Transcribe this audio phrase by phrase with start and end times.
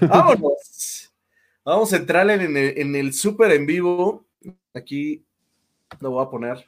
[0.00, 1.12] Vámonos.
[1.64, 4.24] Vamos a entrar en el, en el súper en vivo.
[4.74, 5.24] Aquí
[6.00, 6.66] lo voy a poner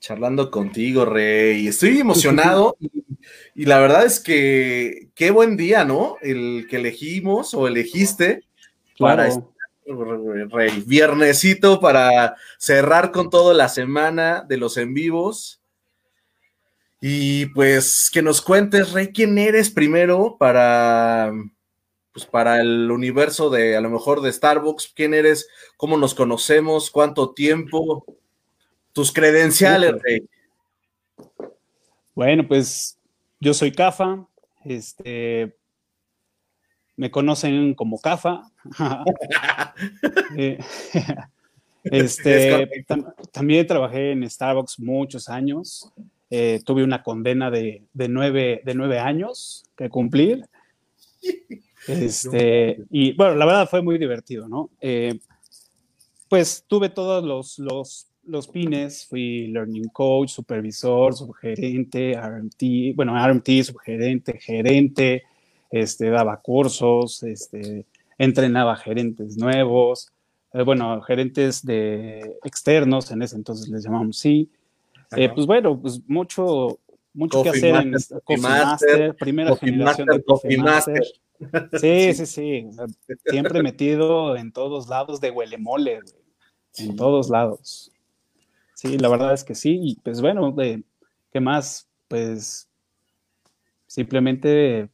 [0.00, 1.68] charlando contigo, Rey.
[1.68, 2.76] Estoy emocionado
[3.54, 6.16] y, la verdad es que qué buen día, ¿no?
[6.22, 8.44] El que elegimos o elegiste
[8.98, 9.46] para este,
[9.86, 10.82] Rey.
[10.86, 15.60] Viernesito para cerrar con toda la semana de los en vivos.
[17.02, 21.32] Y pues que nos cuentes, Rey, quién eres primero para,
[22.12, 26.90] pues para el universo de a lo mejor de Starbucks, quién eres, cómo nos conocemos,
[26.90, 28.04] cuánto tiempo,
[28.92, 30.28] tus credenciales, Rey.
[32.14, 32.98] Bueno, pues
[33.38, 34.26] yo soy Cafa,
[34.64, 35.56] este,
[36.96, 38.42] me conocen como Cafa.
[40.36, 40.58] Eh,
[41.84, 42.68] este,
[43.32, 45.90] también trabajé en Starbucks muchos años.
[46.28, 50.44] Eh, tuve una condena de, nueve, de nueve años que cumplir.
[51.86, 54.70] Este, y bueno, la verdad fue muy divertido, ¿no?
[54.80, 55.18] Eh,
[56.28, 63.48] pues tuve todos los, los, los pines, fui learning coach, supervisor, subgerente, RMT, bueno, RMT,
[63.64, 65.24] subgerente, gerente,
[65.70, 67.86] este, daba cursos, este,
[68.18, 70.12] entrenaba gerentes nuevos,
[70.52, 74.50] eh, bueno, gerentes de externos, en ese entonces les llamamos sí.
[75.16, 76.78] Eh, pues bueno, pues mucho,
[77.12, 81.02] mucho que hacer en Coffee Master, primera generación de Coffee Master.
[81.80, 82.70] Sí, sí, sí.
[83.26, 86.00] siempre metido en todos lados de huele mole,
[86.76, 87.90] en todos lados.
[88.74, 89.78] Sí, la verdad es que sí.
[89.82, 90.82] Y pues bueno, de,
[91.32, 91.88] ¿qué más?
[92.08, 92.68] Pues
[93.86, 94.88] simplemente,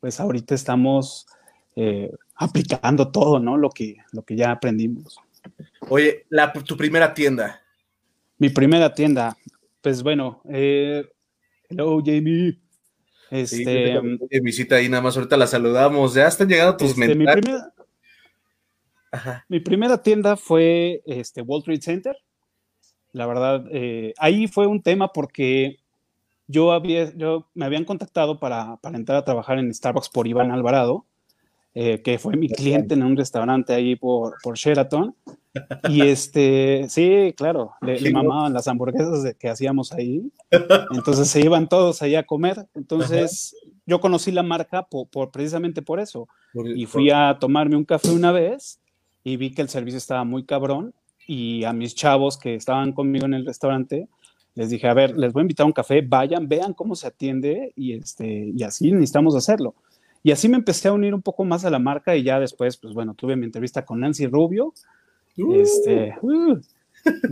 [0.00, 1.26] pues ahorita estamos
[1.74, 3.56] eh, aplicando todo, ¿no?
[3.56, 5.18] Lo que, lo que ya aprendimos.
[5.88, 7.62] Oye, la, tu primera tienda.
[8.38, 9.36] Mi primera tienda,
[9.80, 11.04] pues bueno, eh,
[11.68, 12.58] hello Jamie.
[13.30, 14.00] Este,
[14.40, 16.14] visita ahí, nada más ahorita la saludamos.
[16.14, 17.72] Ya están llegando tus este, mi, primera,
[19.48, 22.16] mi primera tienda fue este, Wall Street Center.
[23.12, 25.78] La verdad, eh, ahí fue un tema porque
[26.46, 30.50] yo, había, yo me habían contactado para, para entrar a trabajar en Starbucks por Iván
[30.50, 31.06] Alvarado,
[31.74, 35.14] eh, que fue mi cliente en un restaurante ahí por, por Sheraton.
[35.88, 40.30] Y este, sí, claro, le, mamaban las hamburguesas que hacíamos ahí.
[40.92, 42.66] Entonces se iban todos ahí a comer.
[42.74, 43.56] Entonces
[43.86, 46.28] yo conocí la marca por, precisamente por eso.
[46.54, 48.80] y fui a tomarme un café una vez
[49.24, 50.94] y vi que el servicio estaba muy cabrón.
[51.28, 54.08] Y a mis chavos que estaban conmigo en el restaurante,
[54.54, 57.06] les dije, a ver, les voy a invitar a un café, vayan, vean cómo se
[57.08, 59.74] atiende y, este, y así necesitamos hacerlo.
[60.22, 62.76] Y así me empecé a unir un poco más a la marca y ya después,
[62.78, 64.74] pues bueno, tuve mi entrevista con Nancy Rubio,
[65.36, 66.58] este, uh.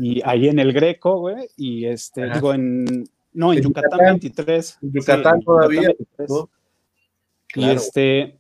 [0.01, 4.79] Y ahí en el Greco, güey, y este, digo, en, no, en, Yucatán, 23.
[4.83, 5.91] En Yucatán todavía.
[7.57, 8.39] Y este,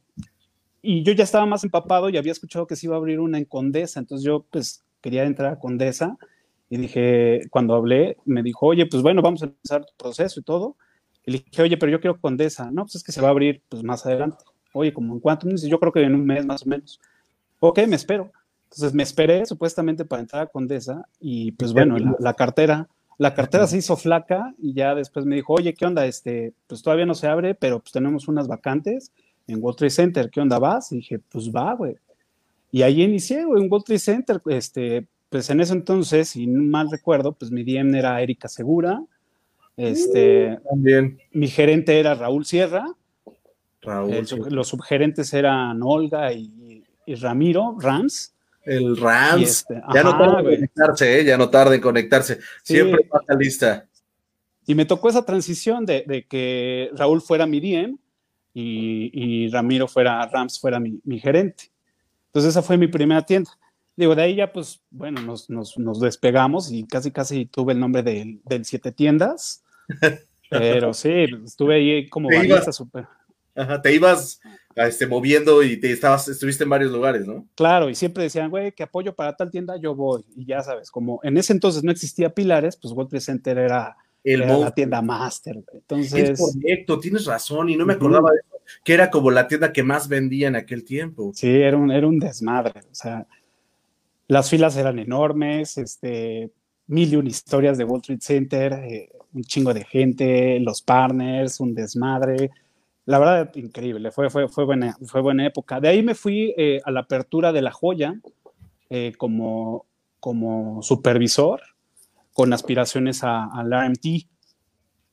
[0.83, 3.39] y yo ya estaba más empapado y había escuchado que se iba a abrir una
[3.39, 6.17] en Condesa, entonces yo pues quería entrar a Condesa
[6.71, 10.43] y dije, cuando hablé, me dijo, oye, pues bueno, vamos a empezar tu proceso y
[10.43, 10.77] todo.
[11.27, 12.71] Y le dije, oye, pero yo quiero Condesa.
[12.71, 14.45] No, pues es que se va a abrir pues más adelante.
[14.73, 15.49] Oye, ¿como en cuánto?
[15.49, 17.01] Yo creo que en un mes más o menos.
[17.61, 18.33] Ok, me espero.
[18.75, 23.69] Entonces me esperé supuestamente para entrar a Condesa y pues bueno, la, cartera, la cartera
[23.69, 26.05] se hizo flaca y ya después me dijo, oye, ¿qué onda?
[26.07, 29.13] Este, pues todavía no se abre, pero pues tenemos unas vacantes
[29.47, 30.91] en World Trade Center, ¿qué onda vas?
[30.91, 31.95] Y dije, pues va, güey.
[32.73, 36.65] Y ahí inicié, güey, en World Trade Center, este, pues en ese entonces, si no
[36.65, 39.05] mal recuerdo, pues mi DM era Erika Segura,
[39.77, 41.19] este, uh, también.
[41.31, 42.87] mi gerente era Raúl Sierra,
[43.83, 48.34] Raúl, los subgerentes eran Olga y, y Ramiro Rams,
[48.65, 49.43] el Rams.
[49.43, 51.25] Este, ya no tarda en conectarse, ¿eh?
[51.25, 52.39] ya no tarda en conectarse.
[52.63, 53.87] Siempre pasa lista.
[54.67, 57.99] Y me tocó esa transición de, que Raúl fuera mi DM
[58.55, 61.71] y, Ramiro fuera, Rams fuera mi, gerente.
[62.27, 63.51] Entonces esa fue mi primera tienda.
[63.97, 68.03] Digo, de ahí ya pues, bueno, nos, nos, despegamos y casi casi tuve el nombre
[68.03, 69.63] del, Siete Tiendas.
[70.51, 72.29] Pero sí, estuve ahí como
[72.73, 73.07] súper.
[73.55, 74.41] Ajá, te ibas
[74.75, 77.47] este, moviendo y te estabas, estuviste en varios lugares, ¿no?
[77.55, 80.25] Claro, y siempre decían, güey, que apoyo para tal tienda, yo voy.
[80.37, 83.97] Y ya sabes, como en ese entonces no existía Pilares, pues World Trade Center era,
[84.25, 85.63] la tienda máster.
[85.73, 86.31] Entonces.
[86.31, 89.73] Es correcto, tienes razón, y no me acordaba de eso, que era como la tienda
[89.73, 91.31] que más vendía en aquel tiempo.
[91.35, 92.81] Sí, era un, era un desmadre.
[92.91, 93.27] O sea,
[94.27, 96.51] las filas eran enormes, este,
[96.89, 101.61] mil y un historias de Wall Street Center, eh, un chingo de gente, los partners,
[101.61, 102.51] un desmadre
[103.07, 105.79] la verdad, increíble, fue, fue, fue, buena, fue buena época.
[105.79, 108.19] De ahí me fui eh, a la apertura de La Joya
[108.89, 109.87] eh, como,
[110.21, 111.61] como supervisor
[112.33, 114.07] con aspiraciones al RMT.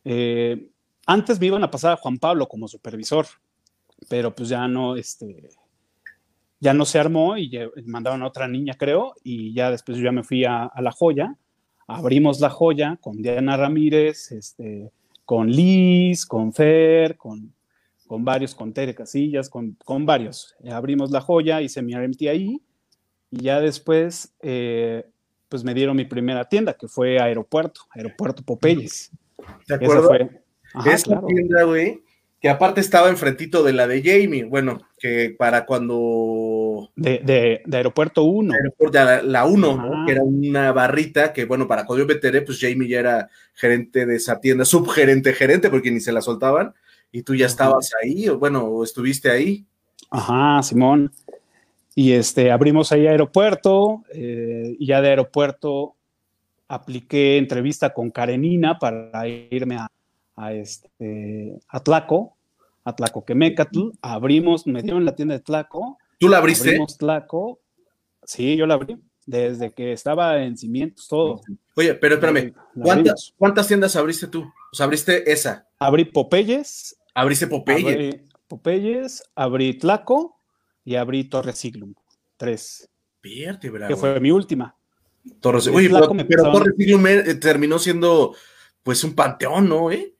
[0.05, 0.69] Eh,
[1.05, 3.25] antes me iban a pasar a Juan Pablo como supervisor,
[4.09, 5.49] pero pues ya no, este,
[6.59, 7.51] ya no se armó y
[7.85, 11.35] mandaron a otra niña, creo, y ya después yo ya me fui a, La Joya,
[11.87, 14.91] abrimos La Joya con Diana Ramírez, este,
[15.25, 17.53] con Liz, con Fer, con,
[18.11, 20.53] con varios, con Tere Casillas, con, con varios.
[20.69, 22.61] abrimos La Joya, hice mi RMT ahí,
[23.29, 25.05] y ya después, eh,
[25.47, 29.11] pues me dieron mi primera tienda, que fue Aeropuerto, Aeropuerto Popeyes.
[29.65, 30.09] ¿De acuerdo?
[30.09, 30.29] Fue,
[30.91, 32.03] Esa tienda, güey,
[32.41, 36.91] que aparte estaba enfrentito de la de Jamie, bueno, que para cuando...
[36.97, 38.53] De, Aeropuerto 1.
[39.23, 42.89] la, 1, que era una barrita que, bueno, para cuando yo me enteré, pues Jamie
[42.89, 46.73] ya era gerente de esa tienda, subgerente, gerente, porque ni se la soltaban,
[47.11, 49.65] y tú ya estabas ahí, o bueno, o estuviste ahí.
[50.09, 51.11] Ajá, Simón.
[51.93, 55.95] Y este, abrimos ahí aeropuerto, eh, y ya de aeropuerto
[56.67, 59.87] apliqué entrevista con Karenina para irme a,
[60.37, 62.37] a, este, a Tlaco,
[62.85, 65.97] a Tlacoquemecatl, abrimos, me dieron la tienda de Tlaco.
[66.17, 66.69] ¿Tú la abriste?
[66.69, 67.59] Abrimos Tlaco,
[68.23, 71.41] sí, yo la abrí, desde que estaba en cimientos, todo.
[71.75, 74.43] Oye, pero espérame, ¿cuántas, ¿cuántas, tiendas abriste tú?
[74.43, 75.67] O sea, abriste esa.
[75.77, 76.95] Abrí Popeyes.
[77.13, 77.85] Abriste Popeyes.
[77.85, 80.39] Abrí Popeyes, abrí Tlaco
[80.83, 81.93] y abrí Torre Siglum,
[82.37, 82.89] tres.
[83.21, 84.75] Que fue mi última.
[85.39, 85.89] Torre Oye,
[86.27, 88.35] pero, Torre Siglum eh, terminó siendo
[88.83, 89.91] pues un panteón, ¿no?
[89.91, 90.15] ¿Eh?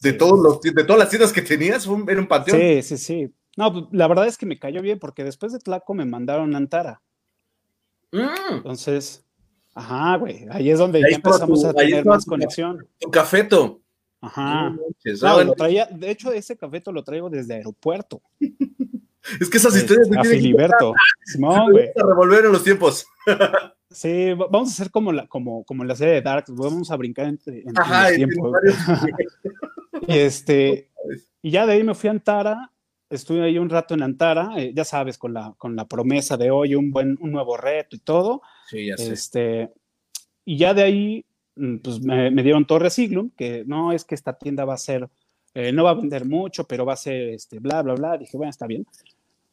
[0.00, 2.58] de, todos los, de todas las tiendas que tenías, era un panteón.
[2.58, 3.34] Sí, sí, sí.
[3.56, 6.54] No, pues, la verdad es que me cayó bien porque después de Tlaco me mandaron
[6.54, 7.02] a Antara.
[8.12, 8.56] Mm.
[8.56, 9.24] Entonces,
[9.74, 12.86] ajá, güey, ahí es donde ya empezamos a tener más conexión.
[12.98, 13.80] Tu cafeto.
[14.20, 14.70] Ajá.
[14.70, 18.22] No, traía, de hecho, ese cafeto lo traigo desde aeropuerto.
[19.40, 20.94] es que esas historias de a Filiberto.
[21.38, 21.88] No, güey.
[21.88, 23.06] A revolver en los tiempos.
[23.88, 27.26] Sí, vamos a hacer como la, como, como la serie de Dark, vamos a brincar
[27.26, 28.52] entre, entre tiempo.
[30.08, 30.90] y este,
[31.40, 32.72] y ya de ahí me fui a Antara,
[33.08, 36.50] estuve ahí un rato en Antara, eh, ya sabes, con la, con la promesa de
[36.50, 38.42] hoy, un buen, un nuevo reto y todo.
[38.68, 39.12] Sí, ya sé.
[39.12, 39.72] Este,
[40.44, 41.24] y ya de ahí,
[41.82, 45.08] pues me, dieron Torre Siglum, que no es que esta tienda va a ser,
[45.54, 48.18] eh, no va a vender mucho, pero va a ser, este, bla, bla, bla.
[48.18, 48.86] Dije, bueno, está bien.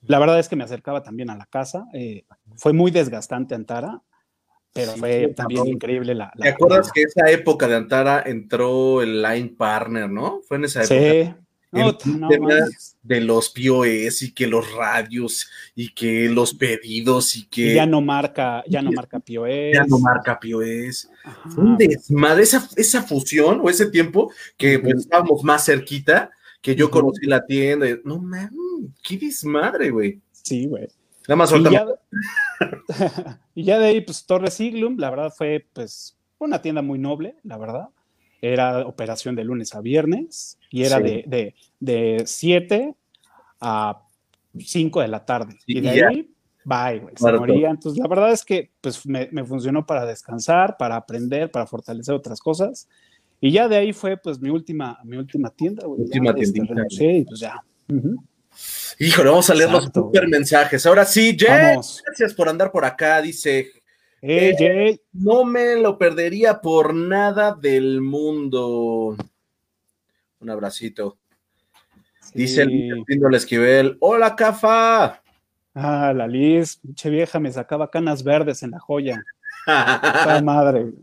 [0.06, 1.86] La verdad es que me acercaba también a la casa.
[1.94, 2.26] Eh,
[2.58, 4.02] fue muy desgastante Antara
[4.74, 9.54] pero fue también increíble la, ¿Te acuerdas que esa época de Antara entró el Line
[9.56, 10.42] Partner, no?
[10.48, 11.36] Fue en esa época.
[11.36, 11.43] Sí.
[11.74, 12.30] No,
[13.02, 18.00] de los POS y que los radios y que los pedidos y que ya no
[18.00, 21.10] marca ya no marca POS ya no marca POS
[21.58, 26.30] un desmadre esa, esa fusión o ese tiempo que pues, estábamos más cerquita
[26.62, 28.52] que yo conocí la tienda no man
[29.02, 30.22] qué desmadre güey.
[30.32, 30.88] Sí güey.
[31.28, 31.54] Nada más.
[33.56, 37.36] y ya de ahí, pues Torre Siglum, la verdad fue pues una tienda muy noble,
[37.44, 37.90] la verdad.
[38.46, 42.94] Era operación de lunes a viernes y era de, de, 7
[43.62, 44.02] a
[44.60, 45.58] 5 de la tarde.
[45.66, 46.30] y de ahí,
[46.66, 47.70] bye, güey, se moría.
[47.70, 52.42] Entonces, la verdad es que pues me, funcionó para descansar, para aprender, para fortalecer otras
[52.42, 52.90] cosas.
[53.40, 56.02] Y ya de ahí fue pues mi última, mi última tienda, güey.
[56.02, 57.64] Última este, Sí, pues ya.
[59.00, 60.86] Híjole, vamos a leer los super mensajes.
[60.86, 61.76] Ahora sí, Jay,
[62.06, 63.22] gracias por andar por acá.
[63.22, 63.72] Dice,
[64.26, 69.18] eh, no me lo perdería por nada del mundo.
[70.40, 71.18] Un abracito.
[72.34, 75.22] Dice el Píndole Esquivel, hola, Cafa.
[75.76, 79.22] Ah, la Liz, pinche vieja, me sacaba canas verdes en la joya.
[80.44, 80.94] madre.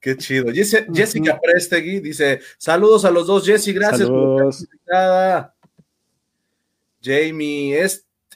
[0.00, 0.52] Qué chido.
[0.52, 4.66] Jessica Prestegui dice: Saludos a los dos, Jessy, gracias Saludos.
[4.86, 5.52] por
[7.02, 7.78] Jamie,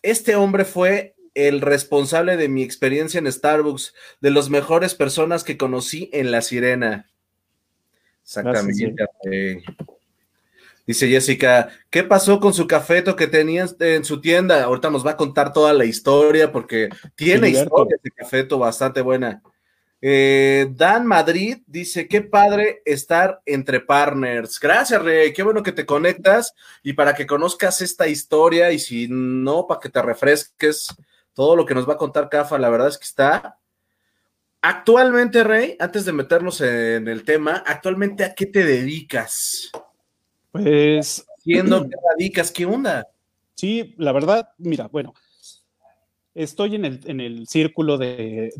[0.02, 1.14] este hombre fue
[1.48, 6.42] el responsable de mi experiencia en Starbucks, de las mejores personas que conocí en La
[6.42, 7.10] Sirena.
[8.22, 9.62] Exactamente.
[10.86, 14.64] Dice Jessica, ¿qué pasó con su cafeto que tenía en su tienda?
[14.64, 19.40] Ahorita nos va a contar toda la historia porque tiene historia de cafeto bastante buena.
[20.02, 24.58] Eh, Dan Madrid dice, qué padre estar entre partners.
[24.58, 29.06] Gracias, Rey, qué bueno que te conectas y para que conozcas esta historia y si
[29.08, 30.88] no, para que te refresques
[31.34, 33.58] todo lo que nos va a contar Cafa, la verdad es que está...
[34.62, 39.70] Actualmente, Rey, antes de meternos en el tema, actualmente a qué te dedicas?
[40.52, 41.26] Pues...
[41.38, 43.08] Siendo que radicas, ¿qué onda?
[43.54, 45.14] Sí, la verdad, mira, bueno,
[46.34, 48.50] Estoy en el, en el círculo de,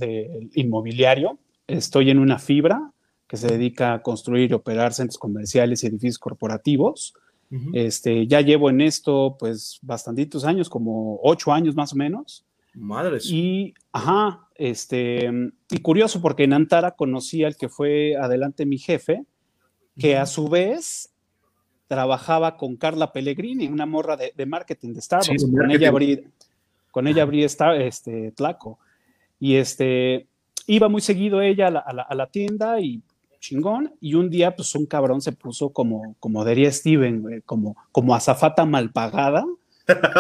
[0.54, 2.92] inmobiliario, estoy en una fibra
[3.28, 7.14] que se dedica a construir y operar centros comerciales y edificios corporativos.
[7.72, 12.44] este, ya llevo en esto pues bastantitos años, como ocho años más o menos.
[12.80, 13.18] Madre.
[13.25, 15.30] Y, ajá, este,
[15.70, 19.25] y curioso porque en Antara conocí al que fue adelante mi jefe,
[19.99, 21.12] que a su vez
[21.87, 25.44] trabajaba con Carla Pellegrini, una morra de, marketing de Starbucks.
[25.44, 26.25] con ella abrí,
[26.90, 28.78] Con ella abrí esta, este, Tlaco.
[29.38, 30.28] Y este,
[30.66, 33.02] iba muy seguido ella a la, tienda y
[33.40, 33.92] chingón.
[34.00, 38.64] Y un día, pues un cabrón se puso como, como diría Steven, como, como azafata
[38.64, 39.44] mal pagada,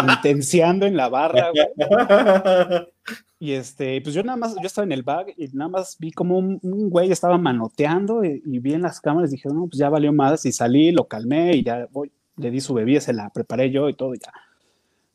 [0.08, 1.50] intenciando en la barra,
[3.42, 6.12] Y este, pues yo nada más, yo estaba en el bag y nada más vi
[6.12, 6.60] como un,
[6.90, 10.44] güey estaba manoteando y, vi en las cámaras y dije, no, pues ya valió más
[10.44, 13.88] y salí, lo calmé y ya voy, le di su bebida, se la preparé yo
[13.88, 14.30] y todo, ya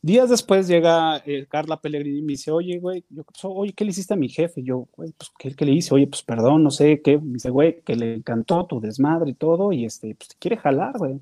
[0.05, 3.83] Días después llega eh, Carla Pellegrini y me dice, oye, güey, yo, pues, oye, ¿qué
[3.83, 4.61] le hiciste a mi jefe?
[4.61, 5.95] Yo, güey, pues, ¿qué, le hice?
[5.95, 7.17] Oye, pues, perdón, no sé qué.
[7.17, 10.57] Me dice, güey, que le encantó tu desmadre y todo, y este, pues, te quiere
[10.57, 11.19] jalar, güey.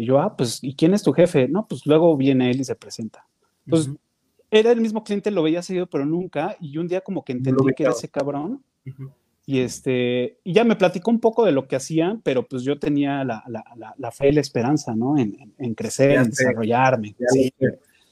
[0.00, 1.46] Y yo, ah, pues, ¿y quién es tu jefe?
[1.46, 3.26] No, pues, luego viene él y se presenta.
[3.66, 3.92] Entonces,
[4.50, 7.62] era el mismo cliente, lo veía seguido, pero nunca, y un día como que entendí
[7.76, 8.64] que era ese cabrón,
[9.44, 12.78] y, este, y ya me platicó un poco de lo que hacían, pero pues yo
[12.78, 15.18] tenía la, la, la, fe y la esperanza, ¿no?
[15.18, 17.14] En, en, crecer, en desarrollarme.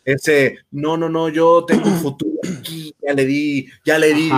[0.05, 4.31] Ese, no, no, no, yo tengo un futuro aquí, ya le di, ya le di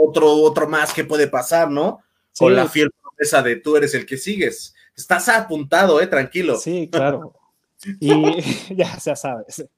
[0.00, 2.00] otro, otro más que puede pasar, ¿no?
[2.36, 4.74] Con la fiel promesa de tú eres el que sigues.
[4.96, 6.56] Estás apuntado, eh, tranquilo.
[6.56, 7.34] Sí, claro.
[8.00, 8.08] Y
[8.74, 9.68] ya, ya sabes.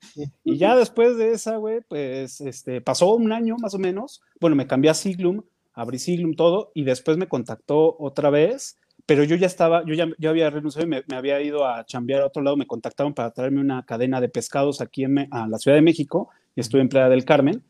[0.44, 4.22] Y ya después de esa, güey, pues este, pasó un año más o menos.
[4.40, 5.42] Bueno, me cambié a Siglum
[5.76, 10.08] abrí Siglum, todo, y después me contactó otra vez, pero yo ya estaba, yo ya
[10.18, 13.30] yo había renunciado y me, había ido a chambear a otro lado, me contactaron para
[13.30, 16.88] traerme una cadena de pescados aquí en, a la Ciudad de México, y estuve en
[16.88, 17.62] Playa del Carmen,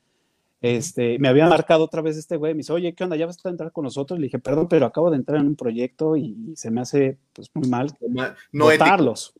[0.74, 3.16] este, me había marcado otra vez este güey, me dice, oye, ¿qué onda?
[3.16, 4.18] ¿Ya vas a entrar con nosotros?
[4.18, 7.50] Le dije, perdón, pero acabo de entrar en un proyecto y, se me hace pues,
[7.54, 7.96] muy mal
[8.52, 9.34] no votarlos.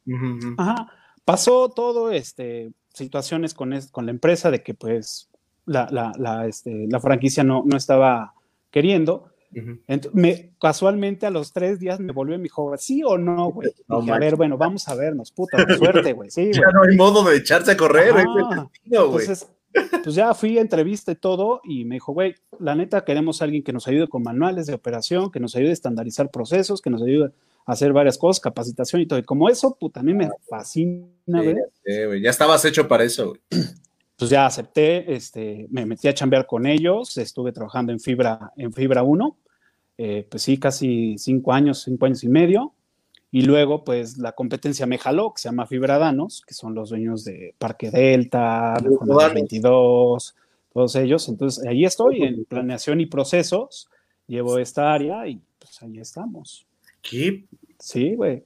[0.58, 0.88] Ajá.
[1.24, 5.28] Pasó todo, este, situaciones con, con la empresa de que pues
[5.66, 8.34] la, la, la, este, la franquicia no, no estaba
[8.70, 9.30] queriendo.
[10.12, 13.70] me, casualmente a los tres días me volvió y me dijo, ¿sí o no, güey?
[13.88, 16.30] a ver, bueno, vamos a vernos, puta, suerte, güey.
[16.30, 18.14] Sí, ya no hay modo de echarse a correr,
[18.84, 19.48] Entonces,
[20.02, 23.44] pues ya fui a entrevista y todo, y me dijo, güey, la neta queremos a
[23.44, 26.90] alguien que nos ayude con manuales de operación, que nos ayude a estandarizar procesos, que
[26.90, 27.32] nos ayude
[27.66, 29.18] a hacer varias cosas, capacitación y todo.
[29.18, 32.22] Y como eso, puta, a mí me fascina, güey.
[32.22, 33.40] ya estabas hecho para eso, güey
[34.16, 38.72] pues ya acepté, este, me metí a chambear con ellos, estuve trabajando en Fibra, en
[38.72, 39.38] Fibra 1,
[39.98, 42.74] eh, pues sí, casi cinco años, cinco años y medio,
[43.36, 46.88] y luego pues la competencia me jaló, que se llama Fibra Danos, que son los
[46.88, 48.74] dueños de Parque Delta,
[49.34, 50.34] 22,
[50.72, 53.90] todos ellos, entonces ahí estoy en planeación y procesos,
[54.26, 56.66] llevo esta área y pues ahí estamos.
[57.02, 57.44] ¿Qué?
[57.78, 58.42] Sí, güey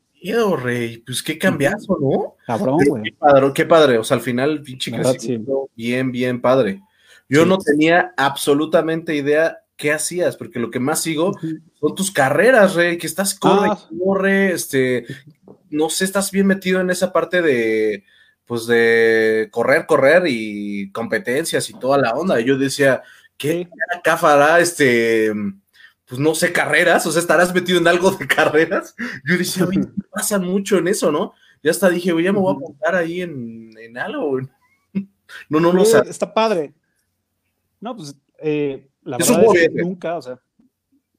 [0.61, 2.35] rey, pues qué cambiazo, ¿no?
[2.45, 3.05] Cabrón, güey.
[3.05, 6.83] Qué padre, qué padre, o sea, al final, pinche crecimiento, bien, bien padre.
[7.29, 11.33] Yo no tenía absolutamente idea qué hacías, porque lo que más sigo
[11.81, 13.89] son tus carreras, rey, que estás corre, ah.
[13.99, 15.07] corre, este,
[15.71, 18.05] no sé, estás bien metido en esa parte de,
[18.45, 22.39] pues de correr, correr y competencias y toda la onda.
[22.39, 23.03] Y yo decía,
[23.39, 25.33] ¿qué acá fará este
[26.05, 28.97] pues no sé, carreras, o sea, estarás metido en algo de carreras.
[29.25, 31.35] Yo decía, oye, pasa mucho en eso, ¿no?
[31.63, 34.41] Ya hasta dije, oye, ya me voy a apuntar ahí en, en algo.
[35.49, 36.03] No, no, no, sé.
[36.09, 36.75] Está padre.
[37.79, 40.41] No, pues, eh, la verdad es que nunca, o sea,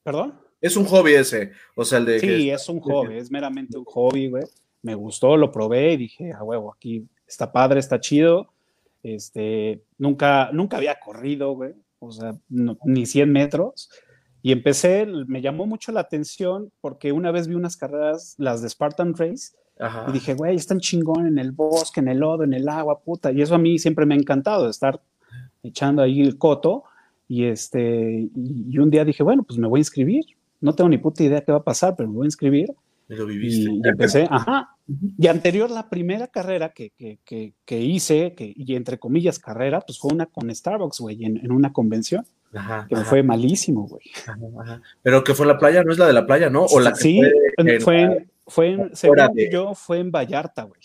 [0.02, 0.38] ¿perdón?
[0.60, 2.20] Es un hobby ese, o sea, el de...
[2.20, 4.44] Sí, es un hobby, es meramente un hobby, güey.
[4.82, 8.52] Me gustó, lo probé y dije, a huevo, aquí está padre, está chido.
[9.02, 13.90] Este, nunca, nunca había corrido, güey, o sea, ni 100 metros.
[14.42, 18.68] Y empecé, me llamó mucho la atención porque una vez vi unas carreras, las de
[18.68, 19.52] Spartan Race,
[20.08, 23.32] y dije, güey, están chingón en el bosque, en el lodo, en el agua, puta.
[23.32, 25.02] Y eso a mí siempre me ha encantado, estar
[25.62, 26.84] echando ahí el coto.
[27.32, 30.22] Y, este, y, un día dije, bueno, pues me voy a inscribir.
[30.60, 32.70] No tengo ni puta idea qué va a pasar, pero me voy a inscribir.
[33.08, 33.70] Y lo viviste.
[33.72, 34.76] Y, empecé, ajá.
[35.16, 36.92] Y anterior, la primera carrera que,
[37.24, 41.38] que, que, hice, que, y entre comillas carrera, pues fue una con Starbucks, güey, en,
[41.38, 42.26] en una convención
[42.90, 44.10] que me fue malísimo, güey.
[45.02, 46.66] Pero que fue en la playa, no es la de la playa, ¿no?
[46.66, 47.18] O la sí,
[47.80, 49.16] fue, en, fue, en, según
[49.50, 50.82] yo, fue en Vallarta, güey.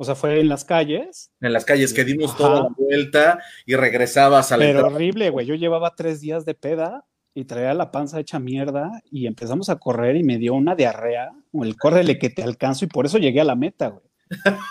[0.00, 1.32] O sea, fue en las calles.
[1.40, 5.44] En las calles que dimos toda la vuelta y regresabas a la Pero horrible, güey.
[5.44, 9.76] Yo llevaba tres días de peda y traía la panza hecha mierda y empezamos a
[9.76, 11.32] correr y me dio una diarrea.
[11.52, 14.04] O el córrele que te alcanzo y por eso llegué a la meta, güey.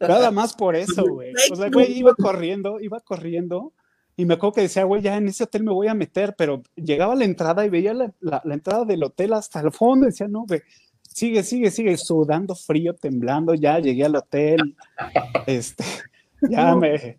[0.00, 1.32] Nada más por eso, güey.
[1.50, 3.72] O sea, güey, iba corriendo, iba corriendo
[4.16, 6.62] y me acuerdo que decía, güey, ya en ese hotel me voy a meter, pero
[6.76, 10.10] llegaba a la entrada y veía la, la, entrada del hotel hasta el fondo y
[10.10, 10.62] decía, no, güey,
[11.14, 14.76] sigue, sigue, sigue, sudando frío, temblando, ya llegué al hotel,
[15.46, 15.84] este,
[16.50, 17.18] ya me,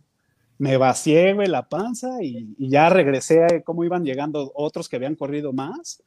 [0.57, 4.97] me vacié, güey, la panza y, y, ya regresé a cómo iban llegando otros que
[4.97, 6.03] habían corrido más.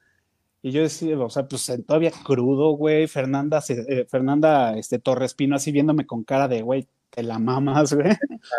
[0.60, 5.56] Y yo decía, o sea, pues todavía crudo, güey, Fernanda, eh, Fernanda este, Torres Pino
[5.56, 8.10] así viéndome con cara de, güey, te la mamas, güey.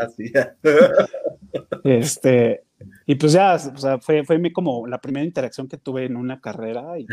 [0.02, 0.32] Así
[1.84, 2.64] Este,
[3.10, 6.40] y pues ya, o sea, fue, fue como la primera interacción que tuve en una
[6.40, 7.08] carrera y,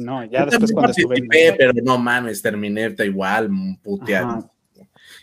[0.00, 1.28] no, ya después cuando estuve en...
[1.28, 3.50] Pero no mames, terminé igual,
[3.82, 4.50] puteado.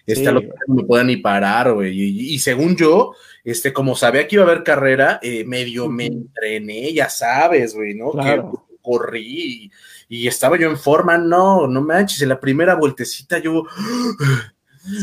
[0.06, 2.00] Este, no me pueden ni parar, güey.
[2.00, 6.94] Y, según yo, este, como sabía que iba a haber carrera, eh, medio me entrené,
[6.94, 8.12] ya sabes, güey, ¿no?
[8.12, 8.40] Que
[8.84, 9.72] corrí
[10.10, 13.64] y, estaba yo en forma, no, no manches, en la primera vueltecita yo...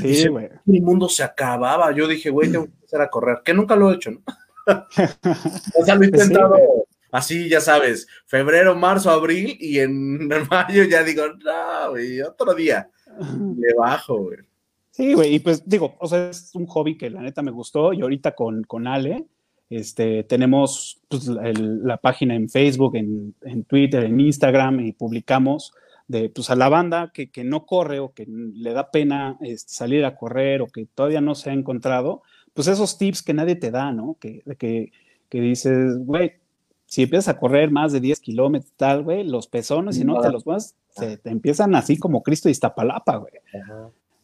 [0.02, 0.50] Sí, güey.
[0.66, 1.90] Mi mundo se acababa.
[1.90, 4.20] Yo dije, güey, tengo que empezar a correr, que nunca lo he hecho, ¿no?
[5.80, 6.56] o sea, lo he intentado
[7.12, 12.88] así, ya sabes, febrero, marzo, abril, y en mayo ya digo, no, güey, otro día.
[13.56, 14.38] Le bajo, güey.
[14.90, 17.92] Sí, güey, y pues digo, o sea, es un hobby que la neta me gustó,
[17.92, 19.26] y ahorita con, con Ale,
[19.68, 25.72] este, tenemos pues, la página en Facebook, en, en, Twitter, en Instagram, y publicamos
[26.08, 29.72] de pues, a la banda que, que no corre o que le da pena este,
[29.72, 32.22] salir a correr o que todavía no se ha encontrado,
[32.54, 34.16] pues esos tips que nadie te da, ¿no?
[34.20, 34.92] Que, que,
[35.28, 36.34] que dices, güey,
[36.90, 40.30] si empiezas a correr más de 10 kilómetros, tal, güey, los pezones, si no te
[40.30, 43.32] los vas, se te empiezan así como Cristo y Iztapalapa, güey.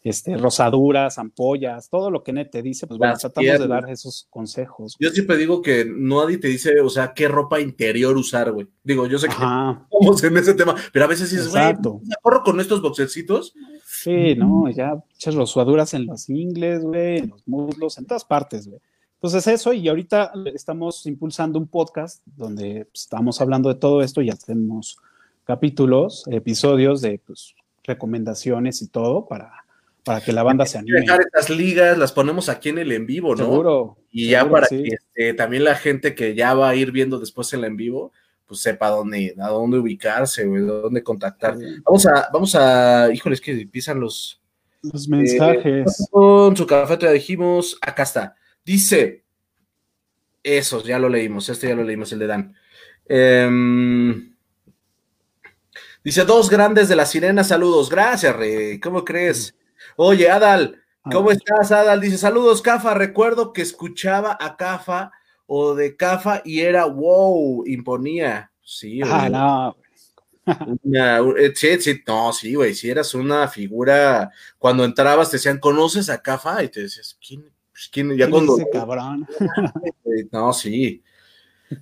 [0.03, 4.27] Este, rosaduras, ampollas, todo lo que Net te dice, pues bueno, tratamos de dar esos
[4.31, 4.97] consejos.
[4.99, 8.69] Yo siempre digo que nadie te dice, o sea, qué ropa interior usar, güey.
[8.83, 9.89] Digo, yo sé que estamos
[10.25, 11.75] en ese tema, pero a veces dices, güey,
[12.21, 13.55] corro con estos boxercitos
[14.07, 18.69] Sí, no, ya muchas rosuaduras en los ingles, güey, en los muslos, en todas partes,
[18.69, 18.81] güey.
[19.15, 24.23] Entonces eso, y ahorita estamos impulsando un podcast donde pues, estamos hablando de todo esto
[24.23, 24.99] y hacemos
[25.45, 29.65] capítulos, episodios de pues, recomendaciones y todo para,
[30.05, 31.01] para que la banda se anime.
[31.01, 33.45] Dejar estas ligas, las ponemos aquí en el en vivo, ¿no?
[33.45, 33.97] Seguro.
[34.13, 37.53] Y ya para que este, también la gente que ya va a ir viendo después
[37.55, 38.13] el en vivo,
[38.47, 41.57] pues sepa dónde, a dónde ubicarse, güey, dónde contactar.
[41.85, 44.41] Vamos a, vamos a, híjoles, que empiezan los,
[44.83, 46.01] los mensajes.
[46.01, 48.37] Eh, con su café ya dijimos, acá está.
[48.65, 49.25] Dice,
[50.43, 52.55] esos, ya lo leímos, este ya lo leímos, el de Dan.
[53.07, 54.35] Em,
[56.05, 57.91] dice, dos grandes de la sirena, saludos.
[57.91, 58.79] Gracias, Rey.
[58.79, 59.57] ¿Cómo crees?
[59.97, 62.01] Oye, Adal, ¿cómo estás, Adal?
[62.01, 62.95] Dice, saludos, Cafa.
[62.95, 65.11] Recuerdo que escuchaba a Cafa
[65.47, 68.51] o de CAFA y era wow, imponía.
[68.63, 69.77] Sí, ah, no.
[70.49, 76.09] Eh, sí, sí, no, sí, güey, si eras una figura, cuando entrabas te decían, ¿conoces
[76.09, 76.63] a CAFA?
[76.63, 77.51] Y te decías, ¿quién?
[77.91, 78.17] ¿quién?
[78.17, 78.57] Ya cuando...
[78.73, 79.27] cabrón?
[80.31, 81.03] No, sí.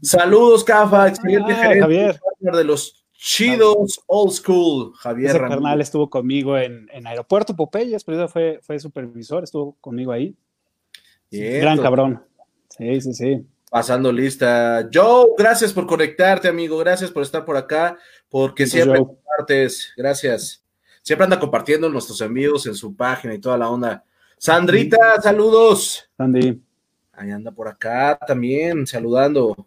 [0.00, 2.18] Saludos, CAFA, excelente ah, Javier.
[2.40, 5.30] de los chidos old school, Javier.
[5.30, 10.34] Ese carnal estuvo conmigo en, en Aeropuerto Popeyes, pero fue, fue supervisor, estuvo conmigo ahí.
[11.30, 12.22] Gran cabrón.
[12.70, 13.46] Sí, sí, sí.
[13.74, 14.88] Pasando lista.
[14.94, 16.78] Joe, gracias por conectarte, amigo.
[16.78, 19.92] Gracias por estar por acá, porque siempre compartes.
[19.96, 20.62] Gracias.
[21.02, 24.04] Siempre anda compartiendo nuestros envíos en su página y toda la onda.
[24.38, 26.08] Sandrita, saludos.
[26.16, 26.62] Sandy.
[27.14, 29.66] Ahí anda por acá también, saludando.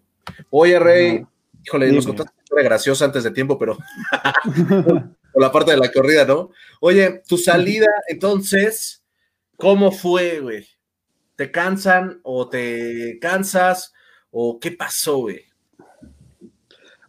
[0.52, 1.26] Oye, Rey,
[1.66, 3.78] híjole, nos contaste una historia graciosa antes de tiempo, pero
[5.34, 6.52] por la parte de la corrida, ¿no?
[6.80, 9.04] Oye, tu salida, entonces,
[9.58, 10.66] ¿cómo fue, güey?
[11.36, 13.94] ¿Te cansan o te cansas?
[14.32, 15.42] ¿O qué pasó, güey?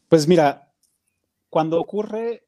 [0.09, 0.73] Pues mira,
[1.51, 2.47] cuando ocurre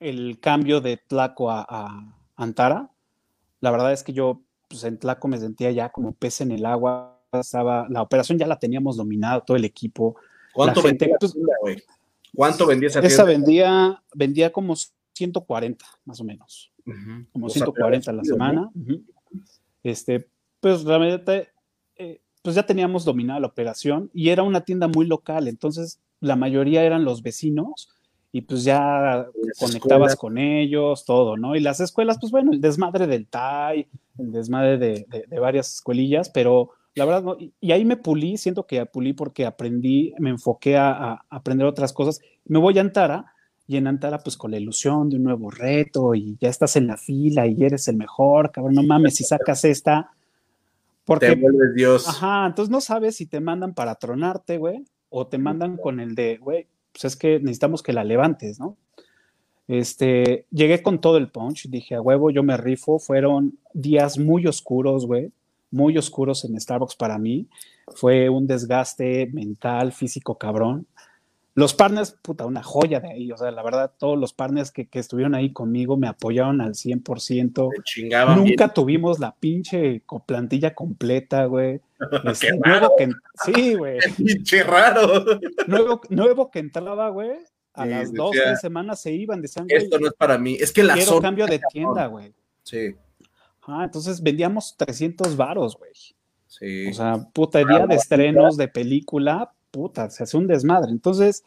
[0.00, 2.90] el cambio de Tlaco a, Antara,
[3.60, 6.66] la verdad es que yo pues en Tlaco me sentía ya como pez en el
[6.66, 10.16] agua, estaba, la operación ya la teníamos dominada, todo el equipo.
[10.52, 11.34] ¿Cuánto vendía pues?
[12.34, 14.76] ¿Cuánto vendía esa Esa vendía, vendía como
[15.14, 16.72] 140, más o menos.
[17.32, 18.70] Como 140 a la semana.
[19.82, 20.28] Este,
[20.60, 21.48] pues realmente
[22.48, 26.82] pues ya teníamos dominada la operación y era una tienda muy local, entonces la mayoría
[26.82, 27.90] eran los vecinos
[28.32, 29.26] y pues ya
[29.58, 31.56] conectabas con ellos, todo, ¿no?
[31.56, 35.06] Y las escuelas, pues bueno, el desmadre del TAI, el desmadre de,
[35.38, 40.14] varias escuelillas, pero la verdad, no, y, ahí me pulí, siento que pulí porque aprendí,
[40.18, 42.18] me enfoqué a, aprender otras cosas.
[42.46, 43.34] Me voy a Antara
[43.66, 46.86] y en Antara, pues con la ilusión de un nuevo reto y ya estás en
[46.86, 50.12] la fila y eres el mejor, cabrón, no mames, si sacas esta,
[51.08, 52.06] porque, te Dios.
[52.06, 56.14] Ajá, entonces no sabes si te mandan para tronarte, güey, o te mandan con el
[56.14, 58.76] de, güey, pues es que necesitamos que la levantes, ¿no?
[59.68, 64.46] Este, llegué con todo el punch, dije, a huevo, yo me rifo, fueron días muy
[64.46, 65.32] oscuros, güey,
[65.70, 67.48] muy oscuros en Starbucks para mí,
[67.94, 70.86] fue un desgaste mental, físico cabrón,
[71.58, 73.32] los partners, puta, una joya de ahí.
[73.32, 78.36] O sea, la verdad, todos los partners que, estuvieron ahí conmigo me apoyaron al 100%.
[78.36, 81.80] Nunca tuvimos la pinche plantilla completa, güey.
[82.24, 83.10] Este, nuevo que,
[83.44, 83.98] sí, güey.
[84.16, 85.24] Pinche raro.
[85.66, 87.32] Nuevo, nuevo que entraba, güey.
[87.74, 90.56] A las dos, tres semanas se iban, decían, Esto no es para mí.
[90.60, 92.32] Es que la quiero cambio de tienda, güey.
[92.62, 92.94] Sí.
[93.62, 95.90] Ah, entonces vendíamos 300 varos, güey.
[96.46, 96.86] Sí.
[96.86, 100.90] O sea, puta, día de estrenos de película, puta, se hace un desmadre.
[100.90, 101.44] Entonces,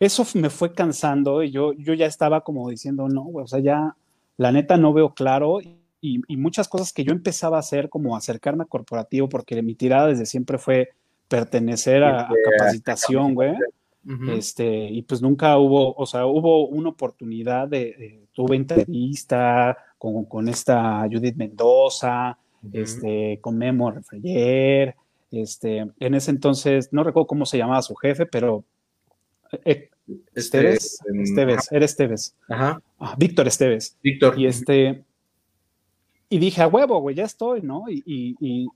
[0.00, 3.60] eso me fue cansando y yo, yo ya estaba como diciendo, no, güey, o sea,
[3.60, 3.96] ya
[4.36, 8.64] la neta no veo claro y, muchas cosas que yo empezaba a hacer, como acercarme
[8.64, 10.88] a corporativo, porque mi tirada desde siempre fue
[11.28, 13.54] pertenecer a, capacitación, güey.
[14.30, 20.48] Este, y pues nunca hubo, o sea, hubo una oportunidad de, tuve entrevista con, con,
[20.48, 22.36] esta Judith Mendoza,
[22.72, 24.96] este, con Memo Refreyer,
[25.40, 28.64] este, en ese entonces, no recuerdo cómo se llamaba su jefe, pero
[29.64, 29.88] eh,
[30.34, 32.36] Esteves, Esteves, era Esteves.
[32.48, 32.82] Ajá.
[32.98, 33.96] Ah, Víctor Esteves.
[34.02, 34.38] Víctor.
[34.38, 35.04] Y este,
[36.32, 37.84] y dije, a huevo, güey, ya estoy, ¿no?
[37.90, 38.66] Y, y,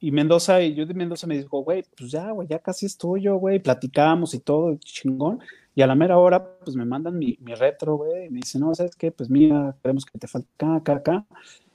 [0.00, 2.98] y, Mendoza, y yo de Mendoza me dijo, güey, pues ya, güey, ya casi es
[2.98, 5.38] tuyo, güey, platicamos y todo, chingón.
[5.76, 8.62] Y a la mera hora, pues me mandan mi, mi retro, güey, y me dicen,
[8.62, 9.12] no, ¿sabes qué?
[9.12, 11.26] Pues mira, queremos que te falte acá, acá, acá.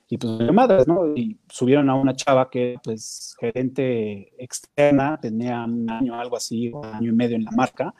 [0.09, 1.15] Y pues madres, ¿no?
[1.15, 6.85] Y subieron a una chava que, pues, gerente externa, tenía un año, algo así, un
[6.85, 7.93] año y medio en la marca.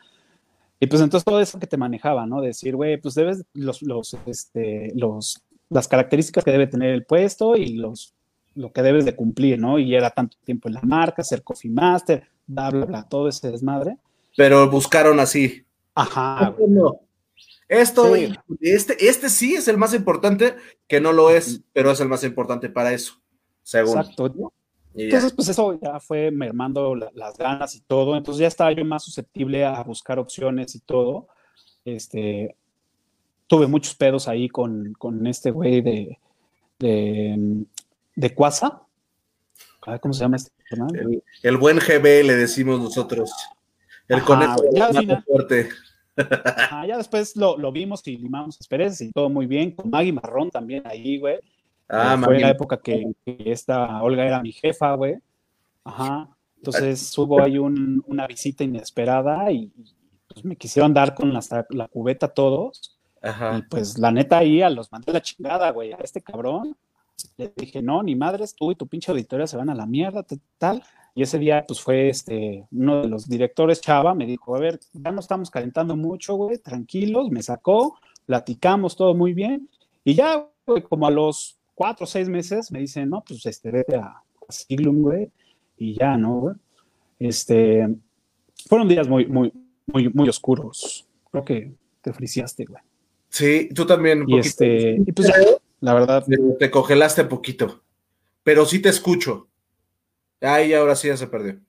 [0.80, 2.42] Y pues entonces todo eso que te manejaba, ¿no?
[2.42, 7.56] Decir, güey, pues debes los, los, este, los las características que debe tener el puesto
[7.56, 8.14] y los,
[8.56, 9.80] lo que debes de cumplir, ¿no?
[9.80, 13.52] Y era tanto tiempo en la marca, ser coffee master, bla, bla, bla, todo ese
[13.52, 13.98] desmadre.
[14.36, 15.64] Pero buscaron así.
[15.96, 16.56] Ajá.
[17.70, 18.16] Esto,
[18.62, 20.56] este, este sí es el más importante,
[20.88, 23.22] que no lo es, pero es el más importante para eso,
[23.62, 24.00] según.
[24.00, 24.34] Exacto.
[24.96, 28.18] Entonces, pues eso ya fue mermando las ganas y todo.
[28.18, 31.28] Entonces ya estaba yo más susceptible a buscar opciones y todo.
[31.86, 32.56] Este,
[33.46, 34.96] tuve muchos pedos ahí con,
[35.28, 36.18] este güey de,
[36.80, 37.66] de,
[38.16, 38.82] de Cuasa.
[40.02, 43.32] ¿Cómo se llama este el, el, buen GB le decimos nosotros.
[44.08, 45.70] El conejo ya, fuerte.
[46.88, 49.72] Ya después lo, vimos y limamos asperezas y todo muy bien.
[49.72, 51.40] Con Maggie Marrón también ahí, güey.
[51.88, 55.18] Ah, eh, fue la época que, esta Olga era mi jefa, güey.
[55.84, 56.30] Ajá.
[56.58, 59.72] Entonces hubo ahí una visita inesperada y
[60.28, 63.00] pues, me quisieron dar con la, la cubeta todos.
[63.58, 66.78] Y pues la neta ahí a los mandé la chingada, güey, a este cabrón.
[67.38, 70.26] Le dije, no, ni madres, tú y tu pinche auditoría se van a la mierda,
[70.58, 70.84] tal.
[71.20, 74.80] Y ese día, pues fue este, uno de los directores, Chava, me dijo, a ver,
[74.94, 79.70] ya no estamos calentando mucho, güey, tranquilos, me sacó, platicamos todo muy bien.
[80.06, 83.70] Y ya, güey, como a los cuatro o seis meses, me dicen, no, pues este,
[83.70, 85.30] vete a, a Siglum, güey,
[85.78, 86.56] y ya, ¿no, güey?
[87.20, 87.86] Este,
[88.70, 89.52] fueron días muy, muy,
[89.88, 91.06] muy, muy oscuros.
[91.32, 92.82] Creo que te friciaste, güey.
[93.28, 94.24] Sí, tú también.
[94.26, 95.30] y este, y pues
[95.82, 96.26] la verdad.
[96.60, 97.84] Te, congelaste poquito,
[98.42, 99.49] pero sí te escucho.
[100.42, 101.60] Ay, ahora sí ya se perdió.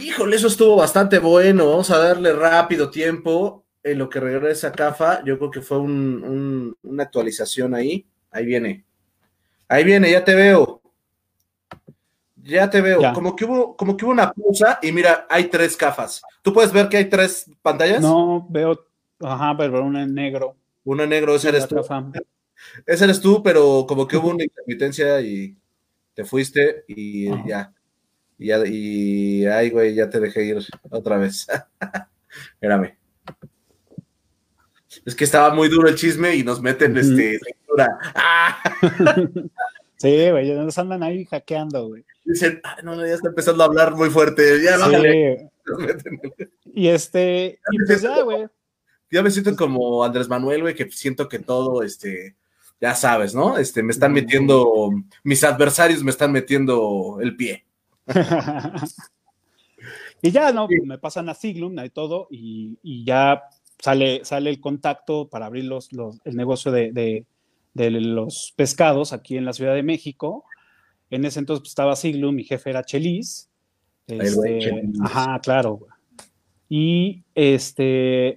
[0.00, 1.70] Híjole, eso estuvo bastante bueno.
[1.70, 5.24] Vamos a darle rápido tiempo en lo que regresa CAFA.
[5.24, 8.06] Yo creo que fue una actualización ahí.
[8.30, 8.84] Ahí viene.
[9.68, 10.82] Ahí viene, ya te veo.
[12.36, 13.12] Ya te veo.
[13.12, 16.22] Como que hubo, como que hubo una pausa y mira, hay tres CAFAs.
[16.42, 18.00] ¿Tú puedes ver que hay tres pantallas?
[18.00, 18.88] No, veo
[19.20, 20.56] Ajá, pero una en negro.
[20.84, 21.76] Una en negro, ese eres tú.
[22.86, 25.56] Ese eres tú, pero como que hubo una intermitencia y
[26.18, 27.72] te fuiste y ya.
[28.36, 30.58] Y ya, y ay, güey, ya te dejé ir
[30.90, 31.46] otra vez.
[32.54, 32.98] Espérame.
[35.06, 37.98] Es que estaba muy duro el chisme y nos meten este lectura.
[39.96, 42.04] sí, güey, nos andan ahí hackeando, güey.
[42.24, 44.60] Dicen, no, no, ya está empezando a hablar muy fuerte.
[44.60, 45.36] Ya, sí.
[46.74, 48.48] Y este, y pues ya, güey
[49.22, 52.34] me siento como Andrés Manuel, güey, que siento que todo, este,
[52.80, 53.58] ya sabes, ¿no?
[53.58, 54.90] Este, me están metiendo,
[55.24, 57.64] mis adversarios me están metiendo el pie.
[60.22, 60.68] y ya, ¿no?
[60.84, 63.42] Me pasan a Siglum y todo, y, ya
[63.78, 65.90] sale, sale el contacto para abrir los,
[66.24, 67.24] el negocio de,
[67.74, 70.44] los pescados aquí en la Ciudad de México.
[71.10, 73.48] En ese entonces pues, estaba Siglum, mi jefe era Chelis.
[74.06, 75.86] Este, ajá, claro.
[76.68, 78.36] Y este,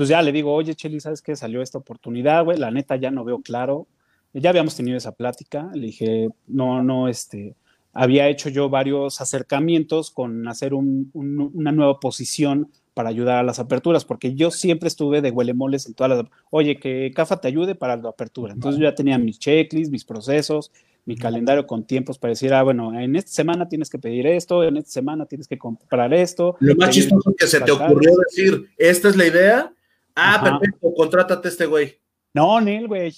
[0.00, 1.36] pues ya le digo, oye, Cheli, ¿sabes qué?
[1.36, 3.86] Salió esta oportunidad, güey, la neta ya no veo claro.
[4.32, 7.54] Ya habíamos tenido esa plática, le dije, no, no, este,
[7.92, 14.06] había hecho yo varios acercamientos con hacer una nueva posición para ayudar a las aperturas,
[14.06, 17.98] porque yo siempre estuve de huelemoles en todas las, oye, que CAFA te ayude para
[17.98, 18.54] la apertura.
[18.54, 20.72] Entonces yo ya tenía mis checklists, mis procesos,
[21.04, 24.64] mi calendario con tiempos para decir, ah, bueno, en esta semana tienes que pedir esto,
[24.64, 26.56] en esta semana tienes que comprar esto.
[26.60, 29.74] Lo más chistoso que se te ocurrió decir, esta es la idea,
[30.20, 32.00] Ah, perfecto, contrátate este güey.
[32.34, 33.14] No, Neil, güey.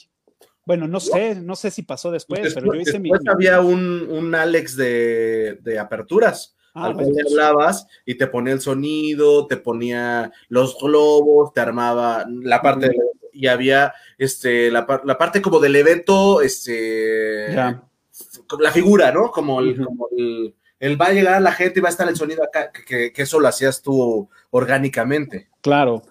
[0.64, 3.10] Bueno, no sé, no sé si pasó después, pero yo hice mi.
[3.28, 6.56] había un, un Alex de, de aperturas.
[6.74, 12.24] Ah, al cual hablabas y te ponía el sonido, te ponía los globos, te armaba
[12.26, 12.96] la parte de
[13.32, 19.30] y había este, la, parte como del evento, este, la figura, ¿no?
[19.30, 22.70] Como el, el, va a llegar la gente y va a estar el sonido acá,
[22.70, 25.48] que, que eso lo hacías tú orgánicamente.
[25.62, 26.02] Claro.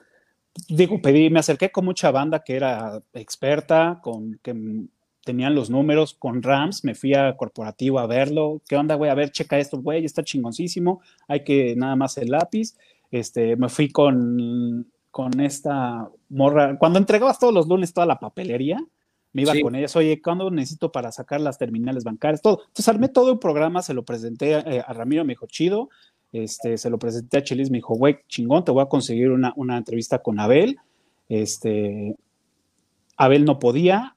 [0.67, 4.53] Digo, pedí, me acerqué con mucha banda que era experta, con que
[5.23, 9.11] tenían los números con Rams, me fui a corporativo a verlo, ¿qué onda, güey?
[9.11, 12.75] A ver, checa esto, güey, está chingoncísimo, hay que nada más el lápiz,
[13.11, 18.79] este, me fui con, con esta morra, cuando entregabas todos los lunes toda la papelería,
[19.33, 22.41] me iba con ellas, oye, ¿cuándo necesito para sacar las terminales bancarias?
[22.41, 22.63] Todo.
[22.67, 25.89] Entonces armé todo un programa, se lo presenté eh, a, Ramiro, me dijo, chido,
[26.31, 29.53] este, se lo presenté a Chelis, me dijo, güey, chingón, te voy a conseguir una,
[29.55, 30.77] una entrevista con Abel,
[31.29, 32.15] este,
[33.17, 34.15] Abel no podía,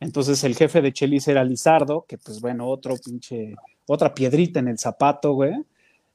[0.00, 3.54] entonces el jefe de Chelis era Lizardo, que pues bueno, otro pinche,
[3.86, 5.54] otra piedrita en el zapato, güey.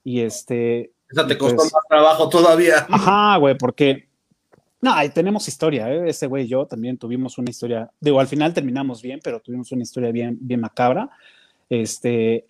[0.03, 0.91] Y este.
[1.07, 2.85] Esa te costó pues más trabajo todavía.
[2.89, 4.07] Ajá, güey, porque.
[4.81, 6.09] No, tenemos historia, ¿eh?
[6.09, 7.89] Ese güey y yo también tuvimos una historia.
[7.99, 11.09] Digo, al final terminamos bien, pero tuvimos una historia bien, bien macabra.
[11.69, 12.45] Este.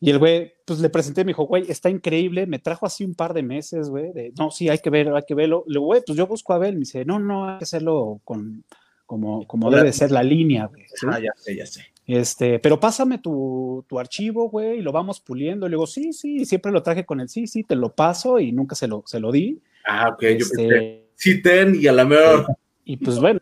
[0.00, 3.14] Y el güey, pues le presenté, me dijo, güey, está increíble, me trajo así un
[3.14, 5.64] par de meses, güey, de, no, sí, hay que verlo, hay que verlo.
[5.66, 8.22] Le digo, güey, pues yo busco a ver, me dice, no, no, hay que hacerlo
[8.24, 8.64] con,
[9.04, 10.86] como, debe ser la línea, güey.
[11.06, 11.84] Ah, ya sé, ya sé.
[12.06, 15.68] Este, pero pásame tu, archivo, güey, y lo vamos puliendo.
[15.68, 18.50] Le digo, sí, sí, siempre lo traje con el sí, sí, te lo paso y
[18.50, 19.60] nunca se lo, se lo di.
[19.86, 22.46] Ah, ok, yo este, pensé, sí, ten, y a la mejor.
[22.86, 23.40] Y, pues bueno,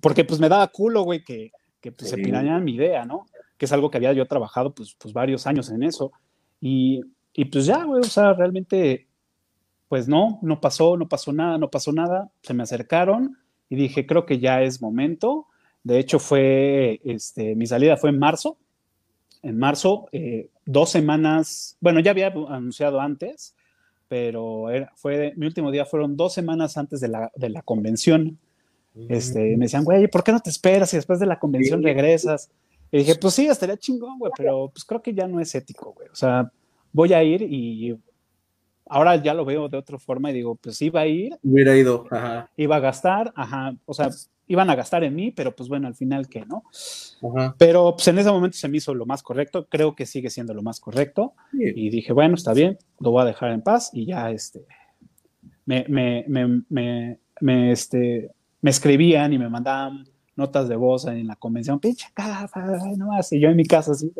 [0.00, 3.26] porque pues me daba culo, güey, que, que pues, se pirañan mi idea, ¿no?
[3.62, 6.10] Que es algo que había yo trabajado pues, pues varios años en eso.
[6.60, 7.00] Y,
[7.32, 9.06] y pues ya, güey, o sea, realmente,
[9.86, 12.28] pues no, no pasó, no pasó nada, no pasó nada.
[12.42, 13.38] Se me acercaron
[13.70, 15.46] y dije, creo que ya es momento.
[15.84, 18.58] De hecho, fue, este, mi salida fue en marzo.
[19.44, 23.54] En marzo, eh, dos semanas, bueno, ya había anunciado antes,
[24.08, 28.40] pero era, fue, mi último día fueron dos semanas antes de la, de la convención.
[29.08, 32.50] Este, me decían, güey, ¿por qué no te esperas y después de la convención regresas?
[32.92, 35.94] Y dije, pues sí, estaría chingón, güey, pero pues creo que ya no es ético,
[35.94, 36.08] güey.
[36.08, 36.52] O sea,
[36.92, 37.98] voy a ir y
[38.86, 41.34] ahora ya lo veo de otra forma y digo, pues iba a ir.
[41.42, 42.50] Hubiera ido, ajá.
[42.54, 44.10] Iba a gastar, ajá, o sea,
[44.46, 46.64] iban a gastar en mí, pero pues bueno, al final que no.
[47.22, 47.54] Ajá.
[47.56, 50.52] Pero pues en ese momento se me hizo lo más correcto, creo que sigue siendo
[50.52, 51.32] lo más correcto.
[51.52, 54.66] Y dije, bueno, está bien, lo voy a dejar en paz y ya este,
[55.64, 60.04] me, me, me, me, este, me escribían y me mandaban
[60.36, 62.08] notas de voz en la convención, pinche
[62.96, 64.12] no más, y yo en mi casa así,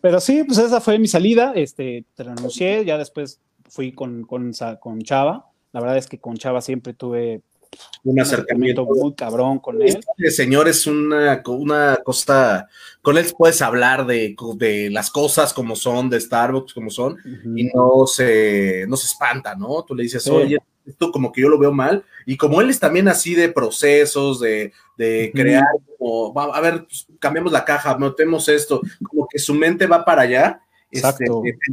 [0.00, 1.52] pero, sí, pues esa fue mi salida.
[1.54, 5.46] Este, te renuncié, ya después fui con, con, con Chava.
[5.72, 7.42] La verdad es que con Chava siempre tuve
[8.04, 10.00] un acercamiento muy cabrón con él.
[10.16, 12.68] Este señor es una, una cosa,
[13.02, 17.16] con él puedes hablar de, de, las cosas como son, de Starbucks como son,
[17.54, 19.84] y no se, no se espanta, ¿no?
[19.84, 22.80] Tú le dices, oye, esto como que yo lo veo mal, y como él es
[22.80, 25.64] también así de procesos, de, de crear,
[25.98, 30.22] como, a ver, pues, cambiamos la caja, notemos esto, como que su mente va para
[30.22, 31.26] allá, este,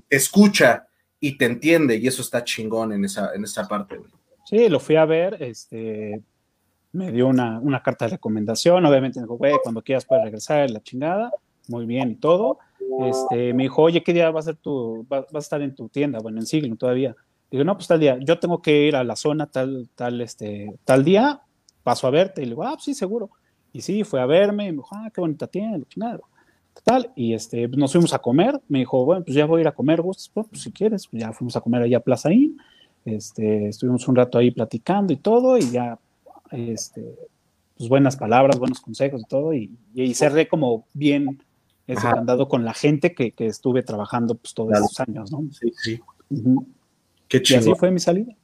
[0.10, 0.88] te, escucha
[1.20, 4.00] y te entiende, y eso está chingón en esa, en esa parte.
[4.46, 6.22] Sí, lo fui a ver, este,
[6.92, 10.70] me dio una, una carta de recomendación, obviamente me dijo, güey, cuando quieras puedes regresar,
[10.70, 11.32] la chingada,
[11.68, 12.60] muy bien y todo.
[13.08, 15.90] Este, me dijo, oye, ¿qué día va a ser tu, vas a estar en tu
[15.90, 16.20] tienda?
[16.20, 17.16] Bueno, en siglo todavía.
[17.52, 20.74] Digo, no, pues tal día, yo tengo que ir a la zona tal, tal, este,
[20.84, 21.42] tal día,
[21.84, 22.42] paso a verte.
[22.42, 23.30] Y le digo, ah, pues sí, seguro.
[23.72, 26.20] Y sí, fue a verme, y me dijo, ah, qué bonita tienda, chingada.
[26.84, 28.62] Tal, y este, nos fuimos a comer.
[28.68, 31.22] Me dijo, bueno, pues ya voy a ir a comer, vos, pues, si quieres, pues
[31.22, 32.58] ya fuimos a comer allá a Plaza Inn.
[33.06, 36.00] Este, estuvimos un rato ahí platicando y todo, y ya,
[36.52, 37.16] este,
[37.78, 41.44] pues buenas palabras, buenos consejos y todo, y, y cerré como bien
[41.88, 45.44] ese andado con la gente que, que estuve trabajando pues todos esos años, ¿no?
[45.52, 46.02] Sí, sí.
[47.28, 47.60] Qué chido.
[47.60, 48.36] Así fue mi salida.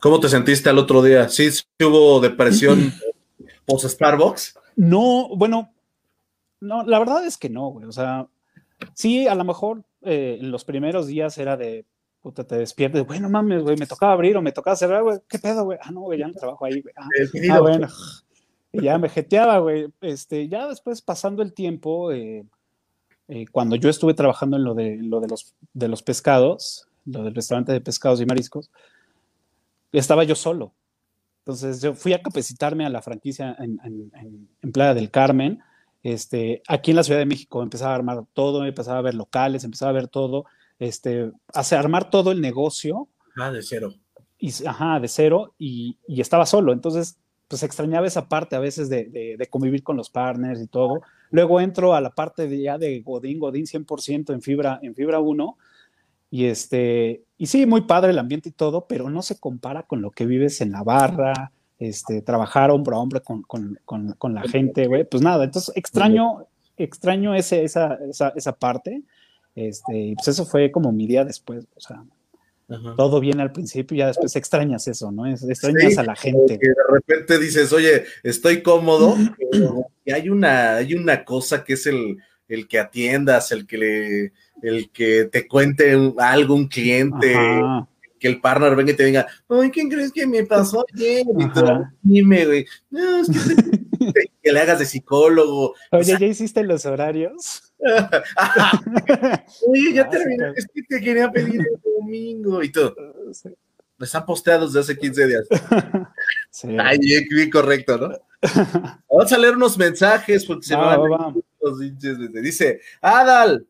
[0.00, 1.28] ¿Cómo te sentiste al otro día?
[1.28, 1.48] ¿Sí,
[1.80, 2.92] hubo depresión
[3.66, 4.58] post Starbucks?
[4.76, 5.72] No, bueno,
[6.60, 7.86] no, la verdad es que no, güey.
[7.86, 8.26] O sea,
[8.94, 11.84] sí, a lo mejor eh, en los primeros días era de,
[12.20, 15.38] puta, te despiertes, bueno, mames, güey, me tocaba abrir o me tocaba cerrar, güey, ¿qué
[15.38, 15.78] pedo, güey?
[15.82, 16.94] Ah, no, güey, ya no trabajo ahí, güey.
[16.96, 17.08] Ah,
[17.52, 17.88] ah bueno.
[18.72, 19.88] Y ya me jeteaba, güey.
[20.00, 22.44] Este, ya después pasando el tiempo, eh,
[23.28, 27.24] eh, cuando yo estuve trabajando en lo de, lo de, los, de los pescados, lo
[27.24, 28.70] del restaurante de pescados y mariscos,
[29.92, 30.72] estaba yo solo.
[31.40, 33.78] Entonces yo fui a capacitarme a la franquicia en,
[34.62, 35.60] en, Playa del Carmen.
[36.02, 39.64] Este, aquí en la Ciudad de México empezaba a armar todo, empezaba a ver locales,
[39.64, 40.46] empezaba a ver todo,
[40.78, 43.08] este, hacer, armar todo el negocio.
[43.36, 43.94] Ah, de cero.
[44.38, 46.72] Y, ajá, de cero, y, y estaba solo.
[46.72, 51.02] Entonces, pues extrañaba esa parte a veces de, de, convivir con los partners y todo.
[51.30, 55.20] Luego entro a la parte de, ya de Godín, Godín 100% en fibra, en fibra
[55.20, 55.56] 1,
[56.34, 60.02] Y este, y sí, muy padre el ambiente y todo, pero no se compara con
[60.02, 64.42] lo que vives en la barra, este, trabajar hombro a hombro con, con, con, la
[64.42, 65.04] gente, güey.
[65.04, 69.04] Pues nada, entonces extraño, extraño ese, esa, esa, esa parte.
[69.54, 72.02] Este, y pues eso fue como mi día después, o sea,
[72.96, 75.28] todo viene al principio y ya después extrañas eso, ¿no?
[75.28, 76.58] Extrañas a la gente.
[76.58, 79.14] de repente dices, oye, estoy cómodo,
[80.04, 82.16] y hay una, hay una cosa que es el,
[82.48, 87.36] el que atiendas, el que le, el que te cuente algo un cliente,
[88.18, 91.24] que el partner venga y te diga, ay, ¿quién crees que me pasó ayer?
[91.38, 93.38] Y tú, dime, güey, no, es que,
[94.42, 95.74] que, le hagas de psicólogo.
[95.90, 97.74] Oye, ¿ya hiciste los horarios?
[99.68, 102.94] Oye, ya terminé, es que te quería pedir el domingo y todo.
[104.00, 105.46] Están posteados desde hace 15 días.
[106.50, 106.68] Sí.
[106.80, 108.16] Ay, bien correcto, ¿no?
[109.10, 111.34] Vamos a leer unos mensajes porque se van los
[112.42, 113.66] Dice, Adal,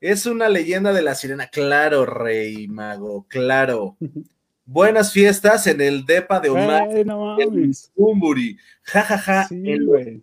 [0.00, 1.48] es una leyenda de la sirena.
[1.48, 3.96] Claro, rey mago, claro.
[4.64, 6.88] Buenas fiestas en el depa de Omar.
[7.06, 7.36] no
[8.82, 9.48] Ja, ja, ja.
[9.50, 10.22] el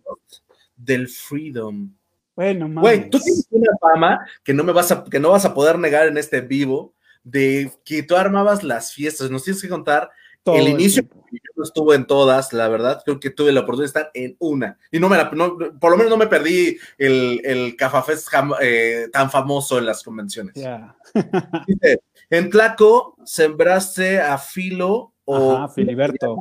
[0.76, 1.92] del Freedom.
[2.36, 2.80] Bueno.
[2.80, 5.78] Güey, tú tienes una fama que no me vas a, que no vas a poder
[5.78, 9.30] negar en este vivo de que tú armabas las fiestas.
[9.30, 10.10] Nos tienes que contar
[10.54, 11.02] el inicio.
[11.02, 13.02] yo no estuve en todas, la verdad.
[13.04, 14.78] Creo que tuve la oportunidad de estar en una.
[14.90, 18.28] Y no me la, por lo menos no me perdí el, el Cafafest
[18.60, 20.54] eh, tan famoso en las convenciones.
[21.66, 25.52] Dice, en Tlaco sembraste a Filo o.
[25.52, 26.38] Ajá, Filiberto.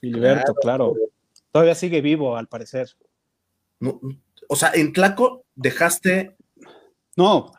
[0.00, 0.94] Filiberto, claro.
[1.50, 2.90] Todavía sigue vivo, al parecer.
[3.78, 4.00] No,
[4.48, 6.36] o sea, en Tlaco dejaste.
[7.16, 7.52] No,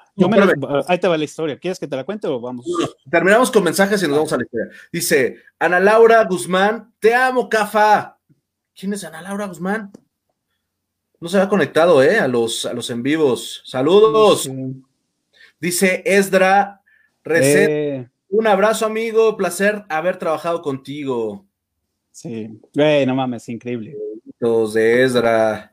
[0.88, 1.58] ahí te va la historia.
[1.58, 2.66] ¿Quieres que te la cuente o vamos?
[3.10, 4.70] Terminamos con mensajes y nos vamos a la historia.
[4.92, 8.20] Dice Ana Laura Guzmán, te amo, Cafa.
[8.76, 9.92] ¿Quién es Ana Laura Guzmán?
[11.20, 12.20] No se ha conectado, ¿eh?
[12.20, 13.64] A los, a los en vivos.
[13.66, 14.50] Saludos.
[15.60, 16.82] Dice Esdra
[17.24, 17.70] Reset.
[17.70, 18.10] Eh.
[18.30, 19.38] Un abrazo, amigo.
[19.38, 21.46] Placer haber trabajado contigo.
[22.12, 22.60] Sí.
[22.76, 23.96] Güey, no mames, increíble.
[24.40, 25.73] de Esdra.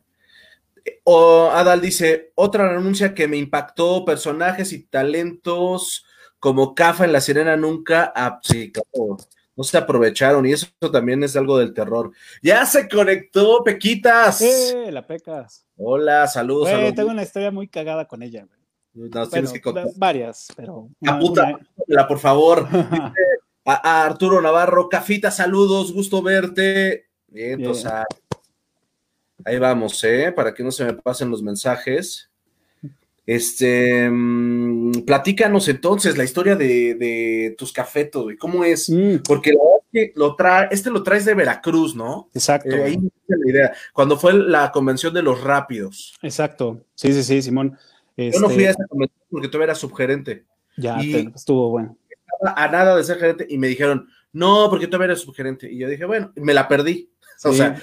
[1.04, 6.04] O Adal dice, otra renuncia que me impactó, personajes y talentos
[6.40, 8.12] como Cafa en La Sirena nunca,
[9.56, 12.12] no se aprovecharon y eso también es algo del terror.
[12.42, 14.40] Ya se conectó, Pequitas.
[14.40, 15.66] Eh, la Pecas.
[15.76, 16.70] Hola, saludos.
[16.94, 18.46] Tengo una historia muy cagada con ella.
[19.30, 19.86] tienes que contar.
[19.96, 20.88] Varias, pero.
[22.08, 22.66] por favor.
[23.66, 27.10] a, Arturo Navarro, Cafita, saludos, gusto verte.
[27.28, 27.62] Bien,
[29.44, 30.32] Ahí vamos, ¿eh?
[30.32, 32.30] Para que no se me pasen los mensajes.
[33.26, 38.36] Este, mm, platícanos entonces la historia de, tus cafetos, güey.
[38.36, 38.90] ¿Cómo es?
[38.90, 39.18] Mm.
[39.24, 39.52] Porque
[40.14, 42.28] lo trae, este lo traes de Veracruz, ¿no?
[42.34, 42.70] Exacto.
[42.70, 43.72] Eh, ahí la idea.
[43.92, 46.14] Cuando fue la convención de los rápidos.
[46.22, 46.84] Exacto.
[46.94, 47.78] Sí, sí, sí, Simón.
[48.16, 50.44] Yo no fui a este esa convención porque tú eras subgerente.
[50.76, 50.98] Ya,
[51.34, 51.96] estuvo bueno.
[52.08, 55.70] Estaba a nada de ser gerente y me dijeron, no, porque tú eras subgerente.
[55.70, 57.10] Y yo dije, bueno, me la perdí.
[57.42, 57.74] O sea,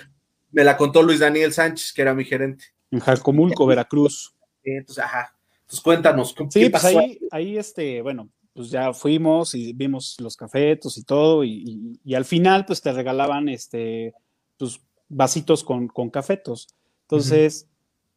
[0.51, 2.65] me la contó Luis Daniel Sánchez, que era mi gerente.
[2.91, 4.33] En Jalcomulco, Veracruz.
[4.63, 5.35] Entonces, ajá.
[5.61, 6.35] Entonces, cuéntanos.
[6.49, 11.43] Sí, pues ahí, ahí, este, bueno, pues ya fuimos y vimos los cafetos y todo,
[11.43, 14.13] y, al final, pues te regalaban, este,
[14.57, 16.67] pues, vasitos con, con cafetos.
[17.03, 17.67] Entonces,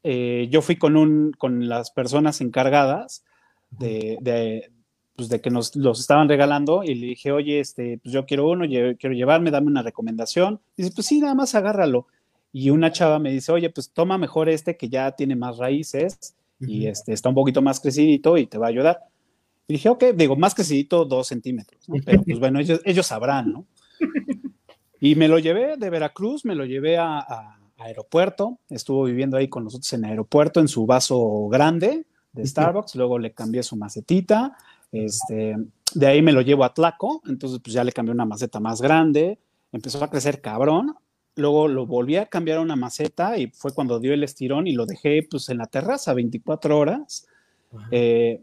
[0.03, 3.25] eh, yo fui con, un, con las personas encargadas
[3.71, 4.73] de, de,
[5.15, 8.49] pues, de que nos los estaban regalando y le dije, oye, este, pues yo quiero
[8.49, 10.61] uno, quiero llevarme, dame una recomendación.
[10.77, 12.07] dice, pues sí, nada más agárralo
[12.53, 16.35] y una chava me dice, oye, pues toma mejor este que ya tiene más raíces
[16.59, 19.01] y este, está un poquito más crecidito y te va a ayudar.
[19.69, 23.67] Y dije, ok, digo, más crecidito, dos centímetros, pero pues bueno, ellos, ellos sabrán, ¿no?
[25.03, 29.65] Y me lo llevé de Veracruz, me lo llevé a, aeropuerto, estuvo viviendo ahí con
[29.65, 34.55] nosotros en aeropuerto en su vaso grande de Starbucks, luego le cambié su macetita,
[34.93, 35.57] este,
[35.95, 38.83] de ahí me lo llevo a Tlaco, entonces pues ya le cambié una maceta más
[38.83, 39.39] grande,
[39.73, 40.95] empezó a crecer cabrón,
[41.37, 44.73] luego lo volví a cambiar a una maceta y fue cuando dio el estirón y
[44.73, 47.27] lo dejé pues en la terraza 24 horas.
[47.91, 48.41] Eh,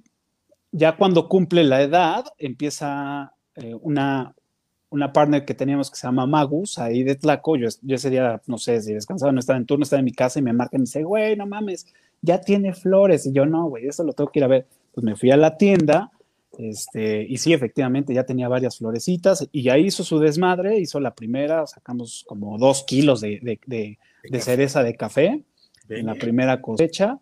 [0.71, 4.33] ya cuando cumple la edad, empieza eh, una,
[4.89, 8.41] una partner que teníamos que se llama Magus, ahí de Tlaco, yo, yo ese día,
[8.47, 10.77] no sé, si descansaba, no estaba en turno, estaba en mi casa y me marca
[10.77, 11.87] y me dice, güey, no mames,
[12.21, 13.25] ya tiene flores.
[13.25, 14.67] Y yo, no, güey, eso lo tengo que ir a ver.
[14.93, 16.11] Pues me fui a la tienda,
[16.57, 21.13] este, y sí, efectivamente, ya tenía varias florecitas y ya hizo su desmadre, hizo la
[21.13, 23.97] primera, sacamos como dos kilos de,
[24.39, 25.43] cereza de café
[25.87, 27.19] en la primera cosecha.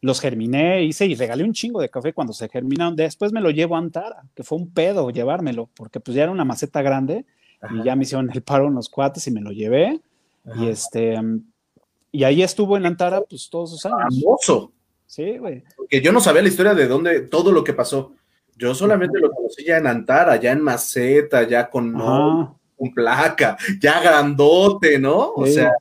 [0.00, 2.96] Los germiné, hice y regalé un chingo de café cuando se germinaron.
[2.96, 6.32] Después me lo llevo a Antara, que fue un pedo llevármelo, porque pues ya era
[6.32, 7.24] una maceta grande
[7.70, 10.00] y ya me hicieron el paro unos cuates y me lo llevé.
[10.56, 11.16] Y este,
[12.10, 14.20] y ahí estuvo en Antara pues todos esos años.
[14.20, 14.72] Famoso.
[15.06, 15.62] Sí, güey.
[15.76, 18.14] Porque yo no sabía la historia de dónde, todo lo que pasó.
[18.56, 21.92] Yo solamente lo conocí ya en Antara, ya en maceta, ya con,
[22.94, 25.32] placa, ya grandote, ¿no?
[25.34, 25.72] O sea,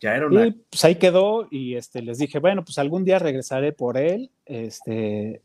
[0.00, 0.46] ya era una.
[0.46, 4.30] Y pues ahí quedó y este, les dije, bueno, pues algún día regresaré por él.
[4.44, 5.42] Este,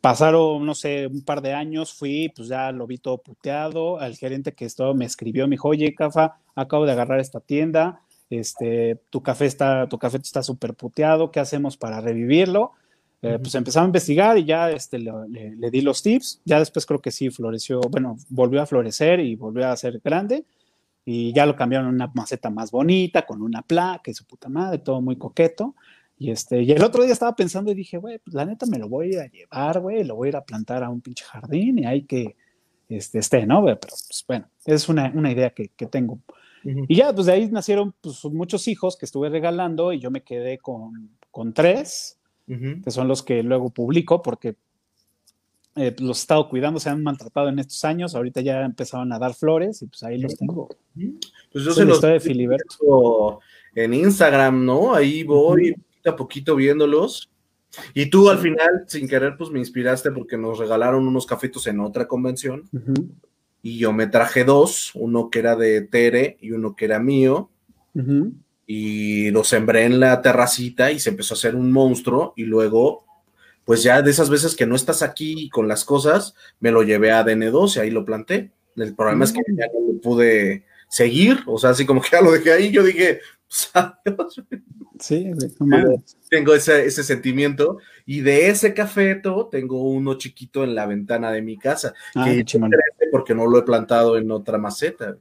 [0.00, 3.98] pasaron, no sé, un par de años, fui, pues ya lo vi todo puteado.
[3.98, 8.00] Al gerente que estaba me escribió, me dijo, oye, Cafa, acabo de agarrar esta tienda,
[8.30, 12.72] este, tu café está, tu café está súper puteado, ¿qué hacemos para revivirlo?
[13.22, 16.42] Eh, pues empezaba a investigar y ya este, le, di los tips.
[16.44, 20.44] Ya después creo que sí floreció, bueno, volvió a florecer y volvió a ser grande.
[21.04, 24.48] Y ya lo cambiaron a una maceta más bonita, con una placa y su puta
[24.48, 25.74] madre, todo muy coqueto.
[26.18, 28.78] Y, este, y el otro día estaba pensando y dije, güey, pues la neta me
[28.78, 31.78] lo voy a llevar, güey, lo voy a ir a plantar a un pinche jardín
[31.78, 32.36] y hay que
[32.88, 33.64] este, esté, ¿no?
[33.64, 36.18] Pero pues bueno, es una, una idea que, que tengo.
[36.64, 40.22] Y ya, pues de ahí nacieron pues, muchos hijos que estuve regalando y yo me
[40.22, 44.56] quedé con, con tres que son los que luego publico porque
[45.74, 49.18] eh, los he estado cuidando, se han maltratado en estos años, ahorita ya empezaron a
[49.18, 50.68] dar flores y pues ahí los tengo.
[51.52, 53.40] Pues yo se los de Filiberto.
[53.74, 54.94] En Instagram, ¿no?
[54.94, 57.28] Ahí voy poquito a poquito viéndolos.
[57.92, 61.80] Y tú al final, sin querer, pues me inspiraste porque nos regalaron unos cafetos en
[61.80, 62.70] otra convención.
[63.60, 67.50] Y yo me traje dos, uno que era de Tere y uno que era mío
[68.66, 73.04] y lo sembré en la terracita y se empezó a hacer un monstruo y luego,
[73.64, 77.12] pues ya de esas veces que no estás aquí con las cosas, me lo llevé
[77.12, 78.50] a DN2 y ahí lo planté.
[78.76, 82.20] El problema es que ya no lo pude seguir, o sea, así como que ya
[82.20, 83.70] lo dejé ahí, yo dije, pues,
[84.04, 84.42] adiós.
[84.98, 85.30] Sí,
[86.30, 91.42] tengo ese, ese, sentimiento y de ese cafeto tengo uno chiquito en la ventana de
[91.42, 92.44] mi casa, ah, que
[93.10, 95.18] porque no lo he plantado en otra maceta.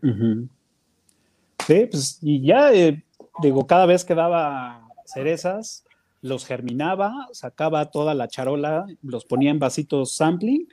[1.68, 3.04] Sí, pues y ya eh,
[3.42, 5.84] digo, cada vez que daba cerezas,
[6.22, 10.68] los germinaba, sacaba toda la charola, los ponía en vasitos sampling,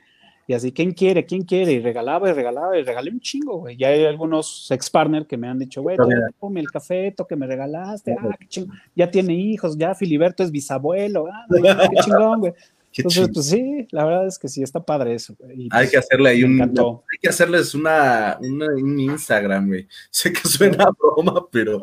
[0.45, 1.25] y así, ¿quién quiere?
[1.25, 1.71] ¿Quién quiere?
[1.71, 3.77] Y regalaba y regalaba y regalé un chingo, güey.
[3.77, 5.95] Ya hay algunos ex partner que me han dicho, güey,
[6.37, 8.77] come el café, que me regalaste, ah, qué chingón.
[8.93, 12.53] Ya tiene hijos, ya Filiberto es bisabuelo, ah, qué chingón, güey.
[12.95, 15.35] Entonces, pues sí, la verdad es que sí, está padre eso.
[15.71, 16.61] hay que hacerle ahí un.
[16.61, 19.87] Hay que hacerles una, un Instagram, güey.
[20.11, 21.81] Sé que suena a broma, pero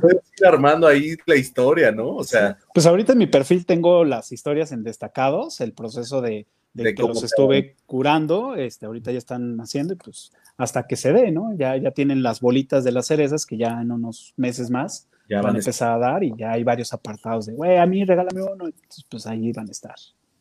[0.00, 2.16] puedes ir armando ahí la historia, ¿no?
[2.16, 2.58] O sea.
[2.74, 7.22] Pues ahorita en mi perfil tengo las historias en destacados, el proceso de, que los
[7.22, 11.54] estuve curando, este, ahorita ya están haciendo y pues hasta que se dé, ¿no?
[11.56, 15.42] Ya, ya tienen las bolitas de las cerezas que ya en unos meses más ya
[15.42, 18.42] van, a empezar a dar y ya hay varios apartados de, güey, a mí regálame
[18.42, 18.70] uno,
[19.10, 19.96] pues ahí van a estar.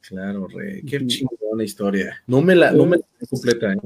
[0.08, 0.84] Claro, rey.
[0.84, 2.22] Qué chingona historia.
[2.28, 3.78] No me la, no me la completa, ¿eh?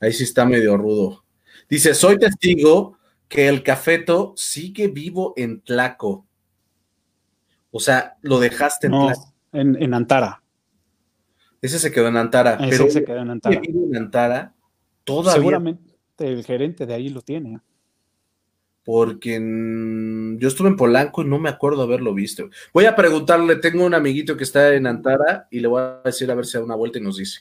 [0.00, 1.24] Ahí sí está medio rudo.
[1.68, 2.98] Dice, soy testigo
[3.28, 6.26] que el cafeto sigue vivo en Tlaco.
[7.70, 9.34] O sea, lo dejaste en Tlaco.
[9.52, 10.42] En, Antara.
[11.60, 12.54] Ese se quedó en Antara.
[12.54, 13.60] Ese pero se quedó en Antara.
[13.62, 14.54] en Antara
[15.04, 15.34] todavía.
[15.34, 17.60] Seguramente el gerente de ahí lo tiene
[18.84, 19.32] porque
[20.38, 22.50] yo estuve en Polanco y no me acuerdo haberlo visto.
[22.72, 26.30] Voy a preguntarle, tengo un amiguito que está en Antara y le voy a decir
[26.30, 27.40] a ver si da una vuelta y nos dice.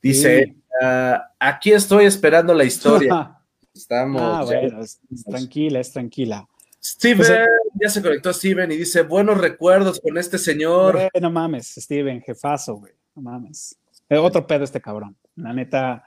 [0.00, 3.38] Dice, ah, aquí estoy esperando la historia.
[3.74, 4.20] Estamos.
[4.22, 6.46] Ah, bueno, es, tranquila, es tranquila.
[6.84, 7.46] Steven, pues, eh,
[7.80, 10.98] ya se conectó Steven y dice, buenos recuerdos con este señor.
[11.20, 13.78] no mames, Steven, jefazo, güey, no mames.
[14.08, 15.16] Eh, otro pedo este cabrón.
[15.36, 16.04] La neta,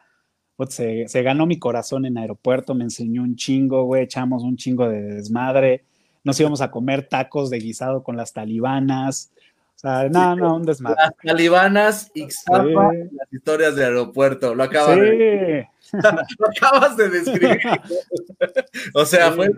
[0.69, 5.01] se, ganó mi corazón en aeropuerto, me enseñó un chingo, güey, echamos un chingo de
[5.01, 5.83] desmadre,
[6.23, 9.31] nos íbamos a comer tacos de guisado con las talibanas.
[9.75, 10.97] O sea, no, no, un desmadre.
[10.97, 15.67] Las talibanas y las historias de aeropuerto, lo acabas, de,
[16.39, 17.59] lo acabas de describir.
[18.93, 19.51] o sea, fue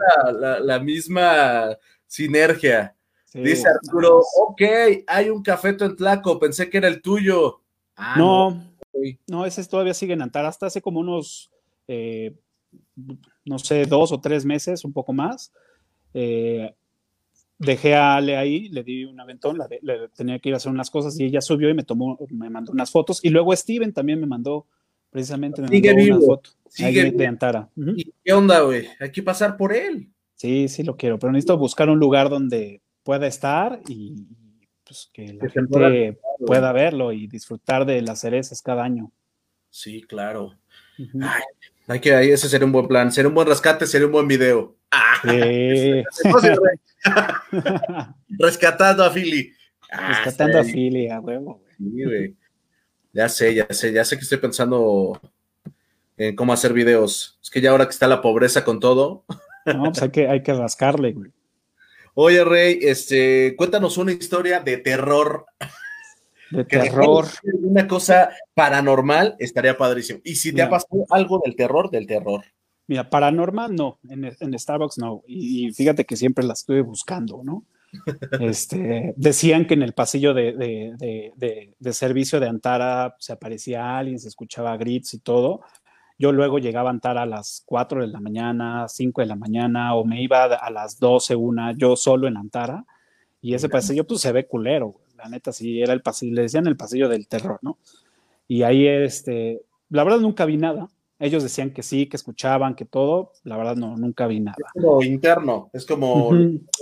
[0.61, 1.77] la, misma
[2.07, 2.95] sinergia.
[3.33, 4.61] Dice Arturo, ok,
[5.05, 7.61] hay un cafeto en Tlaco, pensé que era el tuyo.
[7.95, 8.76] Ah, no, no,
[9.45, 10.47] ese todavía sigue en Antara.
[10.47, 11.51] Hasta hace como unos,
[11.87, 12.35] eh,
[13.45, 15.51] no sé, dos o tres meses, un poco más.
[16.13, 16.73] Eh,
[17.59, 20.89] dejé a Ale ahí, le di un aventón, le tenía que ir a hacer unas
[20.89, 23.23] cosas y ella subió y me tomó, me mandó unas fotos.
[23.23, 24.67] Y luego Steven también me mandó,
[25.09, 27.69] precisamente me mandó una foto sigue de Antara.
[27.75, 28.87] ¿Y qué onda, güey?
[28.99, 30.09] Hay que pasar por él.
[30.35, 34.27] Sí, sí lo quiero, pero necesito buscar un lugar donde pueda estar y,
[34.87, 39.11] pues, que la gente pueda verlo y disfrutar de las cerezas cada año.
[39.69, 40.55] Sí, claro.
[41.87, 44.75] hay que, ese sería un buen plan, sería un buen rescate, sería un buen video.
[48.29, 49.53] Rescatando a Philly.
[49.91, 51.63] Ah, Rescatando a Philly, a huevo,
[53.13, 55.19] Ya sé, ya sé, ya sé que estoy pensando
[56.15, 57.39] en cómo hacer videos.
[57.41, 59.25] Es que ya ahora que está la pobreza con todo.
[59.65, 61.31] No, pues hay que, hay que rascarle, güey.
[62.19, 65.45] Oye, Rey, este, cuéntanos una historia de terror.
[66.49, 67.25] De terror.
[67.61, 70.21] Una cosa paranormal estaría padrísimo.
[70.23, 72.41] Y si te ha pasado algo del terror, del terror.
[72.87, 75.23] Mira, paranormal no, en, Starbucks no.
[75.27, 77.65] Y, fíjate que siempre la estuve buscando, ¿no?
[78.39, 80.53] Este, decían que en el pasillo de,
[81.37, 85.61] de, servicio de Antara se aparecía alguien, se escuchaba gritos y todo.
[86.17, 89.95] Yo luego llegaba a Antara a las 4 de la mañana, 5 de la mañana,
[89.95, 92.85] o me iba a las 12, una, yo solo en Antara.
[93.41, 96.67] Y ese pasillo, pues se ve culero, la neta, sí, era el pasillo, le decían
[96.67, 97.77] el pasillo del terror, ¿no?
[98.47, 100.89] Y ahí, este, la verdad nunca vi nada,
[101.19, 103.33] ellos decían que sí, que escuchaban, que todo.
[103.43, 104.57] La verdad, no, nunca vi nada.
[104.59, 106.31] Es como interno, es como.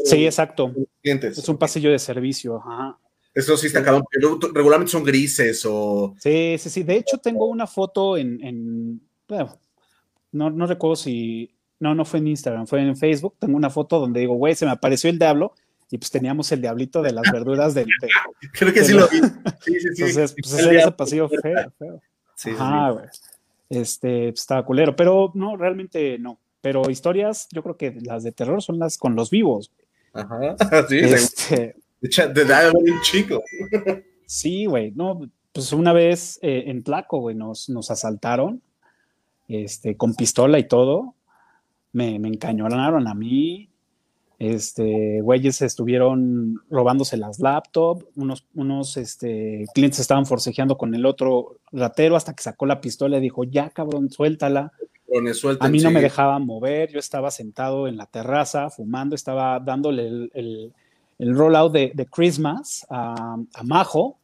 [0.03, 0.73] Sí, exacto.
[1.01, 2.57] Es un pasillo de servicio.
[2.57, 2.99] Ajá.
[3.33, 4.03] Eso sí está cabrón.
[4.53, 6.15] Regularmente son grises o.
[6.19, 6.83] Sí, sí, sí.
[6.83, 9.01] De hecho, tengo una foto en.
[9.28, 9.57] Bueno,
[10.32, 11.51] no, no recuerdo si.
[11.80, 13.36] No, no fue en Instagram, fue en Facebook.
[13.39, 15.53] Tengo una foto donde digo, güey, se me apareció el diablo
[15.91, 17.88] y pues teníamos el diablito de las verduras del.
[18.53, 19.19] Creo que sí lo vi.
[19.19, 19.88] Sí, sí, sí.
[20.03, 22.01] Entonces, pues ese, ese pasillo feo, feo.
[22.36, 23.05] Sí, Ajá, güey
[23.69, 26.39] este, estaba culero, pero no, realmente no.
[26.61, 29.71] Pero historias, yo creo que las de terror son las con los vivos.
[30.13, 30.55] Ajá,
[30.89, 33.43] sí, este, de un chico.
[34.28, 38.59] Sí, güey, no, pues una vez eh, en Tlaco, güey, nos, nos asaltaron,
[39.47, 41.15] este, con pistola y todo,
[41.91, 43.69] me, me encañonaron a mí,
[44.37, 51.59] este, güeyes estuvieron robándose las laptops, unos, unos este, clientes estaban forcejeando con el otro
[51.71, 54.73] ratero hasta que sacó la pistola y dijo, ya cabrón, suéltala.
[55.59, 60.07] a mí no me dejaban mover, yo estaba sentado en la terraza fumando, estaba dándole
[60.07, 60.73] el, el,
[61.17, 64.19] el rollout de, de, Christmas a, a Majo,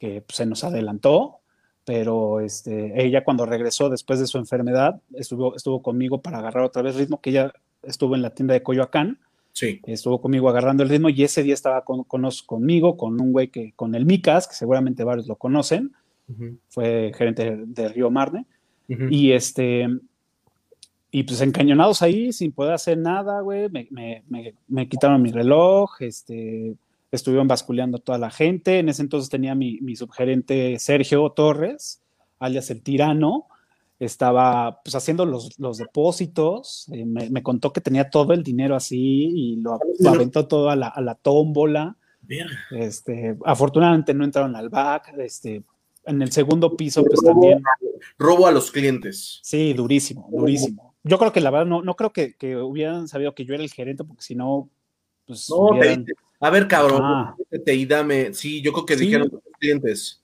[0.00, 1.41] que pues, se nos adelantó,
[1.84, 6.82] pero este, ella cuando regresó después de su enfermedad estuvo, estuvo conmigo para agarrar otra
[6.82, 7.52] vez ritmo, que ella
[7.82, 9.18] estuvo en la tienda de Coyoacán.
[9.52, 9.80] Sí.
[9.86, 13.72] Estuvo conmigo agarrando el ritmo y ese día estaba con, conmigo, con un güey que,
[13.76, 15.92] con el Micas, que seguramente varios lo conocen,
[16.68, 18.46] fue gerente de, Río Marne,
[18.88, 19.86] y este,
[21.10, 26.74] y pues encañonados ahí, sin poder hacer nada, güey, me, quitaron mi reloj, este,
[27.12, 32.02] estuvieron basculeando a toda la gente, en ese entonces tenía mi, mi subgerente Sergio Torres,
[32.38, 33.46] alias el tirano,
[33.98, 38.98] estaba pues haciendo los, los depósitos, eh, me, contó que tenía todo el dinero así
[38.98, 41.96] y lo, aventó todo a la, a la tómbola.
[42.70, 45.62] Este, afortunadamente no entraron al back, este,
[46.04, 47.62] en el segundo piso pues también.
[48.18, 49.38] Robo a los clientes.
[49.42, 50.94] Sí, durísimo, durísimo.
[51.04, 53.62] Yo creo que la verdad no, no creo que, que hubieran sabido que yo era
[53.62, 54.68] el gerente porque si no,
[55.26, 55.48] pues...
[56.42, 57.36] a ver cabrón, ah.
[57.64, 60.22] te y dame, sí, yo creo que dijeron los clientes.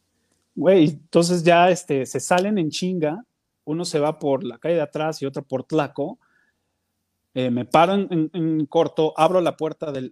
[0.54, 3.24] Güey, entonces ya este, se salen en chinga
[3.68, 6.18] uno se va por la calle de atrás y otro por Tlaco.
[7.34, 10.10] Eh, me paro en, corto, abro la puerta del,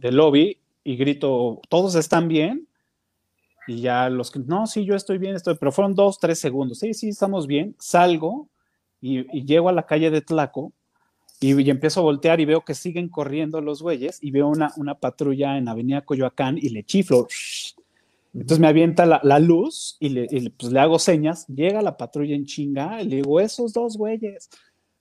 [0.00, 2.66] lobby y grito, ¿todos están bien?
[3.68, 6.80] Y ya los que, no, sí, yo estoy bien, estoy, pero fueron dos, tres segundos.
[6.80, 7.76] Sí, sí, estamos bien.
[7.78, 8.48] Salgo
[9.00, 10.72] y, llego a la calle de Tlaco
[11.42, 14.94] y, empiezo a voltear y veo que siguen corriendo los güeyes y veo una, una
[14.94, 17.26] patrulla en Avenida Coyoacán y le chiflo.
[18.34, 20.26] Entonces me avienta la, luz y, le,
[20.58, 24.48] pues, le, hago señas, llega la patrulla en chinga y le digo, esos dos güeyes.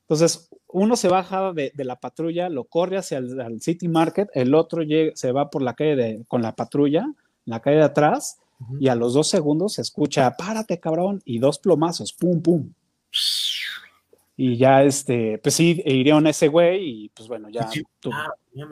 [0.01, 4.81] Entonces, uno se baja de, la patrulla, lo corre hacia el City Market, el otro
[4.81, 7.05] llega, se va por la calle de, con la patrulla,
[7.45, 8.39] la calle de atrás,
[8.79, 12.73] y a los dos segundos se escucha, párate cabrón, y dos plomazos, pum, pum.
[14.37, 17.69] Y ya, este, pues sí, hirieron a ese güey y pues bueno, ya.
[18.11, 18.27] Ah,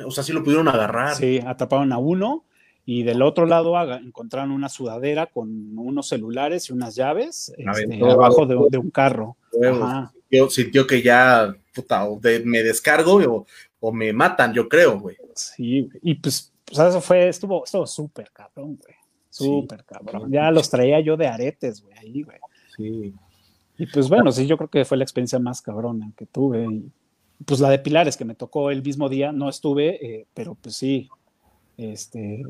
[0.05, 1.15] o sea, sí lo pudieron agarrar.
[1.15, 2.45] Sí, atraparon a uno
[2.85, 8.47] y del otro lado encontraron una sudadera con unos celulares y unas llaves este, abajo
[8.47, 9.37] de, un carro.
[10.31, 13.45] Yo sintió que ya, puta, o me descargo
[13.79, 15.17] o, me matan, yo creo, güey.
[15.35, 18.95] Sí, y pues, pues, eso fue, estuvo, estuvo súper cabrón, güey.
[19.29, 20.31] Súper cabrón.
[20.31, 22.39] Ya los traía yo de aretes, güey, ahí, güey.
[22.75, 23.13] Sí.
[23.79, 26.81] Y pues bueno, sí, yo creo que fue la experiencia más cabrona que tuve.
[27.45, 30.75] pues la de Pilares, que me tocó el mismo día, no estuve, eh, pero pues
[30.75, 31.09] sí,
[31.77, 32.43] este,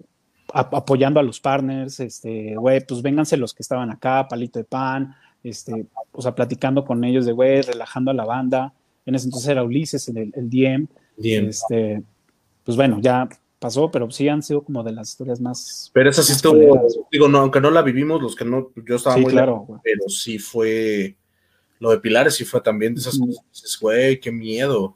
[0.52, 5.14] apoyando a los partners, este, güey, pues vénganse los que estaban acá, palito de pan,
[5.44, 8.74] este, o sea, platicando con ellos de, güey, relajando a la banda.
[9.06, 10.88] En ese entonces era Ulises, el, el DM.
[11.22, 12.02] Este,
[12.64, 13.30] pues bueno, ya
[13.60, 15.92] pasó, pero sí han sido como de las historias más.
[15.94, 19.18] Pero esa sí estuvo, digo, no, aunque no la vivimos, los que no, yo estaba
[19.18, 21.18] muy claro, pero sí fue,
[21.80, 24.96] lo de Pilares sí fue también de esas cosas, güey, qué miedo.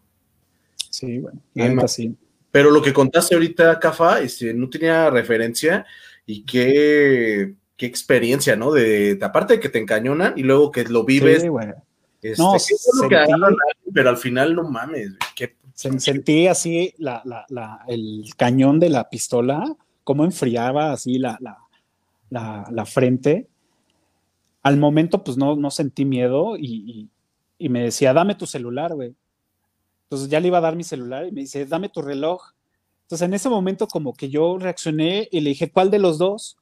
[0.90, 2.16] Sí, bueno, neta sí.
[2.52, 5.86] Pero lo que contaste ahorita, Cafa, este, no tenía referencia
[6.26, 8.72] y qué, qué experiencia, ¿no?
[8.72, 11.42] De, aparte de que te encañonan y luego que lo vives.
[11.42, 11.50] Sí,
[12.22, 12.56] este, no,
[13.92, 15.14] pero al final no mames.
[15.36, 21.38] Qué, sentí así la, la, la, el cañón de la pistola, cómo enfriaba así la,
[22.30, 23.48] la, frente.
[24.62, 27.10] Al momento, pues no, no sentí miedo y,
[27.58, 29.16] y me decía, dame tu celular, güey.
[30.04, 32.52] Entonces ya le iba a dar mi celular y me dice, dame tu reloj.
[33.04, 36.58] Entonces en ese momento como que yo reaccioné y le dije, ¿cuál de los dos?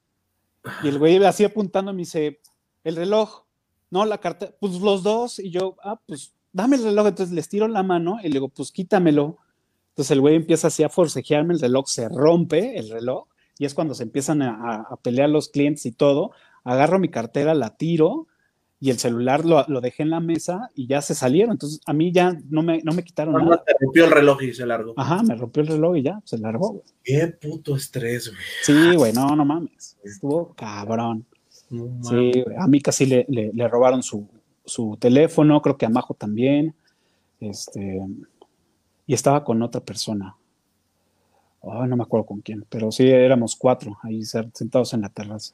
[0.83, 2.39] Y el güey así apuntando me dice,
[2.83, 3.43] el reloj,
[3.89, 5.39] no, la carta, pues los dos.
[5.39, 7.07] Y yo, ah, pues dame el reloj.
[7.07, 9.37] Entonces les tiro la mano y le digo, pues quítamelo.
[9.89, 13.27] Entonces el güey empieza así a forcejearme, el reloj se rompe, el reloj,
[13.57, 16.31] y es cuando se empiezan a, a pelear los clientes y todo.
[16.63, 18.27] Agarro mi cartera, la tiro
[18.83, 21.51] y el celular lo, lo, dejé en la mesa y ya se salieron.
[21.51, 23.63] Entonces a mí ya no me, no me quitaron nada.
[23.63, 24.95] Te rompió el reloj y se largó.
[24.97, 26.81] Ajá, me rompió el reloj y ya, se largó.
[27.03, 28.41] Qué puto estrés, güey.
[28.63, 29.97] Sí, güey, no, no mames.
[30.03, 31.27] Estuvo cabrón.
[31.69, 34.27] sí, a mí casi le, le, le, robaron su,
[34.65, 36.75] su teléfono, creo que a Majo también.
[37.39, 38.01] Este,
[39.07, 40.35] y estaba con otra persona.
[41.61, 45.53] Oh, no me acuerdo con quién, pero sí éramos cuatro ahí sentados en la terraza.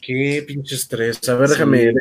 [0.00, 1.26] Qué pinche estrés.
[1.28, 1.94] A ver, déjame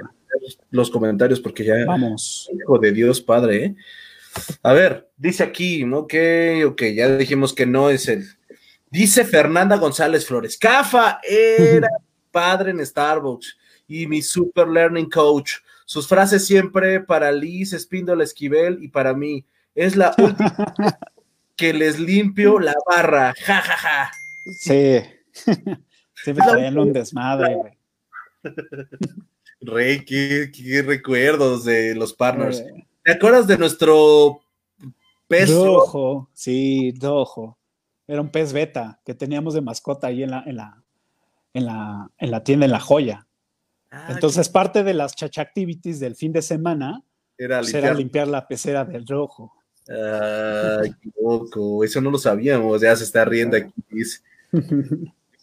[0.72, 1.86] los comentarios porque ya.
[1.86, 2.50] Vamos.
[2.54, 3.76] Hijo de Dios Padre, ¿eh?
[4.64, 6.14] A ver, dice aquí, ok,
[6.66, 8.26] ok, ya dijimos que no es el.
[8.90, 11.88] Dice Fernanda González Flores, Cafa era
[12.32, 13.58] padre en Starbucks
[13.88, 15.54] y mi super learning coach.
[15.86, 19.46] Sus frases siempre para Liz, Espíndola Esquivel y para mí.
[19.76, 20.76] Es la última
[21.56, 23.34] que les limpio la barra.
[23.46, 24.12] Ja, ja, ja.
[24.60, 25.00] Sí.
[26.24, 27.74] Siempre traían un desmadre, güey.
[29.62, 32.64] Rey, qué, recuerdos de los partners.
[33.04, 34.42] ¿Te acuerdas de nuestro
[35.28, 36.30] pez rojo?
[36.34, 37.58] Sí, rojo.
[38.08, 40.84] Era un pez beta que teníamos de mascota ahí en la, en la,
[41.54, 43.28] en la, en la tienda, en la joya.
[43.96, 47.04] Ah, Entonces, parte de las chacha activities del fin de semana
[47.38, 49.54] era pues, limpiar, la pecera del rojo.
[49.88, 51.84] Ay, qué loco.
[51.84, 52.82] Eso no lo sabíamos.
[52.82, 53.72] Ya se está riendo aquí.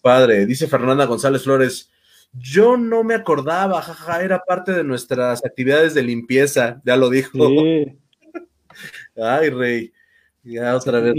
[0.02, 1.90] Padre, dice Fernanda González Flores.
[2.32, 7.38] Yo no me acordaba, jaja, era parte de nuestras actividades de limpieza, ya lo dijo.
[9.16, 9.92] Ay, rey.
[10.42, 11.14] Ya otra vez.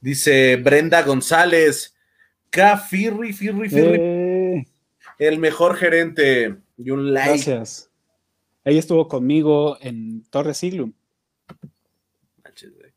[0.00, 1.94] Dice Brenda González,
[2.50, 2.76] K.
[2.76, 3.98] Firri, Firri, Firri.
[4.00, 4.33] Eh.
[5.18, 6.56] El mejor gerente.
[6.76, 7.30] Y un like.
[7.30, 7.90] Gracias.
[8.64, 10.92] Ella estuvo conmigo en Torre Siglum.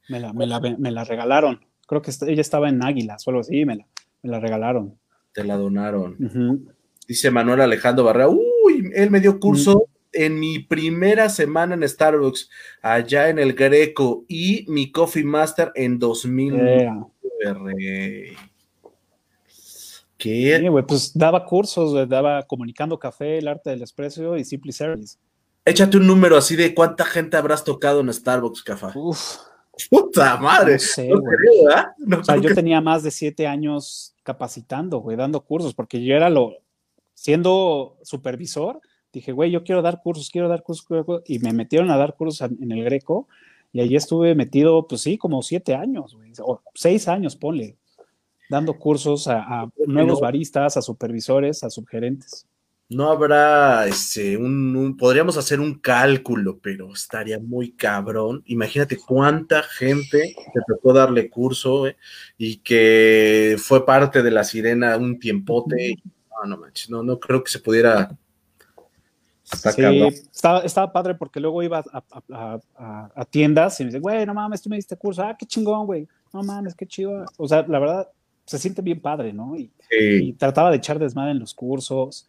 [0.10, 1.66] Me la, me, la, me la, regalaron.
[1.86, 3.88] Creo que ella estaba en Águila, solo así, me la,
[4.22, 4.98] me la regalaron
[5.38, 6.18] te la donaron.
[7.08, 12.50] Dice Manuel Alejandro Barrera, uy, él me dio curso en mi primera semana en Starbucks,
[12.82, 16.56] allá en el Greco, y mi Coffee Master en 2000.
[20.18, 20.72] ¿Qué?
[20.88, 25.18] pues daba cursos, daba comunicando café, el arte del expreso y Simply Service.
[25.64, 28.88] Échate un número así de cuánta gente habrás tocado en Starbucks, Café.
[28.96, 29.38] Uf.
[29.90, 30.76] Puta madre.
[30.76, 36.30] o sea, yo tenía más de siete años capacitando, güey, dando cursos, porque yo era
[36.30, 36.54] lo,
[37.14, 38.82] siendo supervisor,
[39.14, 40.86] dije, güey, yo quiero dar cursos, quiero dar cursos,
[41.26, 43.28] y me metieron a dar cursos en el Greco,
[43.72, 47.78] y allí estuve metido, pues sí, como siete años, güey, o seis años, ponle,
[48.50, 52.48] dando cursos a, nuevos baristas, a supervisores, a subgerentes
[52.90, 58.44] no habrá este, un, podríamos hacer un cálculo, pero estaría muy cabrón.
[58.46, 61.98] Imagínate cuánta gente te tocó darle curso eh,
[62.38, 65.96] y que fue parte de la sirena un tiempote.
[66.32, 68.10] No, no manches, no, no creo que se pudiera.
[69.44, 69.82] Sí,
[70.32, 74.70] estaba, estaba, padre porque luego iba a, tiendas y me dice, güey, no mames, tú
[74.70, 77.26] me diste curso, ah, qué chingón, güey, no mames, qué chido.
[77.38, 78.10] O sea, la verdad,
[78.48, 79.56] se siente bien padre, ¿no?
[79.56, 82.28] Y, y trataba de echar desmadre en los cursos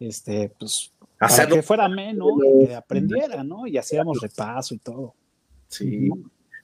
[0.00, 2.28] este, pues, para que fuera menos,
[2.66, 3.66] que aprendiera, ¿no?
[3.66, 5.14] Y hacíamos repaso y todo.
[5.68, 6.08] Sí.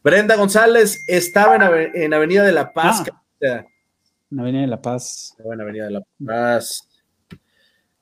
[0.02, 3.04] Brenda González estaba en, Avenida de la Paz.
[3.44, 3.64] Ah,
[4.30, 5.34] en Avenida de la Paz.
[5.36, 6.88] Estaba en Avenida de la Paz.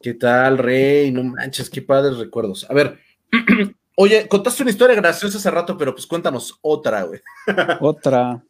[0.01, 1.11] ¿Qué tal, Rey?
[1.11, 2.65] No manches, qué padres recuerdos.
[2.71, 2.99] A ver,
[3.97, 7.21] oye, contaste una historia graciosa hace rato, pero pues cuéntanos otra, güey.
[7.81, 8.41] otra.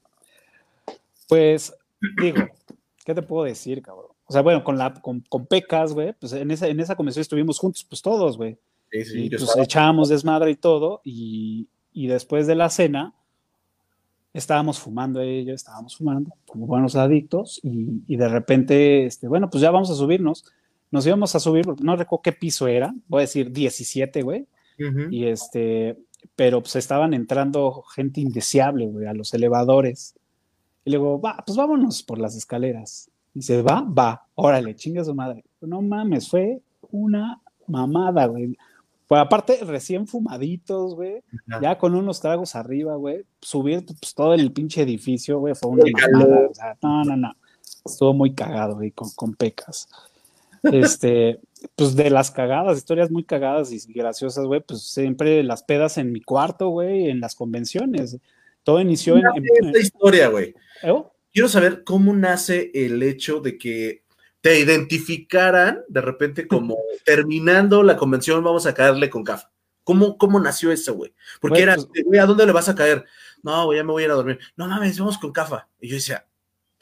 [1.29, 1.73] Pues,
[2.21, 2.47] digo,
[3.05, 4.13] ¿qué te puedo decir, cabrón?
[4.27, 7.21] O sea, bueno, con, la, con, con Pecas, güey, pues en esa, en esa convención
[7.21, 8.59] estuvimos juntos, pues todos, güey.
[8.91, 13.13] Sí, sí, y pues echábamos desmadre y todo, y, y, después de la cena
[14.33, 19.63] estábamos fumando ellos, estábamos fumando como buenos adictos, y, y, de repente, este, bueno, pues
[19.63, 20.45] ya vamos a subirnos.
[20.91, 24.47] Nos íbamos a subir, no recuerdo qué piso era, voy a decir 17, güey.
[25.11, 25.97] Y este,
[26.37, 30.15] pero pues estaban entrando gente indeseable, güey, a los elevadores.
[30.85, 33.11] Y luego, va, pues vámonos por las escaleras.
[33.33, 35.45] Dice, va, va, órale, chinga su madre.
[35.61, 36.61] No mames, fue
[36.91, 38.57] una mamada, güey.
[39.07, 41.23] Pues aparte, recién fumaditos, güey,
[41.61, 45.85] ya con unos tragos arriba, güey, subir pues, todo el pinche edificio, güey, fue una
[45.93, 46.49] mamada.
[46.51, 47.33] O sea, no, no, no.
[47.85, 49.89] estuvo muy cagado, güey, con, con pecas.
[50.63, 51.39] Este,
[51.77, 56.11] pues de las cagadas, historias muy cagadas y graciosas, güey, pues siempre las pedas en
[56.11, 58.19] mi cuarto, güey, en las convenciones.
[58.65, 59.25] Todo inició en,
[59.63, 60.55] esta historia, güey.
[60.83, 61.03] ¿Eh?
[61.33, 64.05] Quiero saber cómo nace el hecho de que
[64.41, 69.47] te identificaran de repente como terminando la convención, vamos a caerle con café.
[69.85, 71.13] ¿Cómo, cómo nació eso, güey?
[71.41, 73.05] Porque era, pues güey, ¿a dónde le vas a caer?
[73.43, 74.39] No, güey, ya me voy a ir a dormir.
[74.57, 75.69] No mames, vamos con cafa.
[75.79, 76.27] Y yo decía,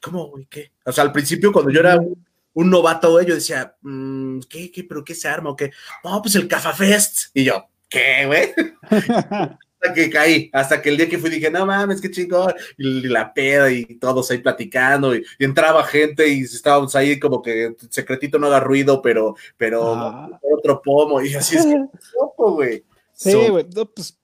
[0.00, 0.46] ¿cómo, güey?
[0.46, 0.70] ¿Qué?
[0.84, 4.84] O sea, al principio, cuando yo era un, novato, güey, yo decía, mm, ¿qué, qué,
[4.84, 5.72] pero qué se arma o qué?
[6.04, 7.30] No, pues el Cafa Fest.
[7.34, 8.54] Y yo, ¿qué, güey?
[9.82, 13.08] hasta que caí, hasta que el día que fui dije, no mames, qué chingón, y
[13.08, 18.38] la peda y todos ahí platicando, y, entraba gente y estábamos ahí como que secretito
[18.38, 20.40] no haga ruido, pero, pero ah.
[20.56, 21.74] otro pomo, y así es que
[22.20, 22.84] loco, güey.
[23.12, 23.64] Sí, güey,
[23.94, 24.18] pues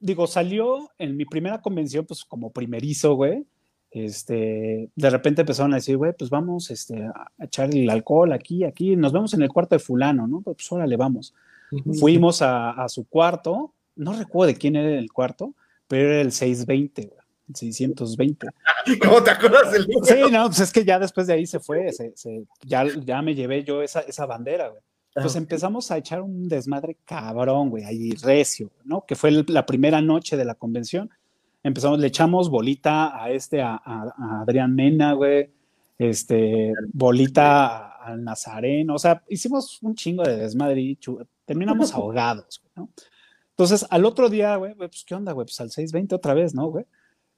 [0.00, 3.44] digo, salió en mi primera convención, pues como primerizo, güey.
[3.92, 8.64] Este, de repente empezaron a decir, güey, pues vamos este, a echar el alcohol aquí,
[8.64, 10.42] aquí, nos vemos en el cuarto de fulano, ¿no?
[10.42, 11.34] Pues órale, vamos.
[11.98, 15.54] Fuimos a, a, su cuarto, no recuerdo de quién era el cuarto,
[15.88, 17.20] pero era el 620, güey.
[17.48, 18.46] El 620.
[19.02, 20.04] ¿Cómo te acuerdas del número?
[20.04, 22.12] Sí, no, pues es que ya después de ahí se fue, se,
[22.62, 24.82] ya, ya me llevé yo esa, esa bandera, güey.
[25.14, 29.06] Pues empezamos a echar un desmadre cabrón, güey, ahí recio, ¿no?
[29.06, 31.08] Que fue la primera noche de la convención.
[31.62, 33.80] Empezamos, le echamos bolita a este, a,
[34.42, 35.48] Adrián Mena, güey,
[35.96, 40.98] este, bolita al Nazareno, o sea, hicimos un chingo de desmadre y
[41.46, 42.90] terminamos ahogados, ¿no?
[43.56, 45.46] Entonces, al otro día, güey, pues, ¿qué onda, güey?
[45.46, 46.84] Pues al 6.20 otra vez, ¿no, güey?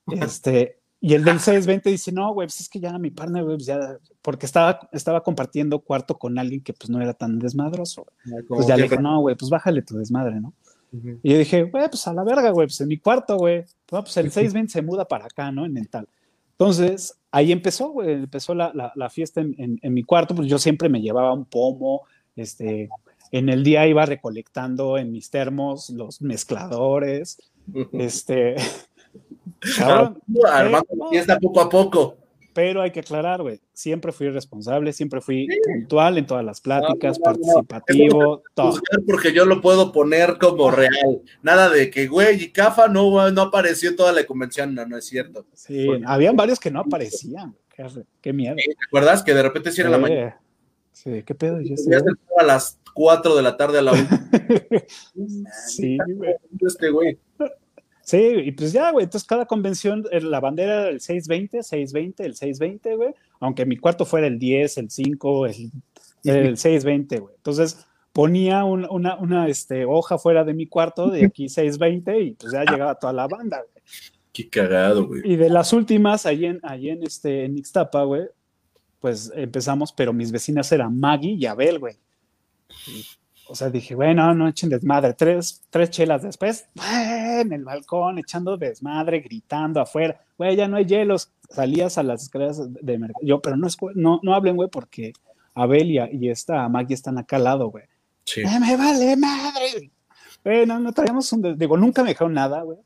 [0.08, 3.56] Este, y el del 620 dice, no, güey, pues es que ya mi partner, güey,
[3.56, 8.06] pues ya, porque estaba, estaba compartiendo cuarto con alguien que pues no era tan desmadroso.
[8.48, 10.52] Pues ya le dije, no, güey, pues bájale tu desmadre, ¿no?
[11.22, 13.64] Y yo dije, güey, pues a la verga, güey, pues en mi cuarto, güey.
[13.86, 15.66] pues el 620 se muda para acá, ¿no?
[15.66, 16.08] En mental.
[16.52, 20.88] Entonces, ahí empezó, güey, empezó la, la, fiesta en, en, mi cuarto, pues yo siempre
[20.88, 22.02] me llevaba un pomo,
[22.34, 22.88] este,
[23.32, 27.38] en el día iba recolectando en mis termos los mezcladores,
[27.92, 28.56] este,
[29.76, 30.20] Cabrón,
[30.50, 32.16] armando fiesta poco a poco.
[32.54, 37.16] Pero hay que aclarar, güey, siempre fui responsable, siempre fui puntual en todas las pláticas,
[37.20, 38.80] participativo, todo.
[39.06, 41.22] Porque yo lo puedo poner como real.
[41.40, 44.96] Nada de que, güey, y Cafa no, no apareció en toda la convención, no, no
[44.96, 45.46] es cierto.
[45.54, 47.54] Sí, habían varios que no aparecían.
[48.20, 48.56] Qué, miedo.
[48.56, 50.40] ¿Te acuerdas que de repente sí era la mañana?
[50.90, 51.60] Sí, qué pedo.
[51.60, 51.94] Yo sé.
[51.94, 54.02] a las 4 de la tarde a la 1.
[55.68, 56.34] sí, güey.
[56.66, 57.16] Este güey.
[58.02, 62.24] Sí, y pues ya, güey, entonces cada convención, eh, la bandera era el 620, 620,
[62.24, 65.70] el 620, güey, aunque mi cuarto fuera el 10, el 5, el,
[66.24, 67.36] el 620, güey.
[67.36, 72.52] Entonces ponía una, una este, hoja fuera de mi cuarto de aquí 620 y pues
[72.52, 73.84] ya llegaba toda la banda, güey.
[74.32, 75.22] Qué cagado, güey.
[75.24, 78.24] Y de las últimas, ahí en, ahí en, este, en Ixtapa, güey,
[78.98, 81.94] pues empezamos, pero mis vecinas eran Maggie y Abel, güey.
[83.50, 85.14] O sea, dije, bueno, no echen desmadre.
[85.14, 90.20] Tres, tres chelas después, en el balcón, echando desmadre, gritando afuera.
[90.36, 91.30] Güey, ya no hay hielos.
[91.48, 93.24] Salías a las escaleras de mercado.
[93.26, 95.14] Yo, pero no, es, no, no hablen, güey, porque
[95.54, 97.84] Abel y, esta Maggie están acá al lado, güey.
[98.24, 98.42] Sí.
[98.42, 99.90] Eh, me vale madre.
[100.44, 101.56] Güey, no, no traíamos un.
[101.56, 102.78] Digo, nunca me dejaron nada, güey.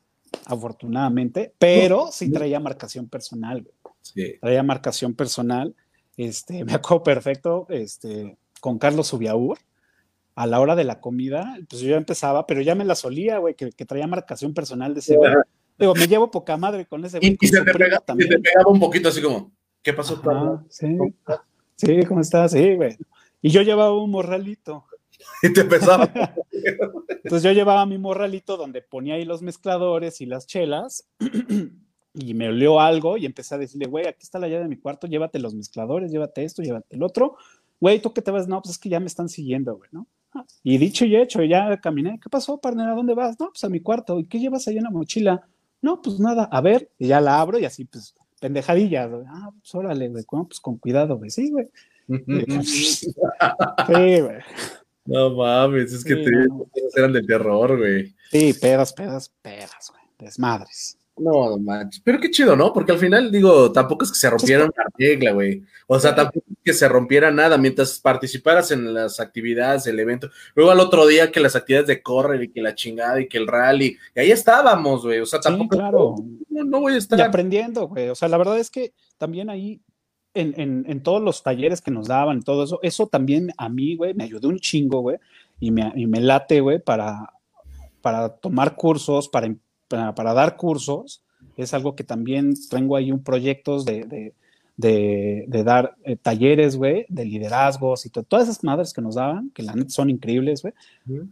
[0.45, 1.53] Afortunadamente.
[1.59, 3.75] Pero sí traía marcación personal, güey.
[4.01, 4.35] Sí.
[4.39, 5.75] Traía marcación personal.
[6.15, 9.57] Este, me acuerdo perfecto, este, con Carlos Subiaur
[10.35, 13.37] a la hora de la comida, pues yo ya empezaba, pero ya me la solía,
[13.37, 15.31] güey, que, traía marcación personal de ese güey.
[15.77, 17.37] Digo, me llevo poca madre con ese güey.
[17.39, 20.21] Y, se, te pegaba un poquito así como, ¿qué pasó?
[20.69, 20.97] sí,
[21.75, 22.51] sí, ¿cómo estás?
[22.51, 22.97] Sí, güey.
[23.41, 24.85] Y yo llevaba un morralito.
[25.41, 26.11] Y te empezaba.
[27.23, 31.07] Entonces yo llevaba mi morralito donde ponía ahí los mezcladores y las chelas.
[32.13, 34.77] y me olió algo y empecé a decirle, güey, aquí está la llave de mi
[34.77, 37.37] cuarto, llévate los mezcladores, llévate esto, llévate el otro.
[37.79, 38.47] Güey, ¿tú qué te vas?
[38.47, 40.07] No, pues es que ya me están siguiendo, güey, ¿no?
[40.63, 42.19] Y dicho y hecho, ya caminé.
[42.21, 42.89] ¿Qué pasó, partner?
[42.89, 43.39] ¿A dónde vas?
[43.39, 44.19] No, pues a mi cuarto.
[44.19, 45.47] ¿Y qué llevas ahí en la mochila?
[45.81, 46.89] No, pues nada, a ver.
[46.97, 49.09] Y ya la abro y así, pues, pendejadilla.
[49.27, 50.23] Ah, pues órale, güey.
[50.25, 51.29] pues con cuidado, güey.
[51.29, 51.67] Sí, güey.
[52.63, 53.21] sí,
[53.87, 54.39] güey.
[55.05, 56.31] No mames, es que te
[56.95, 58.15] eran de terror, güey.
[58.31, 60.03] Sí, pedas, pedas, pedas, güey.
[60.17, 60.97] Desmadres.
[61.15, 62.01] No, manches.
[62.03, 62.73] Pero qué chido, ¿no?
[62.73, 65.63] Porque al final, digo, tampoco es que se rompiera una regla, güey.
[65.85, 70.29] O sea, tampoco es que se rompiera nada mientras participaras en las actividades del evento.
[70.55, 73.37] Luego al otro día que las actividades de correr y que la chingada y que
[73.37, 73.95] el rally.
[74.15, 75.19] Y ahí estábamos, güey.
[75.19, 75.77] O sea, tampoco.
[75.77, 76.15] claro.
[76.49, 77.19] No, voy a estar.
[77.19, 78.09] Y aprendiendo, güey.
[78.09, 79.81] O sea, la verdad es que también ahí.
[80.35, 83.95] En, en, en todos los talleres que nos daban, todo eso, eso también a mí,
[83.95, 85.17] güey, me ayudó un chingo, güey,
[85.59, 87.33] y me, y me late, güey, para,
[88.01, 89.45] para tomar cursos, para
[90.13, 91.21] para, dar cursos,
[91.57, 94.33] es algo que también tengo ahí un proyectos de,
[94.75, 99.63] de, dar eh, talleres, güey, de liderazgos y todas esas madres que nos daban, que
[99.63, 100.73] la neta son increíbles, güey.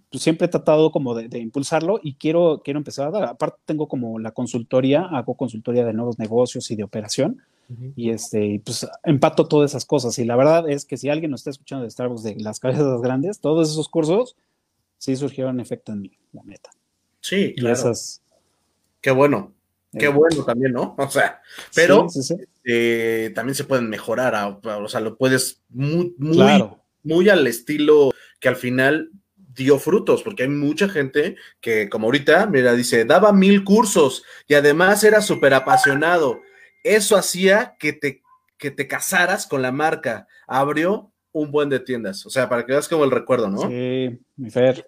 [0.09, 3.24] Pues siempre he tratado como de, impulsarlo y quiero, quiero empezar a dar.
[3.24, 7.41] Aparte tengo como la consultoría, hago consultoría de nuevos negocios y de operación.
[7.95, 10.20] Y este, pues empato todas esas cosas.
[10.20, 13.01] Y la verdad es que si alguien nos está escuchando de Starbucks de las cabezas
[13.01, 14.36] grandes, todos esos cursos
[14.97, 16.70] sí surgieron efecto en mí, la neta.
[17.22, 17.93] Sí, claro.
[19.02, 19.54] Qué bueno.
[19.91, 20.10] Qué eh.
[20.10, 20.95] bueno también, ¿no?
[20.97, 21.41] O sea,
[21.76, 22.08] pero
[22.64, 26.64] eh, también se pueden mejorar, o sea, lo puedes muy, muy,
[27.04, 32.45] muy al estilo que al final dio frutos, porque hay mucha gente que, como ahorita,
[32.47, 36.41] mira, dice, daba mil cursos y además era súper apasionado.
[36.84, 38.22] Eso hacía que te,
[38.58, 40.28] que te casaras con la marca.
[40.47, 42.26] Abrió un buen de tiendas.
[42.26, 43.70] O sea, para que veas como el recuerdo, ¿no?
[43.70, 44.86] Sí, mi Fer.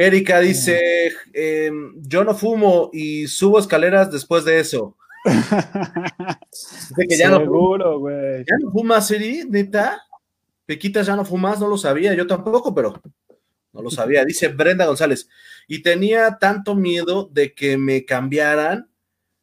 [0.00, 4.96] Erika dice, em, yo no fumo y subo escaleras después de eso.
[5.24, 8.44] dice que ya Seguro, güey.
[8.48, 9.42] ¿Ya no fumas, Eri?
[9.48, 10.00] ¿Neta?
[10.66, 13.02] Pequitas ya no fumas, no lo sabía, yo tampoco, pero
[13.72, 14.24] no lo sabía.
[14.24, 15.28] Dice Brenda González,
[15.66, 18.88] y tenía tanto miedo de que me cambiaran,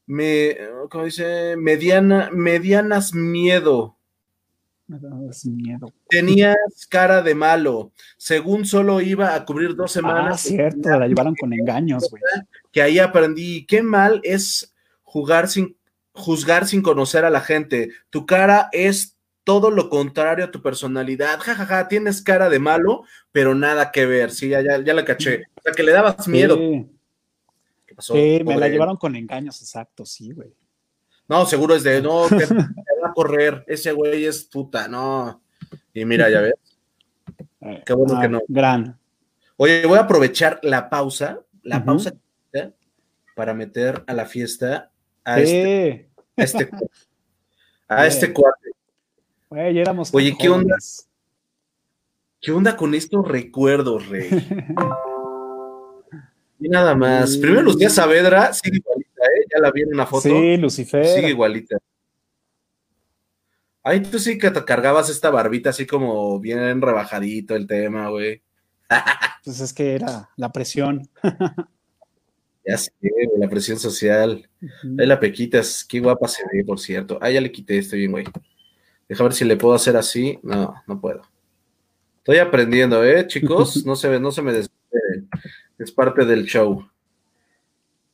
[0.06, 0.58] me,
[0.90, 1.58] ¿cómo dice?
[1.58, 3.95] Mediana, medianas miedo
[5.46, 5.94] miedo.
[6.10, 6.56] Tenías
[6.90, 7.92] cara de malo.
[8.18, 10.34] Según solo iba a cubrir dos semanas.
[10.34, 12.22] Ah, cierto, la llevaron con engaños, güey.
[12.72, 13.66] Que ahí aprendí.
[13.66, 14.74] Qué mal es
[15.04, 15.78] jugar sin,
[16.14, 17.90] juzgar sin conocer a la gente.
[18.10, 21.40] Tu cara es todo lo contrario a tu personalidad.
[21.40, 24.32] Ja, ja, ja, tienes cara de malo, pero nada que ver.
[24.32, 25.44] Sí, ya, ya, la caché.
[25.56, 26.58] O sea, que le dabas miedo.
[27.86, 28.14] ¿Qué pasó?
[28.14, 30.54] Sí, me la llevaron con engaños, exacto, sí, güey.
[31.28, 35.42] No, seguro es de, no, que va a correr, ese güey es puta, no.
[35.94, 36.54] Y mira, ya ves.
[37.62, 38.42] Eh, Qué bueno que no.
[38.48, 38.98] Gran.
[39.58, 42.14] Oye, voy a aprovechar la pausa, la pausa
[43.36, 44.90] para meter a la fiesta
[45.24, 46.70] a este, a este,
[47.88, 48.72] a este cuate.
[49.50, 50.76] Oye, éramos Oye, ¿qué onda?
[52.42, 54.30] ¿Qué onda con estos recuerdos, Rey?
[56.60, 57.38] y nada más.
[57.38, 59.05] Primero Lucía Saavedra sigue igualita, ¿eh?
[59.56, 60.28] Ya la vi en una foto.
[60.28, 61.06] Sí, Lucifer.
[61.06, 61.78] Sigue igualita.
[63.84, 68.42] Ay, tú sí que te cargabas esta barbita así como bien rebajadito el tema, güey.
[69.44, 71.08] Pues es que era la presión.
[72.66, 72.92] ya sé,
[73.38, 74.50] la presión social.
[74.98, 77.20] Ahí la pequitas, qué guapa se ve, por cierto.
[77.22, 78.26] Ah, ya le quité este bien, güey.
[79.08, 80.40] Deja ver si le puedo hacer así.
[80.42, 81.22] No, no puedo.
[82.18, 83.76] Estoy aprendiendo, ¿eh, chicos?
[83.86, 85.30] No se, ve, no se me desesperen.
[85.78, 86.84] Es parte del show.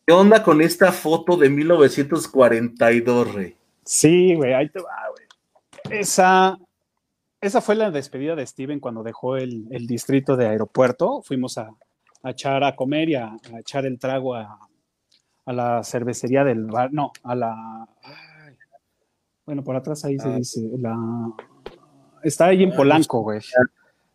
[0.06, 3.56] ¿Qué onda con esta foto de 1942, rey?
[3.86, 5.99] Sí, güey, ahí te va, güey.
[5.99, 6.58] Esa,
[7.39, 11.22] esa fue la despedida de Steven cuando dejó el, distrito de aeropuerto.
[11.22, 11.70] Fuimos a,
[12.24, 14.60] echar a comer y a, echar el trago a,
[15.45, 16.91] la cervecería del bar.
[16.93, 17.88] No, a la.
[19.45, 20.36] bueno, por atrás ahí se ah.
[20.36, 20.62] dice.
[20.78, 20.97] La,
[22.24, 23.41] está ahí en Polanco, güey.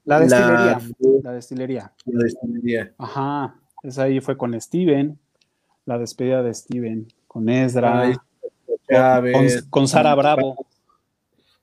[0.05, 0.81] La destilería.
[1.23, 1.93] La, destilería.
[2.05, 2.95] La destilería.
[2.99, 3.61] Ajá.
[3.83, 5.19] Esa ahí fue con Steven.
[5.87, 7.09] La despedida de Steven.
[7.27, 8.13] Con Ezra.
[9.33, 10.67] con, con Sara Bravo.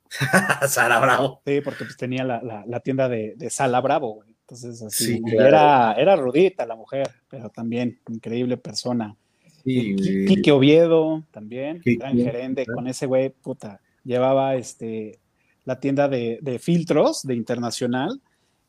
[0.67, 1.41] Sara Bravo.
[1.45, 5.21] Sí, porque pues tenía la, tienda de, Sala Bravo, Entonces, así.
[5.27, 9.15] era, era rudita la mujer, pero también increíble persona.
[9.63, 9.95] Sí,
[10.27, 15.19] Quique Oviedo también, gran gerente, con ese güey, puta, llevaba este,
[15.63, 18.21] la tienda de, filtros de Internacional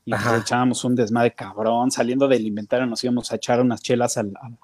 [0.04, 4.16] y pues, echábamos un desmadre cabrón, saliendo del inventario nos íbamos a echar unas chelas
[4.18, 4.56] al, al,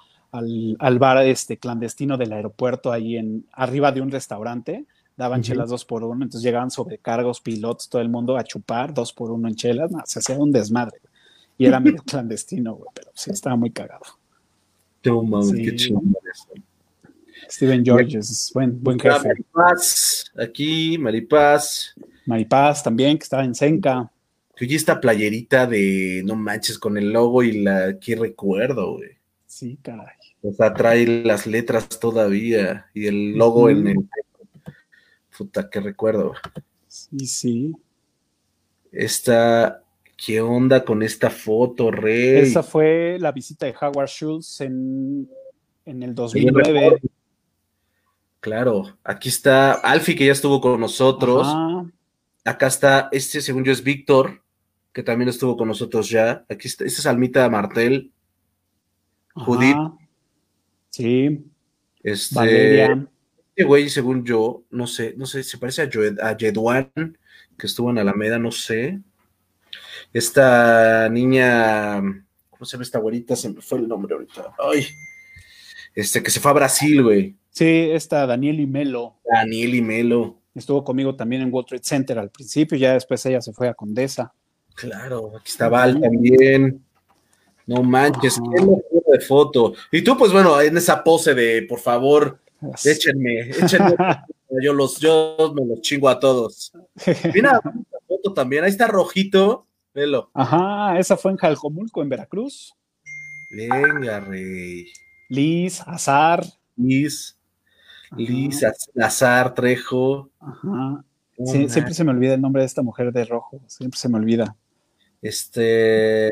[0.98, 6.02] bar este, clandestino del aeropuerto ahí en, arriba de un restaurante daban chelas dos por
[6.02, 9.90] uno, entonces llegaban sobrecargos, pilotos, todo el mundo a chupar dos por uno en chelas,
[10.06, 10.98] se hacía un desmadre.
[11.58, 14.04] Y era medio clandestino, güey, pero sí, estaba muy cagado.
[15.02, 15.12] qué
[17.50, 19.28] Steven Georges, es buen, buen jefe.
[19.28, 21.94] Maripaz, aquí, Maripaz.
[22.24, 24.10] Maripaz también, que estaba en Senca.
[24.60, 29.10] Oye, esta playerita de no manches con el logo y la aquí recuerdo, güey.
[29.46, 30.19] Sí, caray.
[30.42, 33.96] O sea, trae las letras todavía y el logo en el
[35.40, 36.34] Puta, qué recuerdo.
[36.86, 37.76] Sí, sí.
[38.92, 39.82] Esta,
[40.14, 42.40] ¿qué onda con esta foto, Rey?
[42.40, 45.30] Esa fue la visita de Howard Schultz en,
[45.86, 47.00] en el 2009.
[48.40, 51.48] Claro, aquí está Alfie, que ya estuvo con nosotros.
[52.44, 54.42] Acá está, este, según yo, es Víctor,
[54.92, 56.44] que también estuvo con nosotros ya.
[56.50, 58.12] Aquí está, este es Almita Martel.
[59.34, 59.76] Judith.
[60.90, 61.44] Sí.
[62.02, 63.08] Este, Valeria.
[63.48, 66.90] Este güey, según yo, no sé, no sé, se parece a, a Yeduan,
[67.58, 69.00] que estuvo en Alameda, no sé.
[70.12, 72.00] Esta niña,
[72.50, 73.36] ¿cómo se llama esta güerita?
[73.36, 74.54] Se me fue el nombre ahorita.
[74.58, 74.86] Ay,
[75.94, 77.36] este, que se fue a Brasil, güey.
[77.50, 79.18] Sí, esta Daniel y Melo.
[79.24, 80.40] Daniel y Melo.
[80.54, 83.74] Estuvo conmigo también en World Trade Center al principio, ya después ella se fue a
[83.74, 84.32] Condesa.
[84.74, 86.82] Claro, aquí está Val también.
[87.70, 89.74] No manches, qué locura de foto.
[89.92, 92.40] Y tú, pues bueno, en esa pose de, por favor,
[92.84, 93.94] échenme, échenme.
[94.60, 96.72] yo los, yo me los chingo a todos.
[97.32, 97.60] Mira,
[98.08, 100.32] foto también, ahí está rojito, velo.
[100.34, 102.74] Ajá, esa fue en Jalcomulco, en Veracruz.
[103.52, 104.86] Venga, rey.
[105.28, 106.44] Liz, Azar.
[106.74, 107.38] Liz,
[108.16, 108.64] Liz,
[109.00, 110.28] Azar, Trejo.
[110.40, 111.04] Ajá.
[111.44, 114.56] siempre se me olvida el nombre de esta mujer de rojo, siempre se me olvida.
[115.22, 116.30] Este.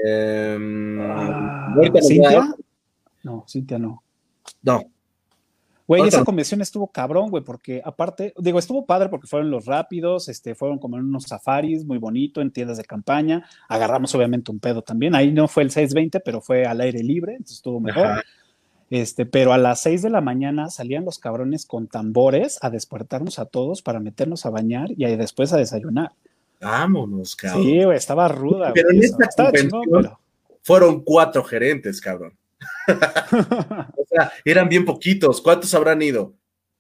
[1.00, 2.54] Ah, ¿Cintia?
[3.22, 4.02] No, Cintia no.
[4.62, 4.82] No.
[5.88, 10.28] Güey, esa convención estuvo cabrón, güey, porque aparte, digo, estuvo padre porque fueron los rápidos,
[10.28, 13.48] este, fueron como en unos safaris, muy bonito, en tiendas de campaña.
[13.70, 15.14] Agarramos obviamente un pedo también.
[15.14, 18.22] Ahí no fue el 620, pero fue al aire libre, entonces estuvo mejor.
[18.90, 23.38] Este, pero a las 6 de la mañana salían los cabrones con tambores a despertarnos
[23.38, 26.12] a todos para meternos a bañar y ahí después a desayunar.
[26.60, 27.62] Vámonos, cabrón.
[27.62, 28.72] Sí, güey, estaba ruda.
[28.74, 30.10] Pero en esta convención
[30.62, 32.36] fueron cuatro gerentes, cabrón.
[32.88, 35.40] o sea, eran bien poquitos.
[35.40, 36.34] ¿Cuántos habrán ido?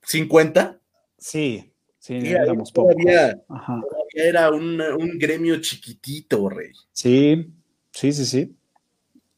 [0.06, 0.78] ¿50?
[1.16, 2.94] Sí, sí, éramos pocos.
[2.94, 3.40] Todavía,
[4.12, 4.78] era un,
[5.18, 6.72] gremio chiquitito, rey.
[6.92, 7.52] Sí,
[7.92, 8.56] sí, sí, sí.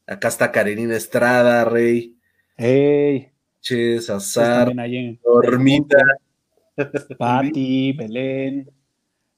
[0.07, 2.17] Acá está Karenina Estrada, rey.
[2.57, 3.31] Ey.
[3.61, 4.73] Ches, Azar,
[5.23, 6.03] Dormita.
[7.17, 8.80] Pati, Belén.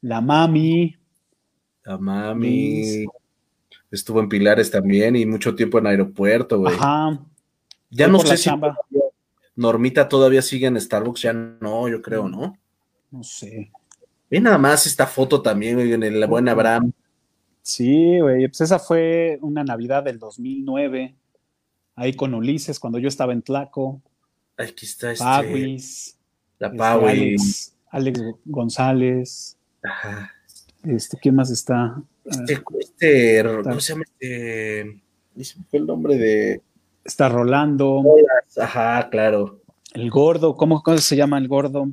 [0.03, 0.97] La Mami.
[1.85, 3.05] La Mami.
[3.89, 6.75] Estuvo en Pilares también y mucho tiempo en aeropuerto, güey.
[6.75, 7.19] Ajá.
[7.89, 8.49] Ya no sé si
[9.55, 12.57] Normita todavía sigue en Starbucks, ya no, yo creo, ¿no?
[13.11, 13.71] No sé.
[14.29, 16.91] Ve nada más esta foto también, güey, en el buen Abraham.
[17.61, 21.15] Sí, güey, pues esa fue una Navidad del 2009,
[21.95, 24.01] ahí con Ulises, cuando yo estaba en Tlaco.
[24.57, 25.23] Aquí está este.
[25.23, 26.17] Pawis.
[26.59, 27.75] La este, Pawis.
[27.89, 29.57] Alex González.
[29.83, 30.31] Ajá.
[30.83, 32.01] Este, ¿Quién más está?
[32.25, 35.01] Este, este ¿cómo se llama este?
[35.69, 36.61] fue el nombre de.
[37.03, 38.03] Está Rolando.
[38.57, 39.61] Ajá, claro.
[39.93, 41.87] El gordo, ¿cómo, se llama el gordo?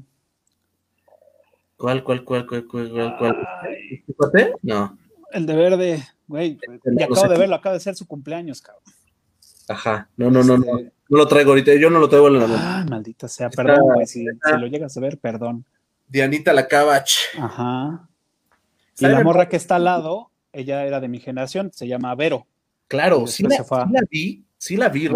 [1.76, 4.54] ¿Cuál, cuál, cuál, cuál, cuál, cuál?
[4.62, 4.98] No.
[5.32, 6.58] El de verde, güey.
[6.84, 8.84] Y acabo de verlo, acaba de ser su cumpleaños, cabrón.
[9.68, 10.78] Ajá, no, no, no, no.
[10.78, 12.54] Este no lo traigo ahorita, yo no lo traigo en la mano.
[12.56, 15.64] Ah, maldita sea, perdón, güey, si, si, lo llegas a ver, perdón.
[16.10, 17.10] Dianita Lacabach.
[17.38, 18.08] Ajá.
[18.98, 22.46] Y la morra que está al lado, ella era de mi generación, se llama Vero.
[22.88, 23.64] Claro, sí la,
[24.10, 25.08] vi, sí la vi,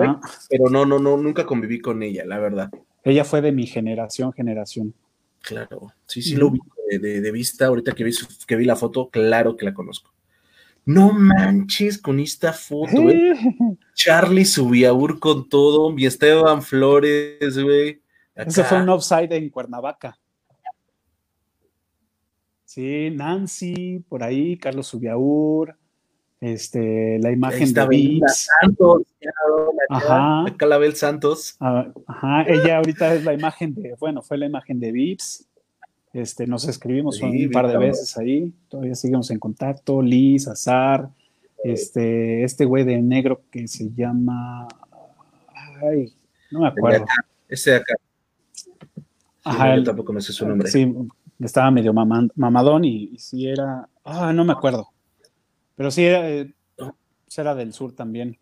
[0.49, 2.71] pero no, no, no, nunca conviví con ella, la verdad.
[3.03, 4.95] Ella fue de mi generación, generación.
[5.43, 6.61] Claro, sí, sí lo vi
[6.99, 8.13] de, vista, ahorita que vi,
[8.47, 10.13] que vi la foto, claro que la conozco.
[10.87, 13.35] No manches con esta foto, ¿eh?
[13.95, 18.01] Charlie Subiaur con todo, mi Esteban Flores, güey.
[18.37, 20.17] Ese fue un offside en Cuernavaca.
[22.75, 25.77] Sí, Nancy, por ahí, Carlos Subiaur,
[26.41, 28.49] este, la imagen de Vips.
[28.61, 29.03] Santos,
[29.91, 30.45] ajá.
[30.57, 31.55] Calabel Santos.
[31.61, 35.47] Ah, ajá, ella ahorita es la imagen de, bueno, fue la imagen de Vips.
[36.13, 41.11] Este, nos escribimos un par de veces ahí, todavía seguimos en contacto, Liz, Azar,
[41.63, 44.67] este, este güey de negro que se llama,
[45.81, 46.13] ay,
[46.51, 47.07] no me acuerdo.
[47.49, 47.95] Ese de acá.
[49.45, 50.69] Ajá, yo tampoco me sé su nombre.
[50.69, 50.93] Sí,
[51.41, 54.89] estaba medio mamadón y, si era, ah, no me acuerdo,
[55.77, 56.53] pero sí era, eh,
[57.37, 58.39] era del sur también.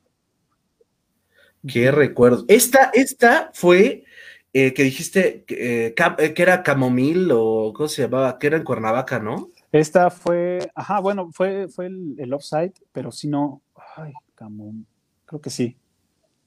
[1.67, 2.45] Qué recuerdo.
[2.49, 4.05] Esta, esta fue
[4.53, 8.39] eh, que dijiste eh, que era Camomil o ¿cómo se llamaba?
[8.39, 9.51] Que era en Cuernavaca, ¿no?
[9.71, 13.63] Esta fue, ajá, bueno, fue, fue el, el offside, pero si no,
[13.97, 14.87] ay, Camomil,
[15.25, 15.77] creo que sí.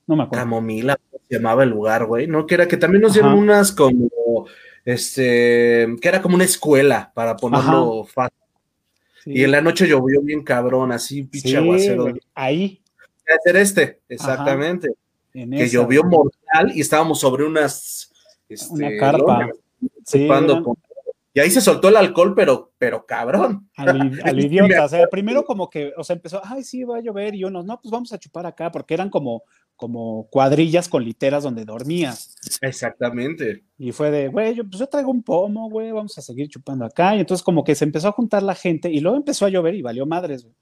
[0.06, 0.43] No me acuerdo.
[0.43, 2.46] Camomila se llamaba el lugar, güey, ¿no?
[2.46, 4.46] Que era que también nos dieron unas como
[4.86, 8.38] este, que era como una escuela para ponerlo fácil.
[9.25, 12.13] Y en la noche llovió bien cabrón, así, pinche aguacero.
[12.36, 12.81] Ahí.
[13.27, 14.89] Hacer este, exactamente.
[15.33, 18.11] que llovió mortal y estábamos sobre unas.
[18.47, 19.49] Este, una carpa.
[20.05, 20.27] Sí,
[21.36, 23.69] y ahí se soltó el alcohol, pero, pero cabrón.
[23.75, 23.99] Al,
[24.39, 24.86] idiota.
[24.86, 27.36] o sea, primero como que, o sea, empezó, ay, sí, va a llover.
[27.36, 29.43] Y unos, no, pues vamos a chupar acá, porque eran como,
[29.76, 32.36] como cuadrillas con literas donde dormías.
[32.61, 33.65] Exactamente.
[33.78, 36.86] Y fue de, güey, yo, pues yo traigo un pomo, güey, vamos a seguir chupando
[36.86, 37.15] acá.
[37.15, 39.76] Y entonces como que se empezó a juntar la gente y luego empezó a llover
[39.76, 40.55] y valió madres, güey.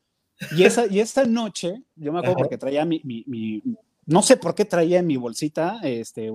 [0.57, 3.61] Y esa, y esta noche, yo me acuerdo porque traía mi, mi, mi,
[4.05, 6.32] no sé por qué traía en mi bolsita, este,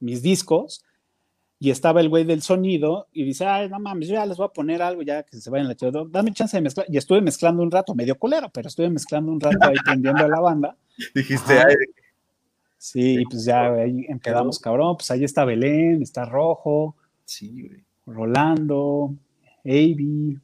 [0.00, 0.82] mis discos
[1.62, 4.46] y estaba el güey del sonido y dice, ay, no mames, yo ya les voy
[4.46, 6.86] a poner algo ya que se vayan la chido, dame chance de mezclar.
[6.88, 10.28] Y estuve mezclando un rato, medio colero, pero estuve mezclando un rato ahí prendiendo a
[10.28, 10.76] la banda.
[11.14, 11.76] Dijiste, ay.
[12.82, 16.96] Sí, y pues ya ahí empezamos, cabrón, pues ahí está Belén, está Rojo.
[17.24, 17.84] Sí, güey.
[18.06, 19.14] Rolando,
[19.64, 20.36] Avi.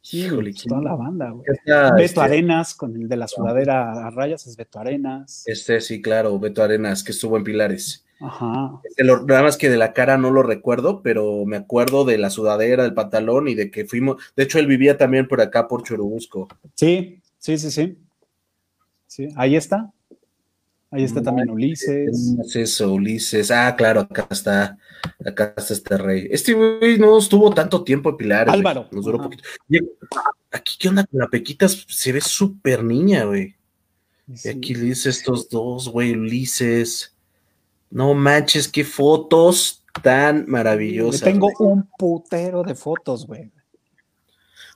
[0.00, 1.44] Sí, pues, toda la banda, güey.
[1.66, 5.42] Beto este Arenas, con el de la sudadera a rayas, es Beto Arenas.
[5.46, 8.06] Este sí, claro, Beto Arenas, que estuvo en Pilares.
[8.18, 8.80] Ajá.
[9.26, 12.84] nada más que de la cara no lo recuerdo, pero me acuerdo de la sudadera,
[12.84, 14.16] del pantalón y de que fuimos.
[14.34, 16.48] De hecho, él vivía también por acá, por Churubusco.
[16.72, 17.98] Sí, sí, sí, sí.
[19.06, 19.92] Sí, ahí está.
[20.90, 22.36] Ahí está también Ulises.
[22.40, 23.50] es eso, Ulises.
[23.50, 24.78] Ah, claro, acá está.
[25.24, 26.28] Acá está este rey.
[26.30, 28.48] Este güey no estuvo tanto tiempo en Pilar.
[28.48, 28.88] Álvaro.
[28.92, 29.42] Nos duró poquito.
[30.52, 31.68] aquí, ¿qué onda con la Pequita?
[31.68, 33.56] Se ve súper niña, güey.
[34.28, 37.14] Y aquí le dice estos dos, güey, Ulises.
[37.90, 41.22] No manches, qué fotos tan maravillosas.
[41.22, 43.50] tengo un putero de fotos, güey.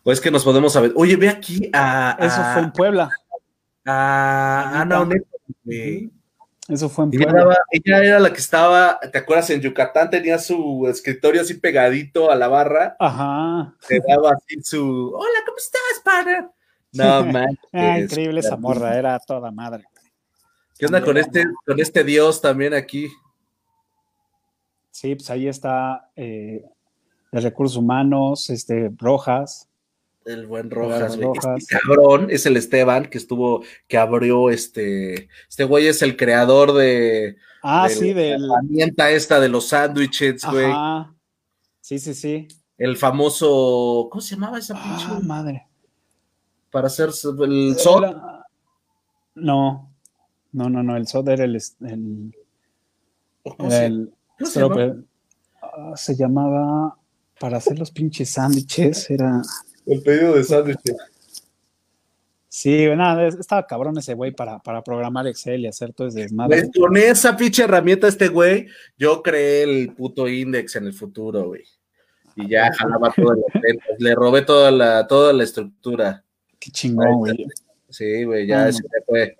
[0.03, 0.93] Pues que nos podemos saber.
[0.97, 2.17] Oye, ve aquí a.
[2.19, 3.11] Eso fue en Puebla.
[3.85, 5.07] A Ana
[6.69, 7.59] Eso fue en Puebla.
[7.71, 9.51] Ella, era la que estaba, ¿te acuerdas?
[9.51, 12.97] En Yucatán tenía su escritorio así pegadito a la barra.
[12.99, 13.75] Ajá.
[13.89, 15.13] Te daba así su.
[15.15, 16.47] Hola, ¿cómo estás, padre?
[16.93, 17.59] No manches.
[17.73, 19.85] ah, increíble esa morra, era toda madre.
[20.79, 23.09] ¿Qué onda con este, con este dios también aquí?
[24.91, 26.65] Sí, pues ahí está eh,
[27.33, 29.70] de recursos humanos, este, Rojas.
[30.33, 35.29] El buen Rojas, Este cabrón es el Esteban que estuvo, que abrió este.
[35.49, 37.37] Este güey es el creador de.
[37.63, 40.73] Ah, sí, de la herramienta esta de los sándwiches, güey.
[41.81, 42.49] Sí, sí, sí.
[42.79, 44.09] El famoso.
[44.11, 45.07] ¿Cómo se llamaba esa pinche?
[45.09, 45.67] Ah, madre.
[46.71, 47.11] Para hacer
[47.41, 48.23] el sol.
[49.35, 49.91] No.
[50.53, 51.61] No, no, no, el SOD era el.
[51.81, 52.35] el,
[55.63, 56.97] ah, se, llamaba.
[57.39, 59.43] Para hacer los pinches sándwiches, era.
[59.87, 60.97] El pedido de sándwiches.
[62.49, 66.63] Sí, nada, estaba cabrón ese güey para, para programar Excel y hacer todo ese desmadre.
[66.63, 68.67] Pues, con esa pinche herramienta, este güey,
[68.99, 71.63] yo creé el puto index en el futuro, güey.
[72.35, 76.25] Y ya jalaba todo el Le robé toda la, toda la estructura.
[76.59, 77.47] Qué chingón, güey.
[77.89, 79.37] Sí, güey, ya ese fue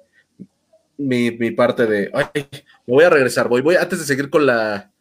[0.97, 2.11] mi, mi, parte de.
[2.13, 2.47] Ay,
[2.87, 4.93] me voy a regresar, voy, voy, antes de seguir con la.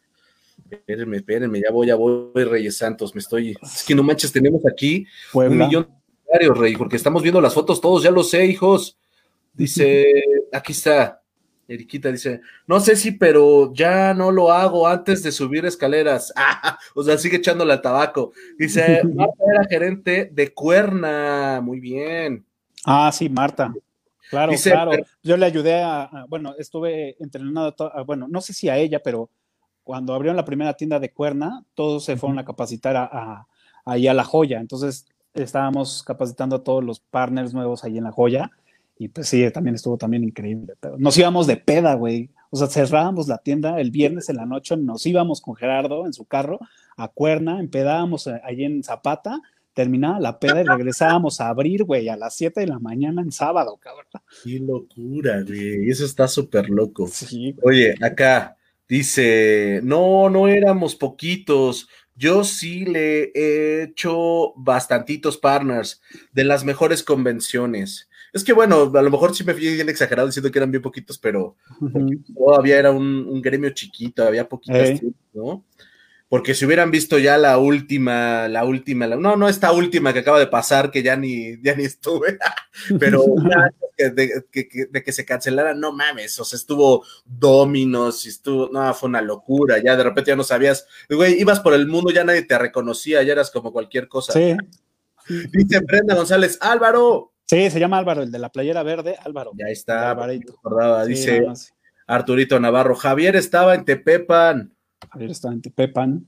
[0.70, 3.56] Espérenme, espérenme, ya voy, ya voy, Reyes Santos, me estoy.
[3.62, 5.88] Es que no manches, tenemos aquí un millón
[6.32, 8.98] de Rey, porque estamos viendo las fotos todos, ya lo sé, hijos.
[9.52, 10.06] Dice,
[10.52, 11.16] aquí está.
[11.66, 16.32] Eriquita dice, no sé si, pero ya no lo hago antes de subir escaleras.
[16.34, 18.32] Ah, o sea, sigue echándole al tabaco.
[18.58, 21.60] Dice, Marta era gerente de Cuerna.
[21.62, 22.44] Muy bien.
[22.84, 23.72] Ah, sí, Marta.
[24.30, 24.92] Claro, claro.
[25.22, 27.74] Yo le ayudé a, bueno, estuve entrenando,
[28.06, 29.28] bueno, no sé si a ella, pero
[29.90, 33.48] cuando abrieron la primera tienda de Cuerna, todos se fueron a capacitar a,
[33.84, 34.60] ahí a La Joya.
[34.60, 38.52] Entonces estábamos capacitando a todos los partners nuevos ahí en La Joya.
[38.96, 40.74] Y pues sí, también estuvo también increíble.
[40.96, 42.30] Nos íbamos de peda, güey.
[42.50, 46.12] O sea, cerrábamos la tienda el viernes en la noche, nos íbamos con Gerardo en
[46.12, 46.60] su carro
[46.96, 49.40] a Cuerna, empedábamos ahí en Zapata
[49.74, 53.32] terminaba la peda y regresábamos a abrir, güey, a las 7 de la mañana en
[53.32, 54.06] sábado, cabrón.
[54.44, 55.88] Qué locura, güey.
[55.88, 57.08] Eso está súper loco.
[57.62, 58.56] Oye, acá
[58.90, 61.88] dice, no, no éramos poquitos.
[62.16, 66.02] Yo sí le he hecho bastantitos partners
[66.32, 68.08] de las mejores convenciones.
[68.32, 70.82] Es que bueno, a lo mejor sí me fui bien exagerado diciendo que eran bien
[70.82, 71.56] poquitos, pero
[72.34, 75.00] todavía era un, gremio chiquito, había poquitas,
[75.32, 75.64] ¿no?
[76.30, 80.38] Porque si hubieran visto ya la última, la última, no, no esta última que acaba
[80.38, 82.38] de pasar, que ya ni, ya ni estuve,
[83.00, 83.24] pero
[83.98, 89.20] de, que, se cancelara, no mames, o sea, estuvo Dominos, y estuvo, no, fue una
[89.20, 92.56] locura, ya de repente ya no sabías, güey, ibas por el mundo, ya nadie te
[92.56, 94.32] reconocía, ya eras como cualquier cosa.
[94.32, 94.56] Sí.
[95.26, 97.32] Dice Brenda González, Álvaro.
[97.44, 99.50] Sí, se llama Álvaro, el de la playera verde, Álvaro.
[99.54, 100.16] Ya está,
[101.06, 101.44] dice
[102.06, 104.76] Arturito Navarro, Javier estaba en Tepepan.
[105.08, 106.26] Javier restaurante Pepan.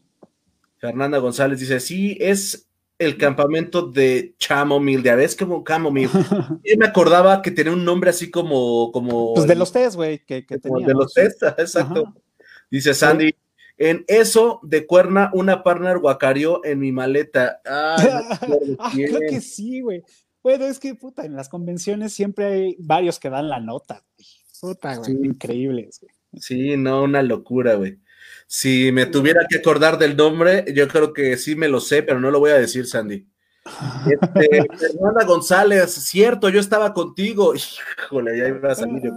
[0.79, 2.69] Fernanda González dice, sí, es
[2.99, 6.09] el campamento de Chamomil, de vez como Chamomil.
[6.65, 8.91] Yo me acordaba que tenía un nombre así como...
[8.93, 12.15] como pues de los test, güey, que, que De los test, exacto.
[12.71, 13.35] Dice Sandy,
[13.77, 17.61] en eso de cuerna, una partner guacarió en mi maleta.
[17.67, 18.41] ah,
[18.93, 20.03] creo que sí, güey.
[20.43, 24.05] Bueno, es que, puta, en las convenciones siempre hay varios que dan la nota.
[24.61, 26.13] Puta, güey, increíbles, güey.
[26.41, 27.99] Sí, no, una locura, güey.
[28.55, 32.21] Si me tuviera que acordar del nombre, yo creo que sí me lo sé, pero
[32.21, 33.27] no lo voy a decir, Sandy.
[33.65, 37.55] Este, Fernanda González, cierto, yo estaba contigo.
[37.55, 39.11] Híjole, ya iba a salir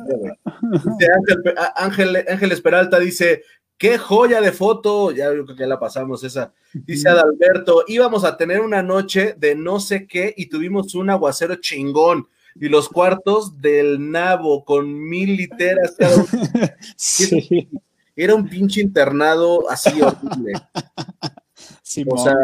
[1.75, 3.43] Ángel, Ángel, Esperalta dice,
[3.77, 6.53] qué joya de foto, ya creo que ya la pasamos esa.
[6.71, 11.55] Dice Adalberto, íbamos a tener una noche de no sé qué y tuvimos un aguacero
[11.55, 16.25] chingón y los cuartos del nabo con mil literas cada uno.
[16.95, 17.67] Sí.
[18.15, 20.53] Era un pinche internado así horrible.
[22.09, 22.35] o sea,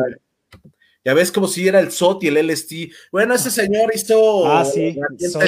[1.04, 2.74] ya ves como si era el SOT y el LST.
[3.12, 4.98] Bueno, ese señor hizo ah, sí,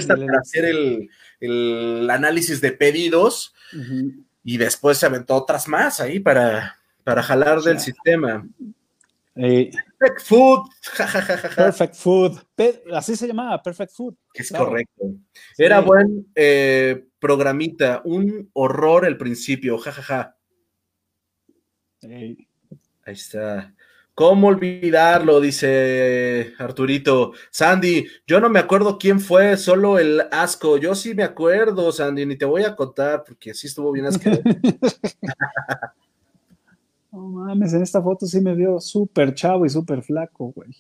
[0.08, 3.54] para hacer el, análisis de pedidos
[4.44, 8.48] y después se aventó otras más ahí para, para jalar del sistema.
[9.36, 10.70] Eh, Perfect Food.
[11.56, 12.40] Perfect Food.
[12.94, 14.16] Así se llamaba, Perfect Food.
[14.34, 15.04] Es correcto.
[15.58, 20.36] Era buen eh, programita, un horror al principio, jajaja.
[22.04, 22.46] Ahí
[23.06, 23.74] está.
[24.14, 25.40] ¿Cómo olvidarlo?
[25.40, 27.32] Dice Arturito.
[27.50, 30.78] Sandy, yo no me acuerdo quién fue, solo el asco.
[30.78, 34.44] Yo sí me acuerdo, Sandy, ni te voy a contar porque sí estuvo bien asqueroso.
[37.14, 40.76] no mames, en esta foto sí me vio súper chavo y súper flaco, güey.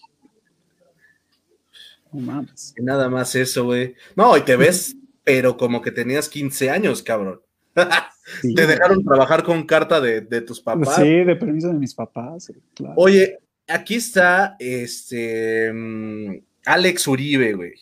[2.11, 2.73] No mames.
[2.77, 3.95] Y nada más eso, güey.
[4.13, 7.41] No, y te ves, pero como que tenías 15 años, cabrón.
[8.55, 10.95] Te dejaron trabajar con carta de, tus papás.
[10.95, 12.51] Sí, de permiso de mis papás.
[12.95, 17.73] Oye, aquí está este mm, Alex Uribe, güey.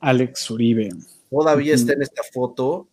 [0.00, 0.90] Alex Uribe.
[1.30, 2.88] Todavía está en esta foto.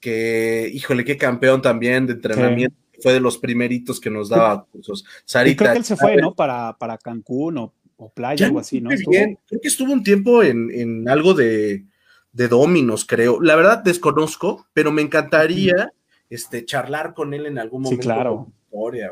[0.00, 2.76] Que, híjole, qué campeón también de entrenamiento.
[3.02, 5.04] Fue de los primeritos que nos daba cursos.
[5.24, 5.64] Sarita.
[5.64, 6.34] creo que él se fue, ¿no?
[6.34, 7.72] Para, para Cancún o,
[8.14, 8.90] playa, o así, ¿no?
[9.08, 9.38] Bien.
[9.46, 11.84] Creo que estuvo un tiempo en, en algo de,
[12.32, 13.40] de Dominos, creo.
[13.40, 15.92] La verdad desconozco, pero me encantaría
[16.28, 18.02] este, charlar con él en algún momento.
[18.02, 18.48] Sí, claro.
[18.66, 19.10] Historia,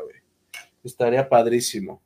[0.83, 2.01] Estaría padrísimo.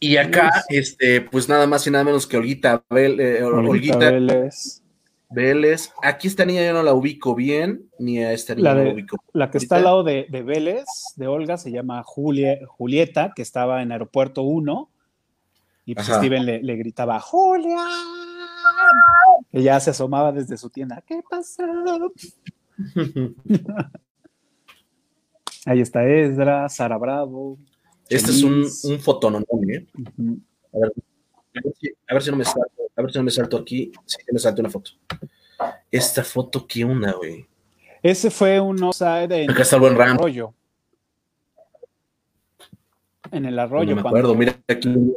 [0.00, 4.82] Y acá, este, pues nada más y nada menos que Olguita, eh, Vélez.
[5.30, 5.92] Vélez.
[6.02, 9.16] Aquí esta niña yo no la ubico bien, ni a esta niña la la ubico.
[9.32, 10.84] La que está al lado de, Vélez,
[11.16, 14.90] de Olga, se llama Julieta, que estaba en Aeropuerto 1.
[15.84, 17.84] Y pues Steven le, le gritaba, ¡Julia!
[19.50, 21.02] Ella se asomaba desde su tienda.
[21.06, 21.62] ¿Qué pasó?
[25.66, 27.58] Ahí está Esdra, Sara Bravo.
[28.08, 29.86] Este es un, un fotonón, ¿eh?
[30.74, 30.92] a, ver,
[32.08, 33.92] a, ver si, no me salto, a ver si no me salto aquí.
[34.04, 34.92] Sí, me salto una foto.
[35.90, 37.46] Esta foto, ¿qué onda, güey?
[38.02, 40.16] Ese fue un offside en Acá está el buen Ram.
[40.18, 40.52] arroyo.
[43.30, 43.94] En el arroyo.
[43.94, 45.14] No me acuerdo, mira aquí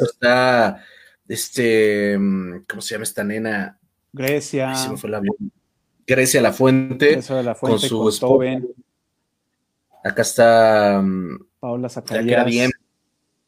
[0.00, 0.84] está
[1.28, 2.14] este,
[2.68, 3.78] ¿cómo se llama esta nena?
[4.12, 4.74] Grecia.
[4.74, 5.36] se me fue el avión.
[6.06, 7.12] Grecia La Fuente.
[7.12, 8.74] Grecia La Fuente con su con
[10.04, 12.70] Acá está mm, Paula Zacarías.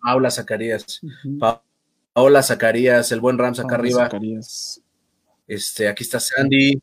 [0.03, 1.01] Paula Zacarías.
[2.13, 4.05] Paula Zacarías, el buen Rams acá arriba.
[4.05, 4.83] Zacarías.
[5.47, 6.81] Este, aquí está Sandy.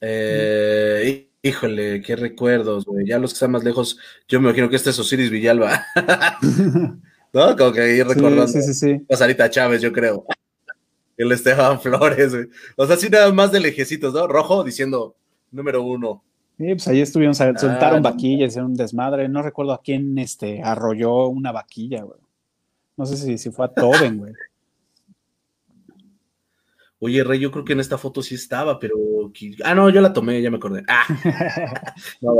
[0.00, 3.06] Eh, híjole, qué recuerdos, güey.
[3.06, 5.86] Ya los que están más lejos, yo me imagino que este es Osiris Villalba.
[7.32, 7.56] ¿no?
[7.56, 10.24] Como que ahí recordando sí, sí, sí, a Sarita Chávez, yo creo.
[11.16, 12.48] El Esteban Flores, güey.
[12.76, 14.26] O sea, sí nada más de lejecitos, ¿no?
[14.26, 15.14] Rojo diciendo
[15.50, 16.24] número uno.
[16.56, 19.28] Sí, pues ahí estuvieron, soltaron ah, vaquillas, un desmadre.
[19.28, 22.20] No recuerdo a quién este, arrolló una vaquilla, güey.
[22.96, 24.34] No sé si, si fue a Toben, güey.
[26.98, 28.94] Oye, Rey, yo creo que en esta foto sí estaba, pero.
[29.64, 30.84] Ah, no, yo la tomé, ya me acordé.
[30.86, 31.04] Ah.
[32.20, 32.34] no,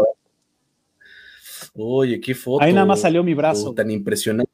[1.74, 2.62] Oye, qué foto.
[2.62, 3.72] Ahí nada más salió mi brazo.
[3.74, 4.50] tan impresionante.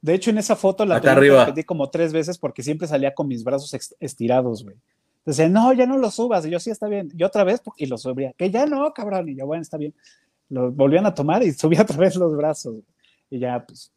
[0.00, 3.42] De hecho, en esa foto la tuve como tres veces porque siempre salía con mis
[3.42, 4.76] brazos estirados, güey.
[5.18, 6.46] Entonces, no, ya no lo subas.
[6.46, 7.10] Y yo, sí, está bien.
[7.16, 8.32] Y otra vez, y lo subía.
[8.34, 9.28] Que ya no, cabrón.
[9.28, 9.92] Y yo, bueno, está bien.
[10.48, 12.76] Lo volvían a tomar y subía otra vez los brazos.
[13.28, 13.90] Y ya, pues,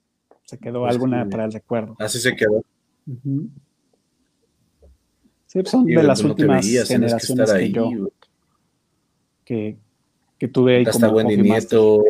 [0.46, 1.96] se quedó pues alguna para el recuerdo.
[2.00, 2.64] Así se quedó.
[5.46, 7.90] Sí, pues son de las pues, últimas generaciones que, yo,
[9.46, 9.78] que,
[10.40, 12.04] que tuve ahí Hasta Wendy Nieto.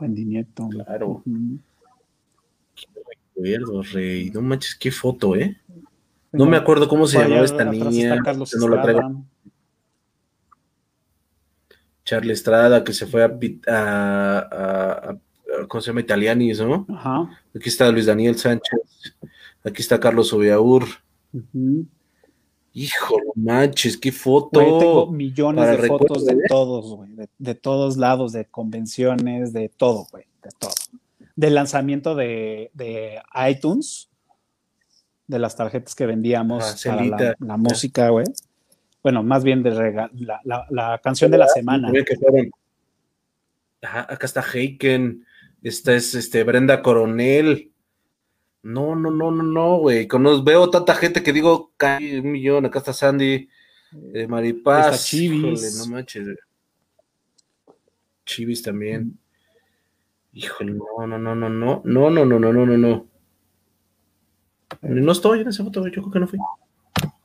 [0.00, 0.68] Wendy Nieto.
[0.68, 1.22] Claro.
[2.74, 2.86] Qué
[3.36, 4.30] recuerdo, Rey.
[4.30, 5.60] No manches, qué foto, ¿eh?
[6.32, 8.16] No me acuerdo cómo se llamaba esta niña.
[8.58, 9.24] No la traigo.
[12.04, 15.18] Charlie Estrada, que se fue a, a, a, a
[15.68, 16.00] ¿cómo se llama?
[16.00, 16.86] Italianis, ¿no?
[16.88, 17.28] Ajá.
[17.54, 19.14] Aquí está Luis Daniel Sánchez.
[19.62, 20.84] Aquí está Carlos Oviaur.
[22.80, 24.60] Hijo, manches, qué foto.
[24.60, 30.26] tengo millones de fotos de todos, güey, de, todos lados, de convenciones, de todo, güey,
[30.44, 30.70] de todo.
[31.34, 32.70] Del lanzamiento de,
[33.50, 34.08] iTunes,
[35.26, 38.26] de las tarjetas que vendíamos para la, música, güey.
[39.02, 41.90] Bueno, más bien de la, canción de la semana.
[43.82, 45.26] acá está Heiken,
[45.64, 47.72] esta es este, Brenda Coronel.
[48.62, 50.08] No, no, no, no, no, güey.
[50.42, 52.66] Veo tanta gente que digo, cae un millón.
[52.66, 53.48] Acá está Sandy,
[54.14, 55.06] eh, Maripaz.
[55.06, 55.78] Chivis.
[55.78, 56.28] no manches.
[58.24, 59.18] Chivis también.
[60.32, 63.06] Híjole, no, no, no, no, no, no, no, no, no, no, no, no.
[64.82, 66.38] No estoy en esa foto, yo creo que no fui.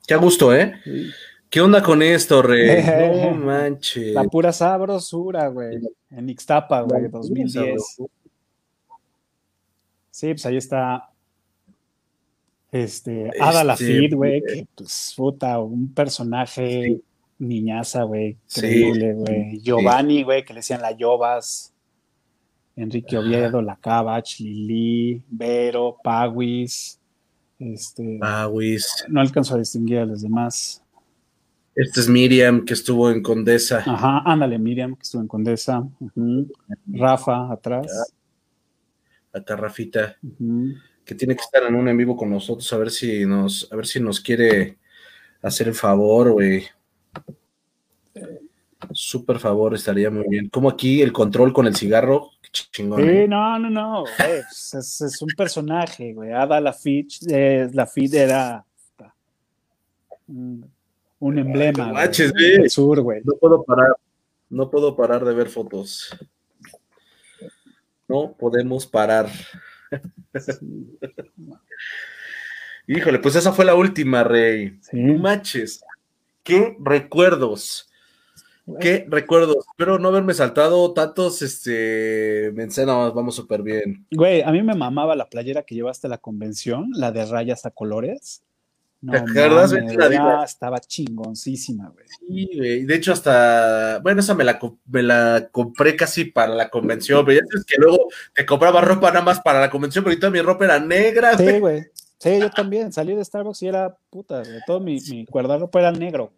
[0.06, 0.74] Qué gusto, ¿eh?
[1.50, 2.82] ¿Qué onda con esto, Rey?
[3.22, 4.14] no manches.
[4.14, 5.78] La pura sabrosura, güey.
[6.10, 7.98] En Ixtapa, güey, 2010.
[10.10, 11.13] Sí, pues ahí está.
[12.74, 17.00] Este, Ada este, güey, que pues, puta, un personaje
[17.38, 18.36] niñaza, güey.
[18.48, 19.60] Increíble, güey.
[19.60, 21.72] Giovanni, güey, que le decían la Yobas.
[22.74, 26.98] Enrique Oviedo, La Cabach, Lili, Vero, Pawis.
[27.60, 29.04] Este, Pawis.
[29.06, 30.82] No alcanzo a distinguir a los demás.
[31.76, 33.84] Este es Miriam, que estuvo en Condesa.
[33.86, 35.88] Ajá, ándale, Miriam, que estuvo en Condesa.
[36.88, 38.12] Rafa, atrás.
[39.32, 40.16] Acá Rafita,
[41.04, 43.76] que tiene que estar en un en vivo con nosotros, a ver si nos, a
[43.76, 44.78] ver si nos quiere
[45.42, 46.64] hacer el favor, güey.
[48.92, 50.48] Súper favor, estaría muy bien.
[50.48, 53.02] Como aquí el control con el cigarro, chingón.
[53.02, 56.32] Sí, no, no, no, es, un personaje, güey.
[56.32, 56.76] Ada la
[57.28, 58.64] eh, la era
[60.26, 63.20] un emblema del sur, güey.
[63.24, 63.96] No puedo parar,
[64.50, 66.14] no puedo parar de ver fotos.
[68.08, 69.28] No podemos parar.
[72.86, 74.78] Híjole, pues esa fue la última, Rey.
[74.82, 74.96] Sí.
[74.96, 75.82] Maches.
[76.42, 77.88] Qué recuerdos.
[78.80, 79.58] Qué recuerdos.
[79.70, 84.06] Espero no haberme saltado tantos, este, mencionamos, vamos súper bien.
[84.10, 87.66] Güey, a mí me mamaba la playera que llevaste a la convención, la de rayas
[87.66, 88.42] a colores.
[89.10, 89.72] ¿Te acuerdas?
[90.44, 92.06] estaba chingoncísima, güey.
[92.08, 92.84] Sí, güey.
[92.84, 94.00] De hecho, hasta.
[94.02, 97.76] Bueno, esa me la, me la compré casi para la convención, pero ya sabes que
[97.78, 101.36] luego te compraba ropa nada más para la convención, pero ahorita mi ropa era negra,
[101.36, 101.84] Sí, güey.
[102.18, 102.92] Sí, yo también.
[102.92, 106.32] Salí de Starbucks y era puta, todo mi, mi guardarropa era negro.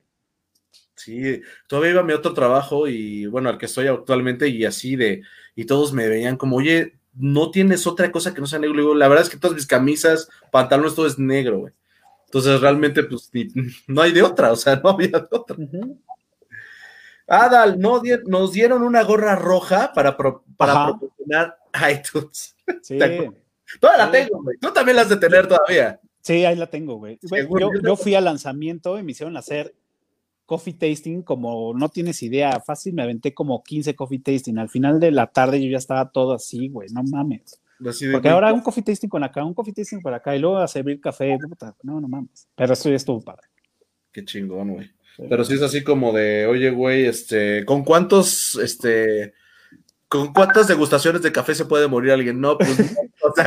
[0.97, 4.97] Sí, todavía iba a mi otro trabajo y bueno, al que estoy actualmente y así
[4.97, 5.23] de,
[5.55, 8.95] y todos me veían como, oye, no tienes otra cosa que no sea negro.
[8.95, 11.73] la verdad es que todas mis camisas, pantalones, todo es negro, güey.
[12.37, 13.31] Entonces realmente pues
[13.87, 15.57] no hay de otra, o sea, no había de otra.
[17.27, 21.57] Adal, no, nos dieron una gorra roja para, para proporcionar
[21.91, 22.55] iTunes.
[22.83, 22.99] Sí.
[23.81, 24.59] Toda la tengo, güey.
[24.61, 25.99] Tú también la has de tener todavía.
[26.21, 27.19] Sí, ahí la tengo, güey.
[27.23, 29.75] Yo, yo, fui al lanzamiento y me hicieron hacer
[30.45, 32.61] coffee tasting como no tienes idea.
[32.61, 34.59] Fácil, me aventé como 15 coffee tasting.
[34.59, 36.91] Al final de la tarde yo ya estaba todo así, güey.
[36.91, 37.61] No mames.
[37.79, 40.69] Porque ahora un coffee tasting con acá, un coffee tasting por acá y luego a
[40.69, 41.37] servir café.
[41.83, 42.49] No, no mames.
[42.55, 43.49] Pero eso ya estuvo padre.
[44.13, 44.91] Qué chingón, güey.
[45.29, 49.33] Pero sí es así como de, oye, güey, este, ¿con cuántos, este,
[50.09, 52.41] con cuántas degustaciones de café se puede morir alguien?
[52.41, 52.71] No, pues,
[53.23, 53.47] o sea,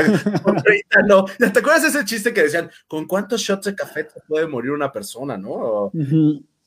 [1.08, 1.26] no.
[1.26, 4.92] ¿Te acuerdas ese chiste que decían, ¿con cuántos shots de café se puede morir una
[4.92, 5.92] persona, no?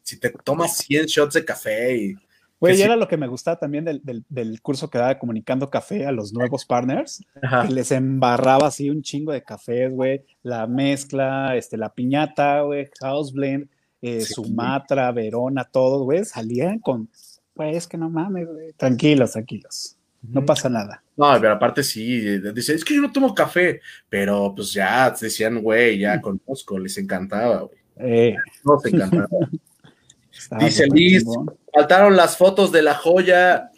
[0.02, 2.14] Si te tomas 100 shots de café y
[2.62, 6.12] Güey, y era lo que me gustaba también del, curso que daba comunicando café a
[6.12, 7.20] los nuevos partners,
[7.66, 12.88] que les embarraba así un chingo de cafés, güey, la mezcla, este, la piñata, güey,
[13.00, 13.68] house blend,
[14.00, 17.10] eh, Sumatra, Verona, todos, güey, salían con,
[17.56, 21.02] güey, es que no mames, güey, tranquilos, tranquilos, no pasa nada.
[21.16, 25.60] No, pero aparte sí, dice, es que yo no tomo café, pero pues ya decían,
[25.60, 27.78] güey, ya conozco, les encantaba, güey.
[27.96, 28.36] Eh.
[28.64, 29.26] No, te encantaba.
[30.60, 31.24] Dice Liz,
[31.72, 33.70] faltaron las fotos de la joya.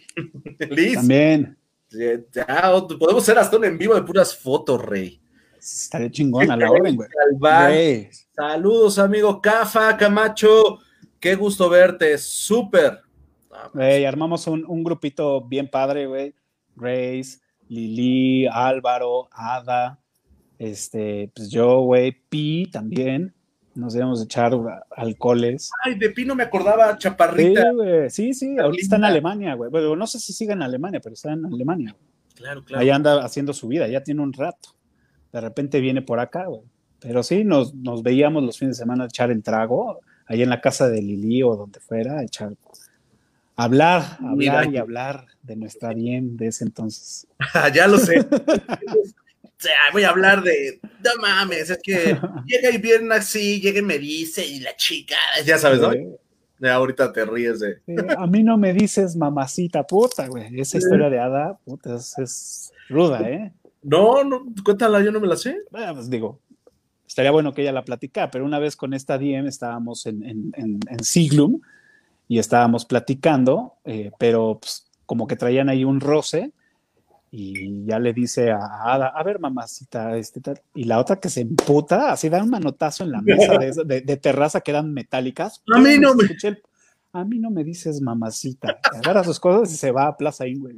[0.70, 0.94] Liz.
[0.94, 1.56] También.
[1.90, 5.20] podemos hacer hasta un en vivo de puras fotos, Rey.
[5.58, 8.10] Estaría chingón a la orden, güey.
[8.32, 10.78] Saludos, amigo Cafa, Camacho.
[11.18, 13.00] Qué gusto verte, súper.
[13.72, 16.34] Güey, armamos un, un, grupito bien padre, güey.
[16.76, 17.38] Grace,
[17.68, 20.00] Lili, Álvaro, Ada,
[20.58, 23.33] este, pues yo, güey, Pi también
[23.74, 24.52] nos debemos echar
[24.96, 25.70] alcoholes.
[25.84, 27.72] Ay, de Pino me acordaba, Chaparrita.
[28.08, 29.70] Sí, sí, sí, ahorita está en Alemania, güey.
[29.70, 31.96] Bueno, no sé si sigue en Alemania, pero está en Alemania.
[32.34, 32.80] Claro, claro.
[32.80, 34.70] Ahí anda haciendo su vida, ya tiene un rato.
[35.32, 36.62] De repente viene por acá, güey.
[37.00, 40.48] Pero sí, nos, nos veíamos los fines de semana a echar el trago, ahí en
[40.48, 42.54] la casa de Lili o donde fuera, a echar.
[43.56, 47.26] Hablar, hablar y hablar de nuestra bien de ese entonces.
[47.74, 48.26] ya lo sé.
[49.92, 53.98] voy a hablar de, no mames, es que llega y viene así, llega y me
[53.98, 55.90] dice, y la chica, ya sabes, ¿no?
[56.70, 57.78] ahorita te ríes de.
[58.16, 60.60] a mí no me dices mamacita puta, güey.
[60.60, 63.52] Esa historia de Ada, puta, es, ruda, ¿eh?
[63.82, 65.58] No, no, cuéntala, yo no me la sé.
[65.70, 66.40] Bueno, pues digo,
[67.06, 70.52] estaría bueno que ella la platicara, pero una vez con esta DM estábamos en, en,
[70.56, 71.60] en, Siglum
[72.28, 76.52] y estábamos platicando, eh, pero pues, como que traían ahí un roce
[77.36, 80.60] y ya le dice a Ada, a ver, mamacita, este tal.
[80.72, 84.16] Y la otra que se emputa, así da un manotazo en la mesa de, de,
[84.18, 85.60] terraza que eran metálicas.
[85.74, 86.24] A mí no me.
[87.12, 88.78] a mí no me dices mamacita.
[88.84, 90.76] Agarra sus cosas y se va a Plaza ahí, güey.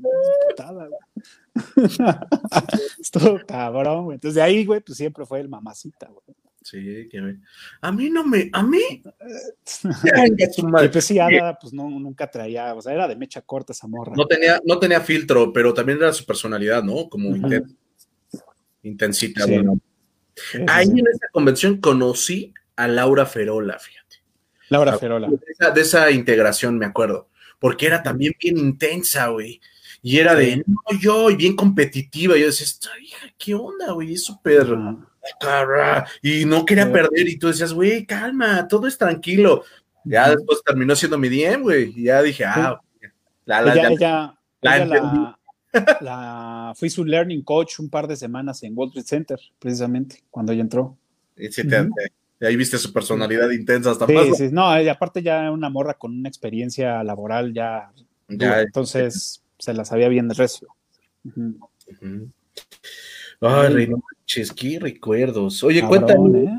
[3.00, 4.14] Estuvo cabrón, güey.
[4.14, 6.36] Entonces de ahí, güey, pues siempre fue el mamacita, güey.
[6.68, 7.36] Sí, que
[7.80, 8.82] a mí no me, a mí.
[10.82, 13.86] y pues sí, Ada, pues no, nunca traía, o sea, era de mecha corta esa
[13.86, 14.14] morra.
[14.16, 17.09] No tenía, no tenía filtro, pero también era su personalidad, ¿no?
[17.09, 17.36] Como
[18.82, 19.44] intensita.
[20.66, 24.16] Ahí en esa convención conocí a Laura Ferola, fíjate.
[24.68, 25.28] Laura Ferola.
[25.72, 27.28] De esa, integración, me acuerdo.
[27.60, 29.60] Porque era también bien intensa, güey.
[30.02, 32.36] Y era de, no, yo, y bien competitiva.
[32.36, 34.14] Yo decía, esta hija, ¿qué onda, güey?
[34.14, 34.66] Es súper
[36.23, 39.65] y no quería perder, y tú decías, güey, calma, todo es tranquilo.
[40.05, 42.81] Ya después terminó siendo mi DM, güey, y ya dije, ah,
[43.44, 45.39] la, la, ella, la,
[46.01, 50.53] la, fui su learning coach un par de semanas en Wall Street Center, precisamente, cuando
[50.53, 50.97] ella entró.
[52.39, 55.94] Y ahí viste su personalidad intensa hasta sí, Sí, no, y aparte ya una morra
[55.94, 57.90] con una experiencia laboral ya,
[58.28, 60.69] entonces se la sabía bien de recio.
[63.40, 63.88] Ay,
[64.54, 65.62] qué recuerdos.
[65.62, 66.58] Oye, cuéntanos, ¿eh?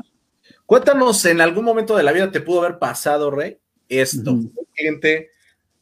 [0.66, 4.38] cuéntanos, en algún momento de la vida te pudo haber pasado, Rey, esto,
[4.74, 5.30] gente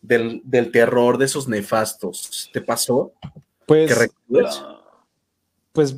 [0.01, 3.13] del, terror, de esos nefastos, ¿te pasó?
[3.67, 4.11] Pues,
[5.73, 5.97] pues,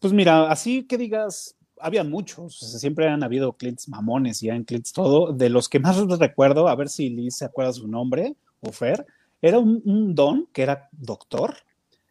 [0.00, 4.92] pues mira, así que digas, había muchos, siempre han habido clientes mamones y han clientes
[4.92, 5.32] todo.
[5.32, 9.06] De los que más recuerdo, a ver si Liz se acuerda su nombre, o Fer,
[9.40, 11.54] era un don que era doctor,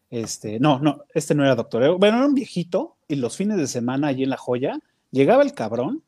[0.09, 1.97] este, no, no, este no era doctor.
[1.97, 4.79] Bueno, era un viejito y los fines de semana allí en La Joya
[5.11, 6.03] llegaba el cabrón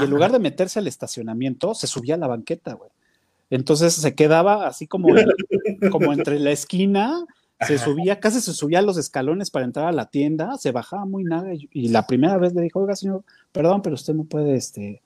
[0.00, 2.90] y en lugar de meterse al estacionamiento se subía a la banqueta, güey.
[3.50, 5.08] Entonces se quedaba así como,
[5.90, 7.26] como entre la esquina,
[7.60, 11.04] se subía, casi se subía a los escalones para entrar a la tienda, se bajaba
[11.04, 14.56] muy nada y, la primera vez le dijo, oiga señor, perdón, pero usted no puede
[14.56, 15.02] este,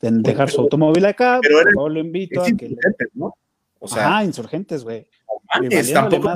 [0.00, 2.76] dejar su automóvil acá, pero lo invito a que...
[3.14, 3.34] ¿no?
[3.78, 5.06] O sea, ah, insurgentes, güey.
[5.92, 6.30] tampoco,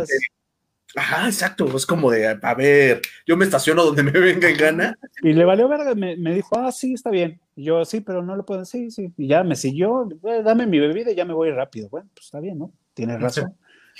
[0.98, 4.98] Ajá, exacto, es como de, a ver, yo me estaciono donde me venga en gana.
[5.22, 7.38] Y le valió verga, me, me dijo, ah, sí, está bien.
[7.54, 9.12] Y yo, sí, pero no lo puedo, sí, sí.
[9.18, 10.08] Y ya me siguió,
[10.42, 11.90] dame mi bebida y ya me voy rápido.
[11.90, 12.72] Bueno, pues está bien, ¿no?
[12.94, 13.54] Tienes razón.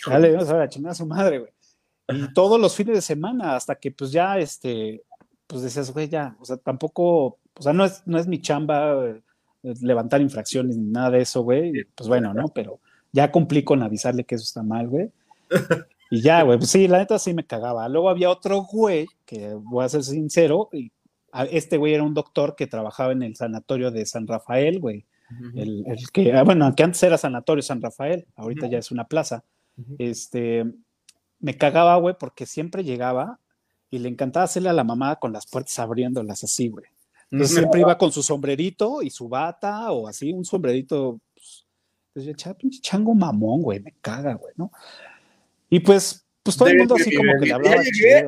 [0.07, 1.53] Dale, vamos a ver, a su madre, güey.
[2.09, 5.03] Y todos los fines de semana, hasta que pues ya, este,
[5.47, 9.07] pues decías, güey, ya, o sea, tampoco, o sea, no es, no es mi chamba
[9.07, 9.21] eh,
[9.83, 11.85] levantar infracciones ni nada de eso, güey.
[11.95, 12.49] Pues bueno, ¿no?
[12.49, 12.81] Pero
[13.13, 15.11] ya cumplí con avisarle que eso está mal, güey.
[16.11, 17.89] Y ya, güey, pues sí, la neta sí me cagaba.
[17.89, 20.93] Luego había otro güey, que voy a ser sincero, y
[21.51, 25.05] este güey era un doctor que trabajaba en el sanatorio de San Rafael, güey.
[25.55, 29.45] el, que, ah, bueno, que antes era sanatorio San Rafael, ahorita ya es una plaza.
[29.99, 30.65] Este,
[31.41, 33.41] me cagaba, güey, porque siempre llegaba
[33.91, 36.87] y le encantaba hacerle a la mamá con las puertas abriéndolas así, güey.
[37.31, 41.21] Entonces siempre iba con su sombrerito y su bata o así, un sombrerito.
[41.35, 41.67] Pues,
[42.15, 44.71] entonces pinche chango mamón, güey, me caga, güey, ¿no?
[45.69, 47.83] Y pues, pues todo el mundo así como que le hablaba.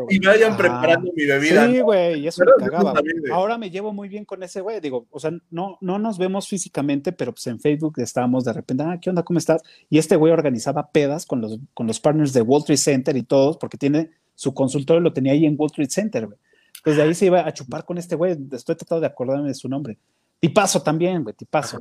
[0.09, 1.67] y vayan preparando mi bebida.
[1.67, 2.95] Sí, güey, eso me cagaba.
[3.33, 4.81] Ahora me llevo muy bien con ese güey.
[4.81, 8.83] Digo, o sea, no, no nos vemos físicamente, pero pues en Facebook estábamos de repente,
[8.85, 9.23] ah, ¿qué onda?
[9.23, 9.63] ¿Cómo estás?
[9.89, 13.23] Y este güey organizaba pedas con los, con los partners de Wall Street Center y
[13.23, 16.39] todos, porque tiene su consultorio, lo tenía ahí en Wall Street Center, güey.
[16.79, 18.37] Entonces de ahí se iba a chupar con este güey.
[18.53, 19.99] Estoy tratando de acordarme de su nombre.
[20.41, 21.81] Tipazo también, güey, tipazo.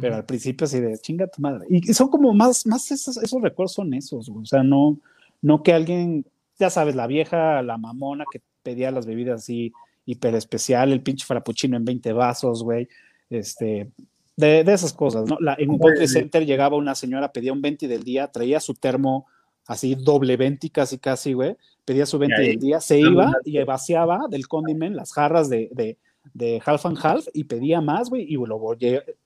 [0.00, 1.66] Pero al principio así de chinga tu madre.
[1.68, 4.98] Y son como más, más esos, esos recuerdos son esos, O sea, no,
[5.42, 6.24] no que alguien,
[6.58, 9.72] ya sabes, la vieja, la mamona que pedía las bebidas así
[10.04, 12.88] hiper especial, el pinche frappuccino en 20 vasos, güey.
[13.28, 13.90] Este,
[14.36, 15.36] de, esas cosas, ¿no?
[15.40, 18.74] La, en un World Center llegaba una señora, pedía un 20 del día, traía su
[18.74, 19.26] termo
[19.66, 21.56] así doble 20 casi, casi, güey.
[21.84, 25.98] Pedía su 20 del día, se iba y vaciaba del condiment las jarras de, de,
[26.34, 28.60] de half and half y pedía más, güey, y lo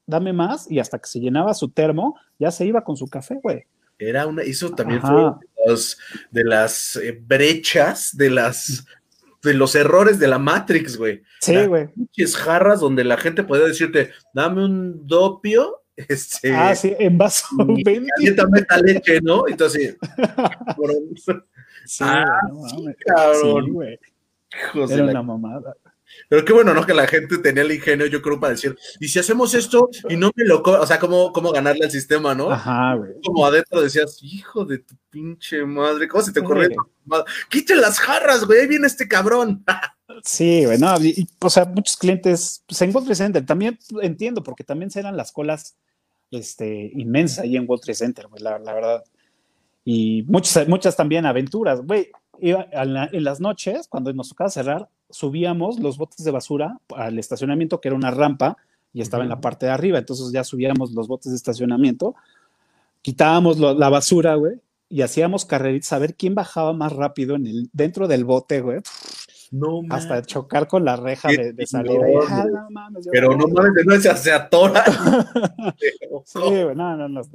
[0.06, 3.38] dame más, y hasta que se llenaba su termo, ya se iba con su café,
[3.42, 3.64] güey.
[3.98, 5.32] Era una, eso también fue
[6.30, 8.84] de, las eh, brechas, de las
[9.42, 11.22] de los errores de la Matrix, güey.
[11.40, 11.88] Sí, güey.
[11.96, 15.78] Muchas jarras donde la gente podía decirte, dame un dopio.
[15.94, 18.08] Este, ah, sí, en vaso 20.
[18.56, 19.46] esta leche, ¿no?
[19.46, 19.94] Entonces,
[21.84, 22.40] sí, ah,
[22.70, 23.64] sí, cabrón.
[23.66, 23.98] Sí, güey.
[24.90, 25.76] Era una mamada.
[26.28, 26.86] Pero qué bueno, ¿no?
[26.86, 30.16] Que la gente tenía el ingenio, yo creo, para decir, y si hacemos esto y
[30.16, 30.62] no me lo...
[30.62, 32.50] O sea, ¿cómo, cómo ganarle al sistema, no?
[32.50, 33.12] Ajá, güey.
[33.24, 36.70] Como adentro decías, hijo de tu pinche madre, ¿cómo se te ocurrió?
[37.50, 39.64] Quiten las jarras, güey, ahí viene este cabrón.
[40.24, 40.94] sí, güey, no,
[41.40, 45.32] o sea, muchos clientes, pues en Wall Street Center, también entiendo, porque también serán las
[45.32, 45.76] colas
[46.30, 49.04] este, inmensas ahí en Wall Street Center, güey, la, la verdad.
[49.84, 52.10] Y muchas, muchas también aventuras, güey
[52.42, 57.88] en las noches, cuando nos tocaba cerrar, subíamos los botes de basura al estacionamiento, que
[57.88, 58.56] era una rampa,
[58.92, 59.98] y estaba en la parte de arriba.
[59.98, 62.14] Entonces ya subíamos los botes de estacionamiento,
[63.00, 64.56] quitábamos la basura, güey,
[64.88, 68.80] y hacíamos carreritas a ver quién bajaba más rápido en el, dentro del bote, güey.
[69.50, 72.00] No, Hasta chocar con la reja de, de salida.
[72.26, 74.82] Ah, no, mames, pero no mames, no se, se atora.
[76.24, 76.38] sí,
[76.74, 77.28] no, no, nos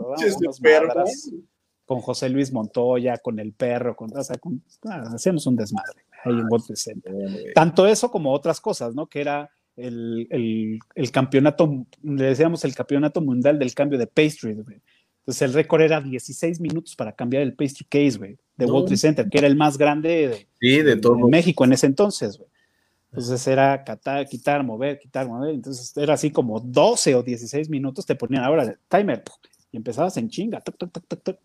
[1.85, 6.06] con José Luis Montoya, con el perro, con, o sea, con, ah, hacíamos un desmadre
[6.23, 7.13] ahí en World Center.
[7.53, 9.07] Tanto eso como otras cosas, ¿no?
[9.07, 14.53] Que era el, el, el, campeonato, le decíamos el campeonato mundial del cambio de pastry,
[14.53, 14.81] güey.
[15.19, 18.97] Entonces el récord era 16 minutos para cambiar el pastry case, güey, de World Trade
[18.97, 21.17] Center, que era el más grande de, de, todo.
[21.27, 22.49] México en ese entonces, güey.
[23.11, 25.53] Entonces era quitar, quitar, mover, quitar, mover.
[25.53, 29.23] Entonces era así como 12 o 16 minutos te ponían ahora el timer
[29.71, 30.61] y empezabas en chinga.
[30.61, 31.39] Toc, toc, toc, toc,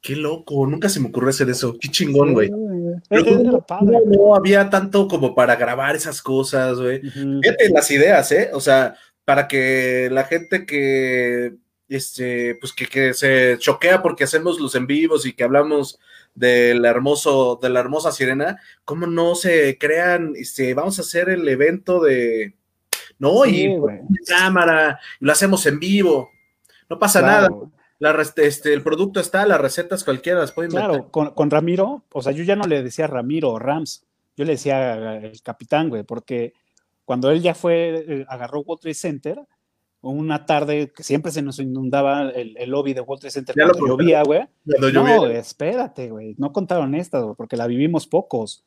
[0.00, 1.76] Qué loco, nunca se me ocurrió hacer eso.
[1.78, 2.50] Qué chingón, güey.
[2.50, 7.00] no, había tanto como para grabar esas cosas, güey.
[7.00, 8.50] Fíjate las ideas, ¿eh?
[8.54, 8.94] O sea,
[9.24, 11.54] para que la gente que
[11.90, 15.98] este, pues que, se choquea porque hacemos los en vivos y que hablamos
[16.34, 21.46] del hermoso, de la hermosa sirena, ¿cómo no se crean, este, vamos a hacer el
[21.48, 22.54] evento de,
[23.18, 23.76] no, y
[24.26, 26.30] cámara, y lo hacemos en vivo,
[26.88, 27.50] no pasa nada.
[28.00, 32.22] La, este, el producto está, las recetas cualquiera las pueden Claro, con, con, Ramiro, o
[32.22, 34.04] sea, yo ya no le decía Ramiro o Rams,
[34.36, 36.54] yo le decía el capitán, güey, porque
[37.04, 39.40] cuando él ya fue, eh, agarró World Trade Center,
[40.02, 44.22] una tarde que siempre se nos inundaba el, lobby de Wall Trade Center cuando llovía,
[44.22, 44.48] güey.
[44.64, 46.34] No, espérate, güey.
[46.38, 48.64] No contaron esta, porque la vivimos pocos.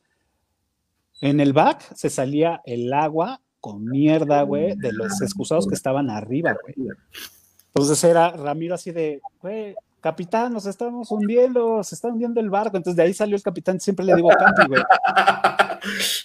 [1.22, 6.10] En el back se salía el agua con mierda, güey, de los excusados que estaban
[6.10, 6.90] arriba, güey.
[7.74, 12.78] Entonces era Ramiro así de, güey, capitán, nos estamos hundiendo, se está hundiendo el barco.
[12.78, 14.84] Entonces de ahí salió el capitán, siempre le digo Campi, güey.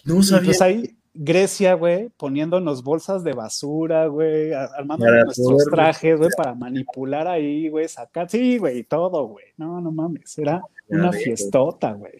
[0.04, 0.38] No sabía.
[0.38, 7.26] Entonces ahí Grecia, güey, poniéndonos bolsas de basura, güey, armando nuestros trajes, güey, para manipular
[7.26, 9.46] ahí, güey, sacar, sí, güey, todo, güey.
[9.56, 12.12] No, no mames, era una fiestota, güey.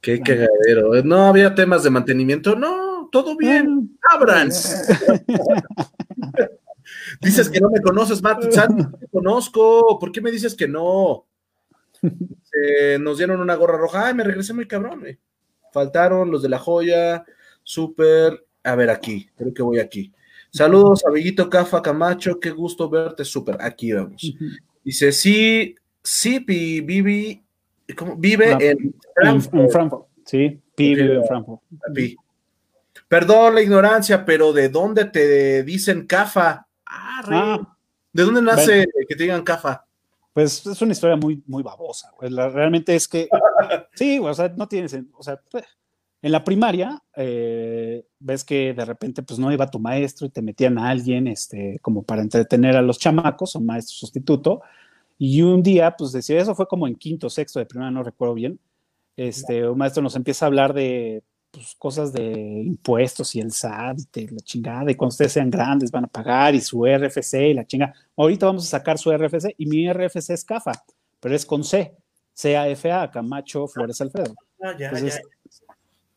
[0.00, 1.02] Qué cagadero.
[1.04, 4.48] No había temas de mantenimiento, no, todo bien, abran.
[7.20, 8.44] dices que no me conoces, Matt,
[8.76, 11.26] no te conozco, ¿por qué me dices que no?
[13.00, 15.18] nos dieron una gorra roja, ay, me regresé muy cabrón, güey.
[15.72, 17.24] Faltaron los de la joya,
[17.62, 18.44] súper.
[18.62, 20.12] A ver, aquí, creo que voy aquí.
[20.50, 23.56] Saludos, amiguito Cafa Camacho, qué gusto verte, súper.
[23.60, 24.34] Aquí vamos.
[24.82, 27.42] Dice, sí, sí, Vivi,
[27.96, 28.16] ¿cómo?
[28.16, 28.56] vive
[29.16, 29.40] en
[29.70, 30.06] Frankfurt.
[30.24, 31.62] Sí, vive en Frankfurt.
[33.06, 36.66] Perdón la ignorancia, pero ¿de dónde te dicen Cafa?
[36.90, 37.76] Ah, ah
[38.12, 39.86] ¿De dónde nace que te digan Cafa?
[40.32, 42.12] Pues es una historia muy, muy babosa.
[42.20, 43.28] realmente es que,
[43.94, 45.64] sí, o sea, no tienes, o sea, pues,
[46.22, 50.42] en la primaria, eh, ves que de repente pues no iba tu maestro y te
[50.42, 54.60] metían a alguien este, como para entretener a los chamacos, un maestro sustituto,
[55.18, 58.34] y un día, pues decía, eso fue como en quinto, sexto de primaria, no recuerdo
[58.34, 58.58] bien,
[59.16, 62.30] este, un maestro nos empieza a hablar de pues, cosas de
[62.66, 66.54] impuestos y el SAT y la chingada, y cuando ustedes sean grandes van a pagar
[66.54, 67.94] y su RFC y la chingada.
[68.16, 70.72] Ahorita vamos a sacar su RFC y mi RFC es CAFA,
[71.18, 71.96] pero es con C,
[72.40, 74.34] CAFA, Camacho Flores Alfredo.
[74.62, 75.20] Ah, ya, ya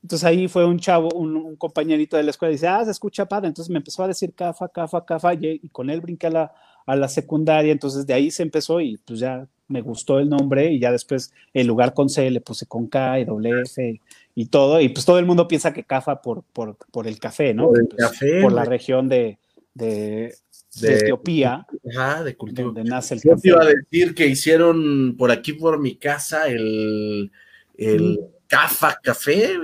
[0.03, 3.25] entonces ahí fue un chavo, un, compañerito de la escuela, y dice, ah, se escucha
[3.25, 3.47] padre.
[3.47, 6.53] Entonces me empezó a decir cafa, cafa, cafa, y, con él brinqué a la,
[6.85, 7.71] a la secundaria.
[7.71, 11.33] Entonces de ahí se empezó y pues ya me gustó el nombre y ya después
[11.53, 14.01] el lugar con C le puse con K y doble F
[14.35, 14.79] y todo.
[14.81, 17.67] Y pues todo el mundo piensa que cafa por, por, por el café, ¿no?
[17.67, 18.41] Por el pues, café.
[18.41, 19.39] Por la región de,
[19.73, 20.35] de,
[20.79, 21.65] de, Etiopía.
[21.95, 22.71] Ajá, de cultivo.
[22.71, 23.49] Donde nace el Yo café.
[23.49, 27.31] Yo iba a decir que hicieron por aquí, por mi casa, el,
[27.77, 29.55] el Cafa Café,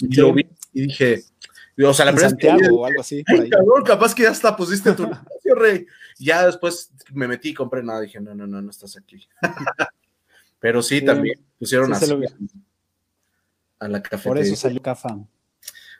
[0.00, 1.22] y lo vi y dije,
[1.82, 3.22] o sea, la primera Santiago o algo así.
[3.26, 5.86] Ay, cabrón, capaz que ya hasta pusiste tu negocio, rey.
[6.18, 9.26] Ya después me metí y compré nada, dije, no, no, no, no estás aquí.
[10.58, 12.12] Pero sí, también pusieron así
[13.78, 14.30] a la cafetería.
[14.30, 15.18] Por eso salió Cafa.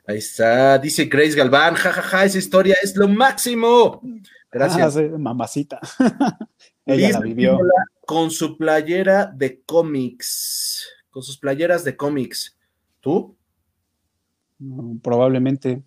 [0.07, 4.03] Ahí está, dice Grace Galván, jajaja, ja, ja, esa historia es lo máximo.
[4.51, 4.97] Gracias.
[4.97, 5.81] Ah, mamacita.
[6.87, 7.59] Ella la vivió.
[8.07, 12.59] Con su playera de cómics con sus playeras de cómics.
[12.99, 13.37] ¿Tú?
[15.01, 15.83] probablemente.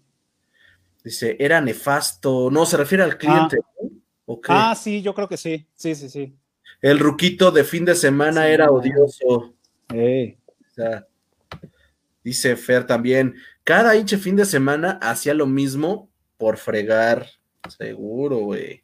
[1.03, 2.49] Dice, era nefasto.
[2.49, 3.57] No, se refiere al cliente.
[3.61, 3.67] Ah.
[4.49, 5.67] Ah, sí, yo creo que sí.
[5.75, 6.35] Sí, sí, sí.
[6.81, 9.55] El ruquito de fin de semana era odioso.
[12.23, 17.25] dice Fer también, cada hinche fin de semana hacía lo mismo por fregar.
[17.69, 18.83] Seguro, güey.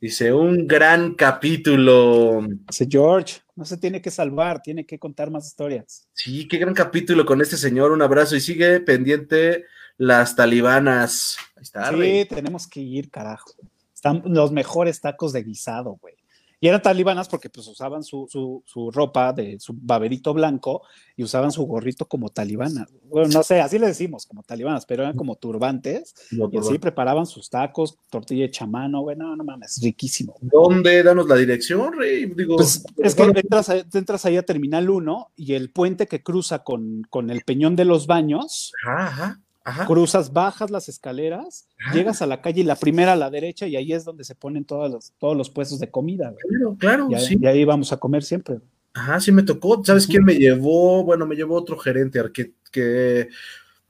[0.00, 2.42] Dice, un gran capítulo.
[2.68, 6.08] Dice George, no se tiene que salvar, tiene que contar más historias.
[6.14, 7.92] Sí, qué gran capítulo con este señor.
[7.92, 9.66] Un abrazo y sigue pendiente
[9.98, 11.36] las talibanas.
[11.54, 13.52] Ahí está, sí, tenemos que ir, carajo.
[14.00, 16.14] Están los mejores tacos de guisado, güey.
[16.58, 18.26] Y eran talibanas porque pues usaban su,
[18.64, 20.82] su, ropa de su baberito blanco
[21.16, 22.88] y usaban su gorrito como talibanas.
[23.10, 26.14] Bueno, no sé, así le decimos, como talibanas, pero eran como turbantes.
[26.30, 30.36] y así preparaban sus tacos, tortilla de chamano, güey, no, no mames, riquísimo.
[30.40, 31.02] ¿Dónde?
[31.02, 32.24] Danos la dirección, Rey.
[32.24, 36.60] Digo, pues, es que entras, entras ahí a Terminal 1 y el puente que cruza
[36.60, 38.72] con, con el Peñón de los Baños.
[38.86, 39.40] Ajá
[39.86, 43.76] cruzas, bajas las escaleras, llegas a la calle y la primera a la derecha y
[43.76, 46.34] ahí es donde se ponen todos los, todos los puestos de comida.
[46.48, 47.38] Claro, claro, y, sí.
[47.40, 48.58] Y ahí vamos a comer siempre.
[48.94, 49.84] Ajá, sí me tocó.
[49.84, 51.04] ¿Sabes quién me llevó?
[51.04, 53.28] Bueno, me llevó otro gerente que, que,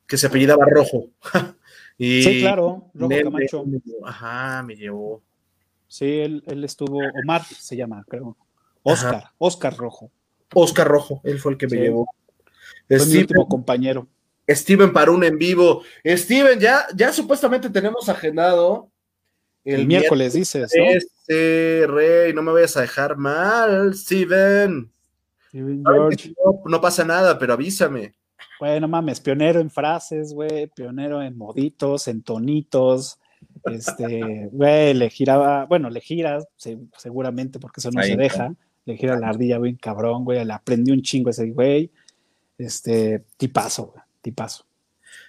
[0.07, 1.09] que se apellidaba Rojo.
[1.99, 3.65] y sí, claro, Rojo Camacho.
[4.05, 5.23] ajá, me llevó.
[5.89, 8.37] Sí, él, él, estuvo, Omar se llama, creo.
[8.83, 10.11] Oscar, Oscar Rojo.
[10.55, 12.07] Oscar Rojo, él fue el que me llevó.
[12.89, 14.09] Fue mi último compañero.
[14.55, 15.83] Steven para un en vivo.
[16.05, 18.91] Steven, ya, ya supuestamente tenemos agendado.
[19.65, 20.85] El, miércoles, dices, ¿no?
[20.85, 24.91] Este, Rey, no me vayas a dejar mal, Steven.
[25.49, 26.35] Steven George.
[26.65, 28.15] No, pasa nada, pero avísame.
[28.59, 33.19] Bueno, mames, pionero en frases, güey, pionero en moditos, en tonitos.
[33.65, 36.39] Este, güey, le giraba, bueno, le gira,
[36.97, 38.55] seguramente, porque eso no se deja.
[38.87, 41.91] Le gira la ardilla, güey, cabrón, güey, le aprendí un chingo ese güey.
[42.57, 44.67] Este, tipazo, güey tipazo.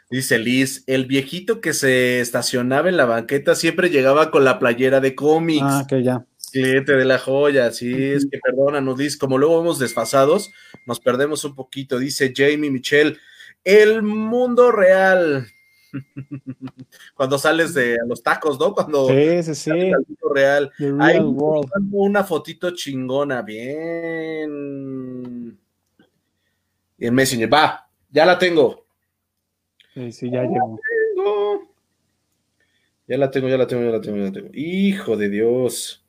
[0.09, 4.99] Dice Liz, el viejito que se estacionaba en la banqueta siempre llegaba con la playera
[4.99, 5.63] de cómics.
[5.65, 6.25] Ah, que ya.
[6.51, 10.51] Cliente de la joya, sí, es que perdónanos, Liz, como luego vamos desfasados,
[10.85, 11.97] nos perdemos un poquito.
[11.97, 13.17] Dice Jamie Michelle,
[13.63, 15.47] el mundo real.
[17.15, 18.73] Cuando sales de los tacos, ¿no?
[18.73, 19.71] Cuando sí, sí, sí.
[19.71, 20.69] Al mundo real.
[20.99, 21.19] Hay
[21.91, 24.37] una fotito chingona, bien.
[26.97, 28.85] Y el Messenger, va, ya la tengo.
[29.93, 30.79] Sí, sí, ya llegó.
[33.07, 34.49] Ya la tengo, ya la tengo, ya la tengo, ya la tengo.
[34.53, 36.05] Hijo de Dios.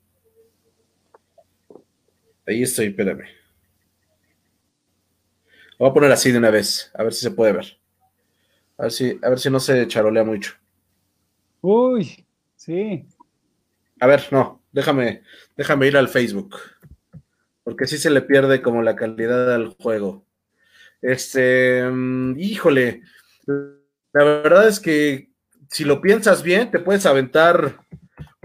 [2.45, 3.25] Ahí estoy, espérame.
[5.79, 7.77] voy a poner así de una vez, a ver si se puede ver.
[8.77, 10.53] A ver si, a ver si no se charolea mucho.
[11.61, 12.25] Uy,
[12.55, 13.05] sí.
[13.99, 15.23] A ver, no, déjame,
[15.55, 16.57] déjame ir al Facebook.
[17.63, 20.25] Porque sí se le pierde como la calidad al juego.
[21.03, 23.01] Este, mm, híjole,
[23.45, 25.29] la verdad es que
[25.69, 27.79] si lo piensas bien, te puedes aventar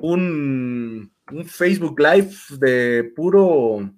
[0.01, 1.13] un,
[1.47, 3.91] Facebook Live de puro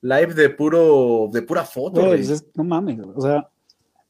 [0.00, 2.14] live de puro de pura foto.
[2.54, 3.48] No, mames, o sea,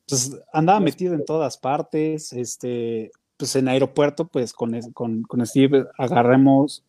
[0.06, 5.86] pues andaba metido en todas partes, este, pues en aeropuerto, pues con, con, con Steve
[5.98, 6.84] agarremos,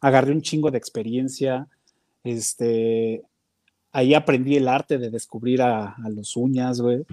[0.00, 1.68] agarré un chingo de experiencia,
[2.22, 3.22] este,
[3.94, 7.06] ahí aprendí el arte de descubrir a, los uñas, güey.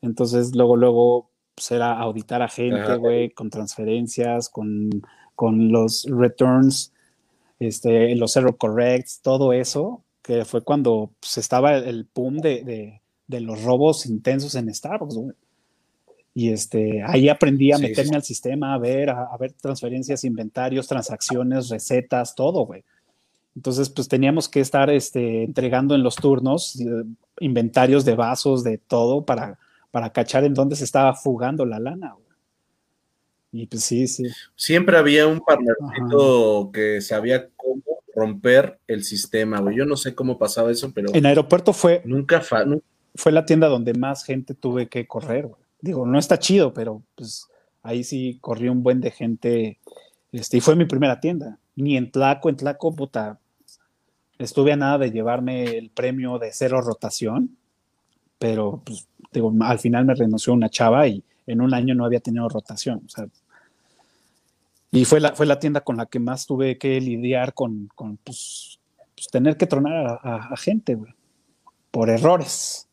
[0.00, 5.02] Entonces, luego, luego, pues era auditar a gente, güey, con transferencias, con,
[5.70, 6.92] los returns,
[7.58, 13.62] este, los error corrects, todo eso, que fue cuando pues, estaba el, boom de, los
[13.64, 15.34] robos intensos en Starbucks, güey.
[16.34, 20.86] Y este, ahí aprendí a meterme al sistema, a ver, a, a, ver transferencias, inventarios,
[20.86, 22.84] transacciones, recetas, todo, güey.
[23.58, 27.02] Entonces, pues teníamos que estar este, entregando en los turnos eh,
[27.40, 29.58] inventarios de vasos, de todo, para,
[29.90, 32.14] para cachar en dónde se estaba fugando la lana.
[33.50, 34.28] Y pues sí, sí.
[34.54, 37.82] Siempre había un partnercito que sabía cómo
[38.14, 39.76] romper el sistema, güey.
[39.76, 41.12] Yo no sé cómo pasaba eso, pero.
[41.12, 42.00] En aeropuerto fue.
[42.04, 42.40] Nunca
[43.16, 45.60] fue la tienda donde más gente tuve que correr, güey.
[45.80, 47.48] Digo, no está chido, pero pues
[47.82, 49.80] ahí sí corrió un buen de gente.
[50.30, 51.58] Este, y fue mi primera tienda.
[51.74, 53.40] Ni en Tlaco, en Tlaco, puta,
[54.38, 57.56] Estuve a nada de llevarme el premio de cero rotación,
[58.38, 62.20] pero pues, digo, al final me renunció una chava y en un año no había
[62.20, 63.02] tenido rotación.
[63.04, 63.26] O sea,
[64.90, 68.16] y fue la, fue la tienda con la que más tuve que lidiar con, con
[68.18, 68.78] pues,
[69.14, 70.96] pues tener que tronar a, gente,
[71.90, 72.88] por errores.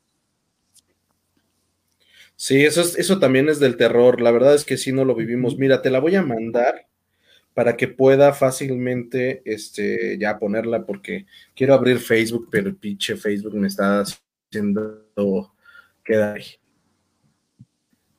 [2.35, 4.19] Sí, eso, eso también es del terror.
[4.19, 5.57] La verdad es que sí no lo vivimos.
[5.57, 6.87] Mira, te la voy a mandar
[7.55, 11.25] para que pueda fácilmente este, ya ponerla, porque
[11.55, 15.55] quiero abrir Facebook, pero el pinche Facebook me está haciendo
[16.03, 16.45] quedar ahí.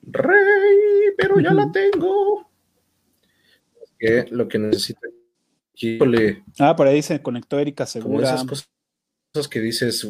[0.01, 2.49] Rey, pero ya la tengo.
[3.99, 5.01] Que lo que necesito.
[6.57, 8.25] Ah, por ahí se conectó Erika Segura.
[8.25, 8.67] esas cosas,
[9.47, 10.03] que dices,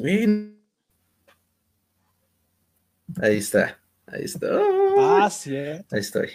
[3.22, 4.48] Ahí está, ahí está.
[4.98, 5.54] Ah, sí.
[5.56, 6.30] Ahí estoy.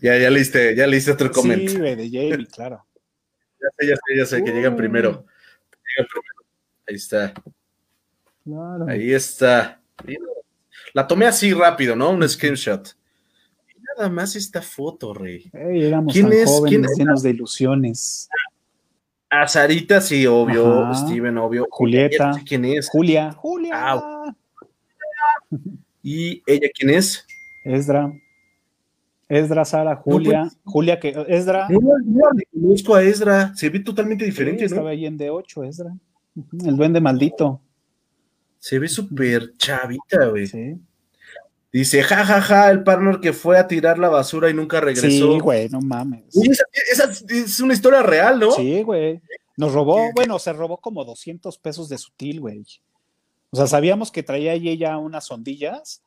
[0.00, 1.70] Ya, ya leíste, ya leíste otro comentario.
[1.70, 2.84] Sí, de Jamie, claro.
[3.60, 5.26] ya sé, ya sé, ya sé, que llegan primero.
[6.86, 7.34] Ahí está.
[8.86, 9.80] Ahí está.
[10.92, 12.10] La tomé así rápido, ¿no?
[12.10, 12.96] Un screenshot.
[13.96, 15.50] nada más esta foto, Rey.
[15.52, 16.48] éramos ¿Quién es?
[16.48, 18.28] jóvenes, llenos de ilusiones.
[19.28, 20.94] A Sarita, sí, obvio.
[20.94, 21.66] Steven, obvio.
[21.68, 22.40] Julieta.
[22.46, 22.88] ¿Quién es?
[22.88, 23.32] Julia.
[23.32, 24.00] Julia.
[26.02, 27.26] ¿Y ella quién es?
[27.64, 28.12] Esdra.
[29.28, 30.42] Esdra, Sara, Julia.
[30.42, 31.24] Pues, Julia, que.
[31.28, 31.68] Esdra.
[31.68, 33.54] No, no, le conozco a Esdra.
[33.54, 34.66] Se ve totalmente diferente, ¿no?
[34.66, 35.96] Estaba ahí en D8, Esdra.
[36.64, 37.60] El duende maldito.
[38.58, 40.46] Se ve súper chavita, güey.
[40.46, 40.76] Sí.
[41.72, 45.08] Dice, jajaja, ja, ja, el partner que fue a tirar la basura y nunca regresó.
[45.08, 46.24] Sí, güey, no mames.
[46.90, 48.52] esa, es una historia real, ¿no?
[48.52, 49.20] Sí, güey.
[49.56, 52.64] Nos robó, bueno, se robó como 200 pesos de sutil, güey.
[53.50, 56.02] O sea, sabíamos que traía ahí ella unas sondillas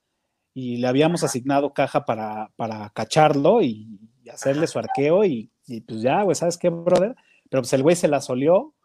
[0.54, 4.00] y le habíamos asignado caja para, para cacharlo y,
[4.32, 5.50] hacerle su arqueo y,
[5.88, 7.16] pues ya, güey, ¿sabes qué, brother?
[7.50, 8.76] Pero pues el güey se la solió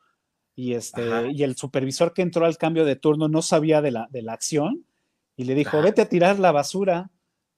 [0.54, 4.08] y, este, y el supervisor que entró al cambio de turno no sabía de la,
[4.10, 4.86] de la acción
[5.36, 7.10] y le dijo, vete a tirar la basura.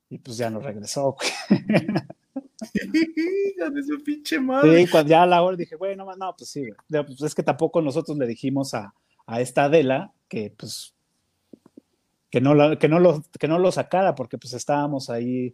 [0.08, 1.16] Y pues ya no regresó.
[2.72, 4.84] de su pinche madre.
[4.84, 7.82] Sí, cuando ya a la hora dije, bueno, no, pues sí, pues es que tampoco
[7.82, 8.94] nosotros le dijimos a,
[9.26, 10.95] a esta Adela que pues
[12.30, 15.52] que no, que, no lo, que no lo sacara porque pues estábamos ahí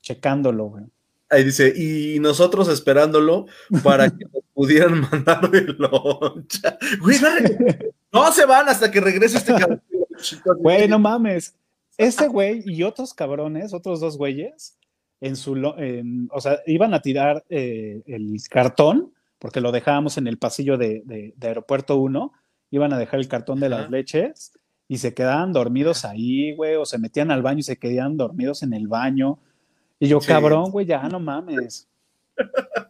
[0.00, 0.84] checándolo, güey.
[1.28, 3.46] Ahí dice, y nosotros esperándolo
[3.84, 6.76] para que nos pudieran mandar de loncha.
[7.00, 7.18] Güey,
[8.12, 9.82] no se van hasta que regrese este cabrón.
[10.58, 11.54] Güey, no mames.
[11.96, 14.76] Ese güey y otros cabrones, otros dos güeyes,
[15.20, 15.52] en su,
[16.32, 21.34] o sea, iban a tirar eh, el cartón, porque lo dejábamos en el pasillo de,
[21.40, 22.32] Aeropuerto 1,
[22.70, 24.52] iban a dejar el cartón de las leches
[24.90, 28.64] y se quedaban dormidos ahí, güey, o se metían al baño y se quedaban dormidos
[28.64, 29.38] en el baño.
[30.00, 31.88] Y yo, cabrón, güey, ya no mames.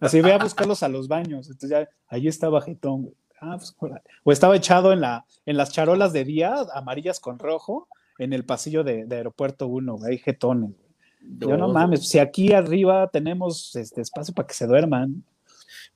[0.00, 1.50] Así voy a buscarlos a los baños.
[1.50, 3.14] Entonces ya, ahí estaba Jetón, güey.
[3.42, 3.76] Ah, pues,
[4.24, 7.86] o estaba echado en, la, en las charolas de día, amarillas con rojo,
[8.16, 11.50] en el pasillo de, Aeropuerto 1, güey, jetones, güey.
[11.50, 15.22] Yo no mames, si aquí arriba tenemos este espacio para que se duerman.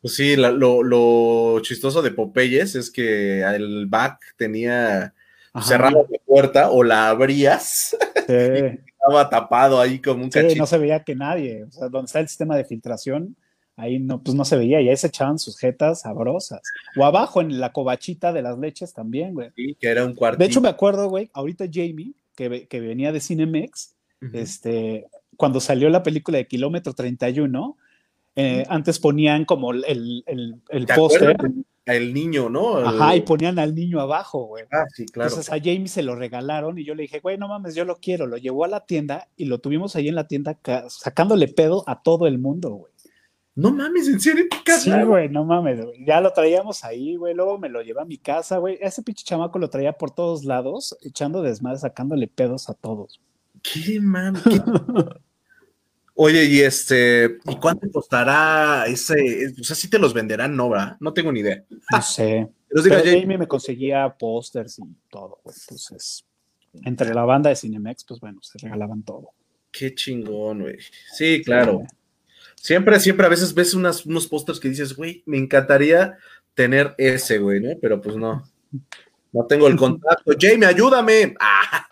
[0.02, 5.13] Pues sí, lo, chistoso de Popeyes es que el back tenía
[5.62, 7.96] cerrada la puerta o la abrías
[8.28, 12.20] estaba tapado ahí como un sí, no se veía que nadie, o sea, donde está
[12.20, 13.36] el sistema de filtración,
[13.76, 16.62] ahí no, pues no se veía, y ahí se echaban sus jetas sabrosas.
[16.96, 19.50] O abajo en la cobachita de las leches también, güey.
[19.54, 20.38] Sí, que era un cuarto.
[20.38, 23.94] De hecho, me acuerdo, güey, ahorita Jamie, que, que venía de Cinemex,
[24.32, 25.06] este,
[25.36, 27.76] cuando salió la película de Kilómetro 31,
[28.36, 29.84] eh, antes ponían como el,
[30.26, 31.36] el, el póster.
[31.86, 32.78] El niño, ¿no?
[32.78, 34.64] Ajá, y ponían al niño abajo, güey.
[34.72, 35.28] Ah, sí, claro.
[35.28, 37.96] Entonces a Jamie se lo regalaron y yo le dije, güey, no mames, yo lo
[37.96, 38.26] quiero.
[38.26, 40.58] Lo llevó a la tienda y lo tuvimos ahí en la tienda
[40.88, 42.92] sacándole pedo a todo el mundo, güey.
[43.56, 44.46] No mames, ¿en serio?
[44.80, 47.34] Sí, güey, no mames, Ya lo traíamos ahí, güey.
[47.34, 48.78] Luego me lo llevé a mi casa, güey.
[48.80, 53.20] Ese pinche chamaco lo traía por todos lados, echando desmadre, sacándole pedos a todos.
[53.62, 54.34] ¿Qué, man?
[56.14, 59.52] Oye, y este, ¿y cuánto costará ese?
[59.60, 60.96] O sea, si te los venderán, no, ¿verdad?
[61.00, 61.64] No tengo ni idea.
[61.90, 62.48] No sé.
[62.68, 65.54] Pero, Jamie me conseguía pósters y todo, güey.
[65.60, 66.24] Entonces,
[66.84, 69.30] entre la banda de Cinemex, pues bueno, se regalaban todo.
[69.70, 70.78] Qué chingón, güey.
[71.12, 71.82] Sí, claro.
[72.56, 76.16] Siempre, siempre a veces ves unos pósters que dices, güey, me encantaría
[76.54, 77.70] tener ese, güey, ¿no?
[77.80, 78.44] Pero pues no.
[79.34, 80.32] No tengo el contacto.
[80.38, 81.34] Jamie, ayúdame.
[81.40, 81.88] Ah.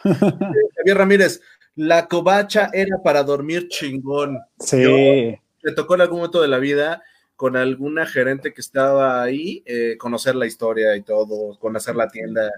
[0.76, 1.40] Javier Ramírez,
[1.74, 4.38] la covacha era para dormir chingón.
[4.58, 5.38] Sí.
[5.62, 7.02] me tocó en algún momento de la vida
[7.36, 12.50] con alguna gerente que estaba ahí, eh, conocer la historia y todo, conocer la tienda.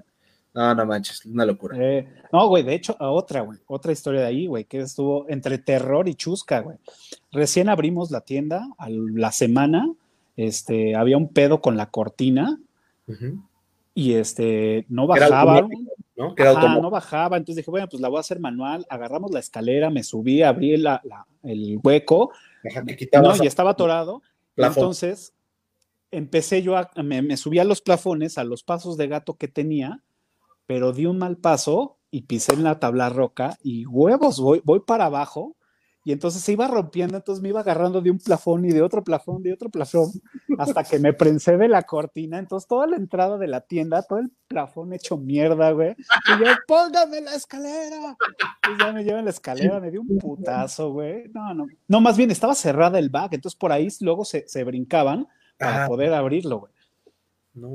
[0.52, 1.76] No, no manches, una locura.
[1.80, 5.58] Eh, no, güey, de hecho, otra, güey, otra historia de ahí, güey, que estuvo entre
[5.58, 6.76] terror y chusca, güey.
[7.32, 9.90] Recién abrimos la tienda, a la semana,
[10.36, 12.60] este, había un pedo con la cortina
[13.94, 15.66] y este, no bajaba.
[16.16, 16.34] ¿No?
[16.80, 20.02] no bajaba, entonces dije, bueno, pues la voy a hacer manual, agarramos la escalera, me
[20.02, 21.02] subí, abrí la,
[21.42, 22.30] el hueco,
[23.20, 24.22] no, y estaba atorado,
[24.56, 25.34] entonces
[26.10, 29.48] empecé yo a, me, me subí a los plafones, a los pasos de gato que
[29.48, 30.02] tenía,
[30.66, 34.80] pero di un mal paso y pisé en la tabla roca y huevos, voy, voy
[34.80, 35.56] para abajo
[36.06, 39.02] y entonces se iba rompiendo, entonces me iba agarrando de un plafón y de otro
[39.02, 40.10] plafón, de otro plafón,
[40.58, 42.38] hasta que me prensé de la cortina.
[42.38, 45.92] Entonces toda la entrada de la tienda, todo el plafón hecho mierda, güey.
[45.92, 48.16] Y yo, póngame la escalera.
[48.68, 51.30] Y ya me llevan la escalera, me dio un putazo, güey.
[51.32, 51.66] No, no.
[51.88, 55.26] No, más bien estaba cerrada el back, entonces por ahí luego se, se brincaban
[55.58, 56.72] para poder abrirlo, güey.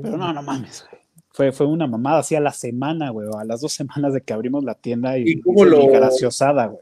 [0.02, 1.02] Pero no, no mames, güey.
[1.32, 4.32] Fue, fue una mamada así a la semana, güey, a las dos semanas de que
[4.32, 5.86] abrimos la tienda y, ¿Y cómo lo...
[5.88, 6.72] graciosada,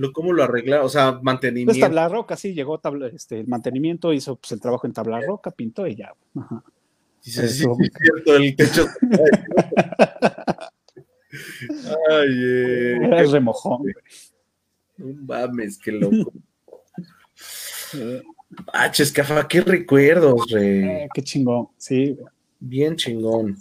[0.00, 0.12] güey.
[0.12, 0.86] ¿Cómo lo arreglaron?
[0.86, 1.72] O sea, mantenimiento.
[1.72, 5.20] Pues tabla roca, sí, llegó tabla, este, el mantenimiento, hizo pues, el trabajo en tabla
[5.20, 6.12] roca, pintó y ya.
[6.34, 6.62] Ajá.
[7.20, 8.86] Sí, es cierto, el techo.
[12.10, 13.82] Ay, eh, Era el remojón.
[14.96, 16.32] No mames, qué loco.
[18.72, 20.82] Ah, Chescafa, qué recuerdos, rey.
[20.82, 22.18] Eh, qué chingón, sí.
[22.58, 23.58] Bien chingón.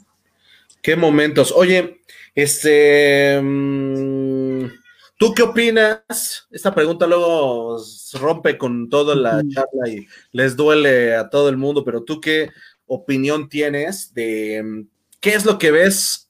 [0.82, 1.52] Qué momentos.
[1.52, 2.00] Oye,
[2.34, 3.40] este.
[3.42, 4.37] Mm,
[5.18, 6.48] ¿Tú qué opinas?
[6.52, 7.80] Esta pregunta luego
[8.20, 12.50] rompe con toda la charla y les duele a todo el mundo, pero ¿tú qué
[12.86, 14.88] opinión tienes de mm,
[15.20, 16.30] qué es lo que ves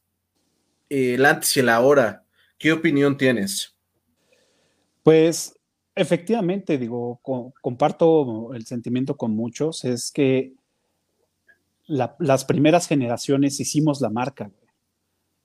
[0.90, 2.24] eh, el antes y el ahora?
[2.58, 3.76] ¿Qué opinión tienes?
[5.04, 5.60] Pues
[5.94, 7.20] efectivamente, digo,
[7.62, 10.54] comparto el sentimiento con muchos, es que
[11.88, 14.52] las primeras generaciones hicimos la marca,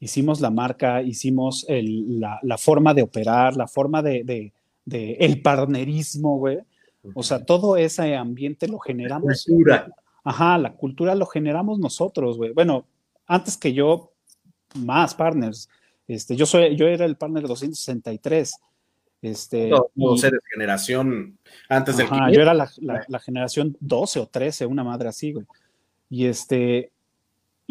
[0.03, 4.53] hicimos la marca, hicimos la, forma de operar, la forma de,
[4.85, 6.59] el partnerismo, güey.
[7.15, 9.29] O sea, todo ese ambiente lo generamos.
[9.29, 9.89] La cultura.
[10.24, 12.53] Ajá, la cultura lo generamos nosotros, güey.
[12.53, 12.85] Bueno,
[13.27, 14.12] antes que yo,
[14.74, 15.69] más partners.
[16.09, 18.57] Este, yo, soy, yo era el partner 263.
[19.23, 21.39] Este, no, ser generación
[21.69, 25.47] antes del Ajá, yo era la, la, generación 12 o 13, una madre así, güey.
[26.11, 26.91] Y este,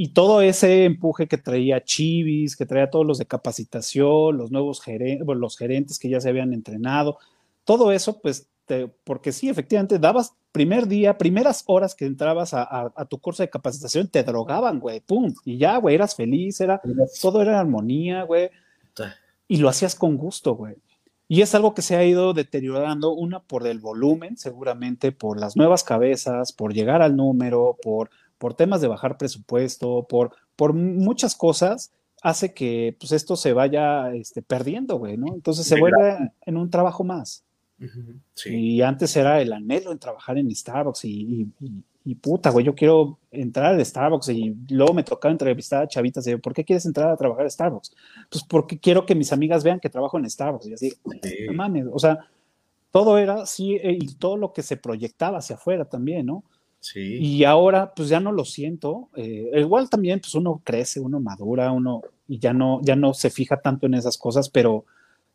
[0.02, 4.82] y todo ese empuje que traía Chivis, que traía todos los de capacitación, los nuevos
[4.82, 7.20] gerentes, los gerentes que ya se habían entrenado,
[7.66, 8.50] todo eso, pues,
[9.04, 14.08] porque sí, efectivamente, dabas primer día, primeras horas que entrabas a, tu curso de capacitación,
[14.08, 16.82] te drogaban, güey, pum, y ya, güey, eras feliz, era,
[17.22, 18.50] todo era armonía, güey,
[19.48, 20.78] y lo hacías con gusto, güey.
[21.28, 25.56] Y es algo que se ha ido deteriorando, una por el volumen, seguramente por las
[25.56, 28.10] nuevas cabezas, por llegar al número, por,
[28.42, 31.92] por temas de bajar presupuesto, por, por muchas cosas,
[32.24, 35.28] hace que pues, esto se vaya este, perdiendo, güey, ¿no?
[35.36, 37.44] Entonces se vuelve en un trabajo más.
[38.46, 41.48] Y antes era el anhelo en trabajar en Starbucks y,
[42.04, 46.24] y, puta, güey, yo quiero entrar a Starbucks y luego me tocaba entrevistar a chavitas
[46.26, 47.96] de, ¿por qué quieres entrar a trabajar a Starbucks?
[48.28, 50.94] Pues porque quiero que mis amigas vean que trabajo en Starbucks y así,
[51.46, 52.26] no mames, o sea,
[52.90, 56.44] todo era así eh, y todo lo que se proyectaba hacia afuera también, ¿no?
[56.82, 57.18] Sí.
[57.20, 59.10] Y ahora, pues ya no lo siento.
[59.16, 63.30] Eh, igual también, pues uno crece, uno madura, uno y ya no, ya no se
[63.30, 64.86] fija tanto en esas cosas, pero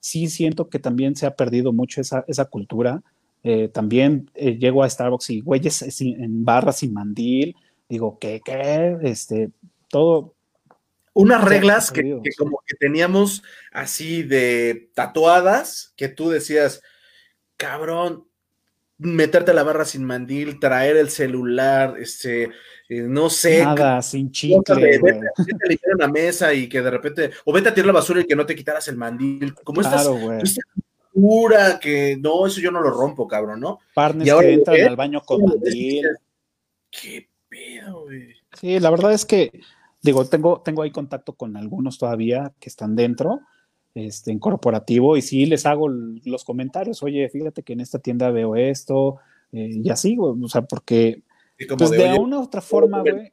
[0.00, 3.02] sí siento que también se ha perdido mucho esa, esa cultura.
[3.42, 7.54] Eh, también eh, llego a Starbucks y güeyes en barras sin mandil.
[7.88, 8.40] Digo, ¿qué?
[8.44, 8.98] ¿Qué?
[9.02, 9.50] Este,
[9.88, 10.34] todo.
[11.12, 13.42] Unas reglas que, como que teníamos
[13.72, 16.82] así de tatuadas, que tú decías,
[17.56, 18.26] cabrón,
[18.98, 22.44] meterte a la barra sin mandil, traer el celular, este,
[22.88, 23.62] eh, no sé.
[23.64, 24.98] Nada, sin chicle.
[24.98, 25.26] Vete,
[25.92, 28.36] a una mesa y que de repente, o vete a tirar la basura y que
[28.36, 29.54] no te quitaras el mandil.
[29.54, 30.62] Como claro, esta
[31.12, 33.80] cultura que no, eso yo no lo rompo, cabrón, ¿no?
[33.94, 36.06] Partners que entran al baño con mandil.
[36.90, 38.34] Qué pedo, güey.
[38.58, 39.60] Sí, la verdad es que,
[40.00, 43.40] digo, tengo, tengo ahí contacto con algunos todavía que están dentro.
[43.96, 48.30] Este, en corporativo y sí les hago los comentarios, oye, fíjate que en esta tienda
[48.30, 49.16] veo esto,
[49.52, 51.22] eh, y así, güey, o sea, porque
[51.78, 53.32] pues de, una u otra forma, güey,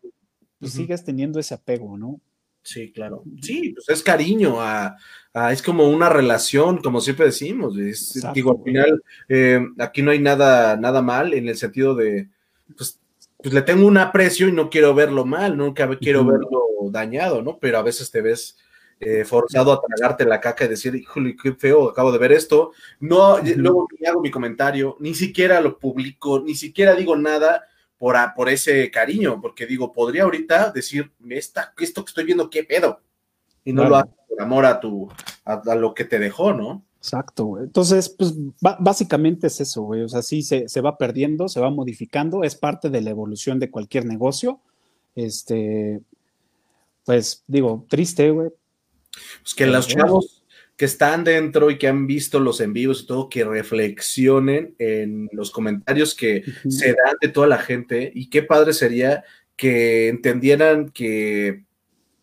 [0.57, 2.22] pues sigues teniendo ese apego, ¿no?
[2.61, 3.26] Sí, claro.
[3.41, 4.95] Sí, pues es cariño, a,
[5.52, 7.76] es como una relación, como siempre decimos.
[8.34, 12.30] digo, al final, eh, aquí no hay nada, nada mal en el sentido de,
[12.77, 13.02] pues,
[13.35, 17.60] pues, le tengo un aprecio y no quiero verlo mal, nunca quiero verlo dañado, ¿no?
[17.60, 18.57] Pero a veces te ves
[19.05, 22.71] eh, forzado a tragarte la caca y decir, híjole, qué feo, acabo de ver esto.
[22.99, 27.63] No, luego ni hago mi comentario, ni siquiera lo publico, ni siquiera digo nada
[28.35, 32.99] por, ese cariño, porque digo, podría ahorita decir, Esta, esto que estoy viendo, qué pedo.
[33.63, 35.09] Y no lo hago por amor a, tu,
[35.45, 36.84] a, lo que te dejó, ¿no?
[36.97, 37.63] Exacto, güey.
[37.63, 40.01] Entonces, pues básicamente es eso, güey.
[40.01, 43.59] O sea, sí se, se, va perdiendo, se va modificando, es parte de la evolución
[43.59, 44.59] de cualquier negocio.
[45.15, 46.01] Este,
[47.05, 48.49] pues digo, triste, güey.
[49.41, 50.44] Pues que los chavos
[50.76, 55.30] que están dentro y que han visto los en vivos y todo, que reflexionen en
[55.31, 59.23] los comentarios que se dan de toda la gente y qué padre sería
[59.56, 61.65] que entendieran que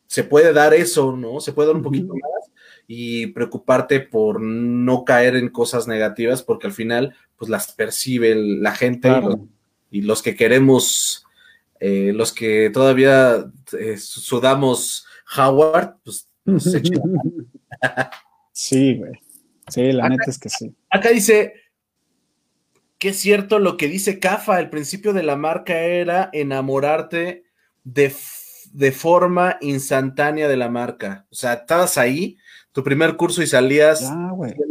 [0.06, 1.40] se puede dar eso, ¿no?
[1.40, 2.50] Se puede dar un poquito más
[2.88, 8.74] y preocuparte por no caer en cosas negativas porque al final pues las percibe la
[8.74, 9.12] gente
[9.92, 11.24] y, los, que queremos,
[11.78, 13.44] eh, los que todavía
[13.78, 15.06] eh, sudamos
[15.36, 16.29] Howard, pues
[18.52, 19.12] Sí, güey.
[19.68, 20.74] Sí, la neta es que sí.
[20.90, 21.54] Acá dice
[22.98, 27.44] que es cierto lo que dice Cafa, el principio de la marca era enamorarte
[27.84, 28.12] de,
[28.72, 31.26] de forma instantánea de la marca.
[31.30, 32.36] O sea, estabas ahí,
[32.72, 34.02] tu primer curso y salías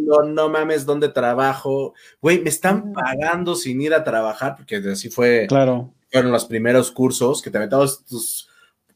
[0.10, 1.94] no, no mames, ¿dónde trabajo?
[2.22, 3.02] Güey, me están ah.
[3.02, 5.46] pagando sin ir a trabajar, porque así fue.
[5.48, 5.94] Claro.
[6.12, 8.49] Fueron los primeros cursos que te metabas tus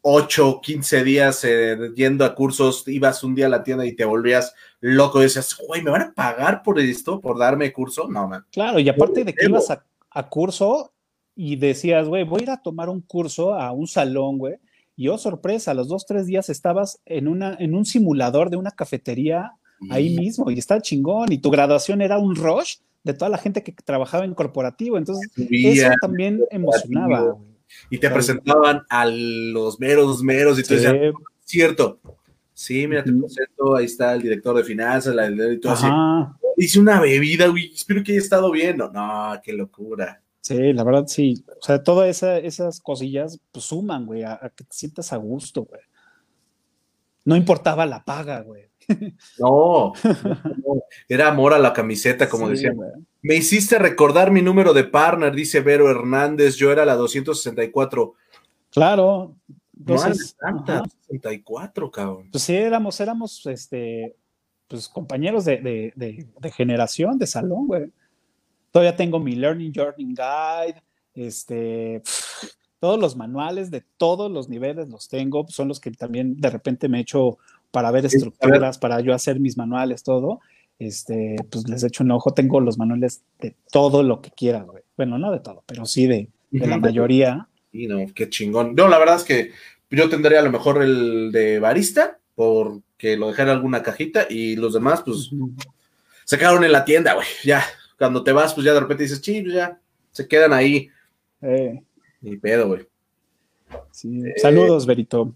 [0.06, 4.04] 8, 15 días eh, yendo a cursos, ibas un día a la tienda y te
[4.04, 8.10] volvías loco, y decías, güey, ¿me van a pagar por esto, por darme curso?
[8.10, 8.46] No, man.
[8.52, 10.94] Claro, y aparte de que ibas a, a curso
[11.36, 14.56] y decías, güey, voy a ir a tomar un curso a un salón, güey.
[14.96, 18.58] Y oh, sorpresa, a los dos, tres días estabas en, una, en un simulador de
[18.58, 19.54] una cafetería
[19.90, 21.32] ahí mismo y está chingón.
[21.32, 24.98] Y tu graduación era un rush de toda la gente que trabajaba en corporativo.
[24.98, 27.38] Entonces, eso también emocionaba.
[27.90, 30.95] Y te presentaban a los meros meros y tú decías,
[31.44, 31.99] cierto.
[32.53, 35.88] Sí, mira, te presento, ahí está el director de finanzas, la y todo así.
[36.56, 38.77] Hice una bebida, güey, espero que haya estado bien.
[38.77, 40.22] No, qué locura.
[40.44, 41.44] Sí, la verdad sí.
[41.48, 45.81] O sea, todas esas cosillas pues, suman, güey, a, que te sientas a gusto, güey.
[47.26, 48.69] No importaba la paga, güey.
[49.39, 49.93] No,
[51.07, 52.73] era amor a la camiseta, como decía.
[53.22, 56.55] Me hiciste recordar mi número de partner, dice Vero Hernández.
[56.55, 58.14] Yo era la 264.
[58.72, 59.35] Claro.
[59.77, 60.35] Entonces,
[61.07, 62.30] 64, cabrón.
[62.31, 64.15] Pues sí, éramos, éramos, este,
[64.68, 67.91] pues compañeros de, de generación, de salón, güey.
[68.72, 70.81] Todavía tengo mi Learning Journey Guide,
[71.14, 72.01] este,
[72.80, 76.89] todos los manuales de todos los niveles los tengo, son los que también de repente
[76.89, 77.38] me echo
[77.74, 80.41] para ver estructuras, para yo hacer mis manuales, todo.
[80.78, 84.84] Este, pues les echo un ojo, tengo los manuales de todo lo que quieran, güey.
[84.95, 87.48] Bueno, no de todo, pero sí de, la mayoría.
[87.72, 88.76] Y no, qué chingón.
[88.76, 89.52] No, la verdad es que
[89.90, 94.56] yo tendría a lo mejor el de barista, porque lo dejé en alguna cajita, y
[94.56, 95.32] los demás, pues,
[96.26, 97.28] se quedaron en la tienda, güey.
[97.44, 97.64] Ya,
[97.98, 99.80] cuando te vas, pues ya de repente dices, sí, pues ya,
[100.12, 100.90] se quedan ahí.
[101.41, 101.82] Eh.
[102.22, 102.82] Ni pedo, güey.
[104.04, 105.34] Eh, saludos, Berito.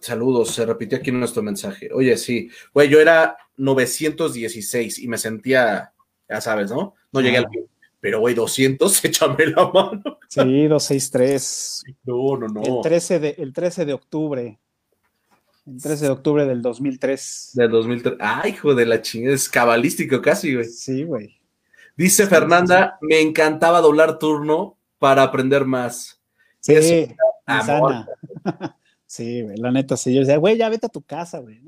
[0.00, 1.90] Saludos, se repitió aquí nuestro mensaje.
[1.92, 5.92] Oye, sí, güey, yo era 916 y me sentía,
[6.28, 6.94] ya sabes, ¿no?
[7.12, 7.66] No llegué al ah.
[8.00, 10.18] pero güey, 200, échame la mano.
[10.28, 11.82] Sí, 263.
[12.04, 12.62] No, no, no.
[12.62, 14.58] El 13 de, el 13 de octubre.
[15.66, 17.50] El 13 de octubre del 2003.
[17.54, 18.14] Del 2003.
[18.20, 20.66] Ay, hijo de la chingada, es cabalístico casi, güey.
[20.66, 21.40] Sí, güey.
[21.96, 26.20] Dice Fernanda, me encantaba doblar turno para aprender más.
[26.60, 26.74] Sí,
[29.10, 30.14] sí, la neta, sí.
[30.14, 31.60] Yo decía, güey, ya vete a tu casa, güey.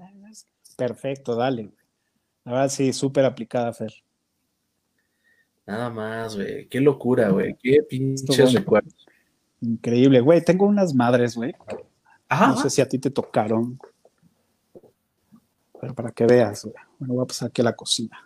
[0.76, 1.70] Perfecto, dale.
[2.44, 3.92] La verdad, sí, súper aplicada, Fer.
[5.66, 6.68] Nada más, güey.
[6.68, 7.56] Qué locura, güey.
[7.60, 8.94] Qué pinches recuerdos.
[9.60, 10.44] Increíble, güey.
[10.44, 11.52] Tengo unas madres, güey.
[12.30, 13.78] No sé si a ti te tocaron.
[15.80, 16.76] Pero para que veas, güey.
[16.98, 18.24] Bueno, voy a pasar aquí a la cocina.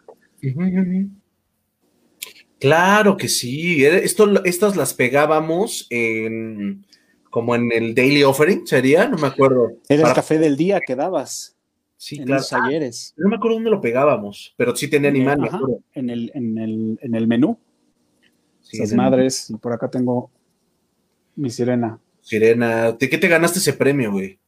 [2.59, 3.84] Claro que sí.
[3.84, 6.86] Esto, estas las pegábamos en
[7.36, 9.08] como en el Daily Offering, ¿sería?
[9.08, 9.72] No me acuerdo.
[9.90, 11.54] Era el café del día que dabas.
[11.98, 13.12] Sí, en los talleres.
[13.14, 15.46] no me acuerdo dónde lo pegábamos, pero sí tenía animal.
[15.92, 17.58] en, el, en, el, en el menú.
[18.62, 20.30] Sí, Las madres, y por acá tengo
[21.34, 21.98] mi sirena.
[22.22, 24.38] Sirena, ¿de qué te ganaste ese premio, güey?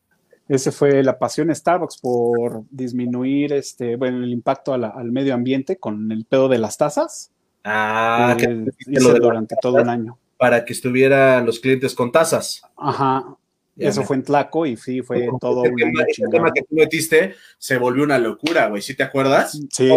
[0.48, 6.10] Ese fue la pasión Starbucks por disminuir este, bueno, el impacto al medio ambiente con
[6.10, 7.32] el pedo de las tazas.
[7.65, 10.19] Ah, que durante todo un año.
[10.39, 12.62] Para que estuvieran los clientes con tasas.
[12.77, 13.36] Ajá.
[13.78, 17.35] Eso fue en Tlaco y sí, fue todo un tema, El tema que tú metiste
[17.59, 18.82] se volvió una locura, güey.
[18.82, 19.59] ¿Sí te acuerdas?
[19.70, 19.89] Sí.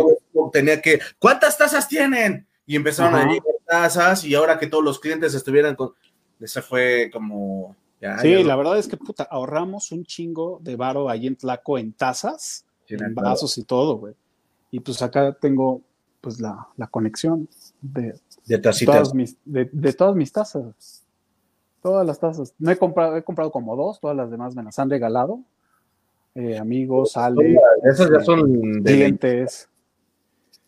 [0.54, 2.46] tenía que, ¿cuántas tasas tienen?
[2.68, 5.94] Y empezaron a llegar tasas y ahora que todos los clientes estuvieran con...
[6.40, 7.76] Esa fue como...
[8.22, 11.94] sí, la verdad es que puta, ahorramos un chingo de varo ahí en Tlaco en
[11.94, 14.14] tazas, en vasos y todo, güey.
[14.70, 15.82] Y pues acá tengo
[16.22, 17.50] pues la, conexión
[17.82, 18.14] de,
[18.58, 21.06] de, todas mis, de, todas mis tazas.
[21.82, 22.54] Todas las tazas.
[22.60, 25.42] No he comprado, he comprado como dos, todas las demás me las han regalado.
[26.36, 27.58] Eh, amigos, Ale.
[27.84, 29.68] Esas ya son clientes.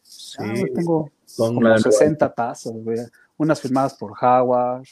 [0.02, 2.74] Sí, ah, tengo como 60 tazas,
[3.38, 4.84] unas firmadas por Howard,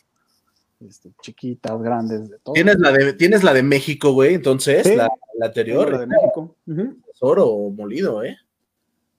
[0.79, 2.53] este, chiquitas, grandes, de todo.
[2.53, 4.33] ¿Tienes la de, ¿tienes la de México, güey?
[4.35, 5.09] Entonces, la,
[5.41, 5.91] anterior.
[5.91, 6.55] La de México.
[7.19, 8.37] Oro molido, ¿eh?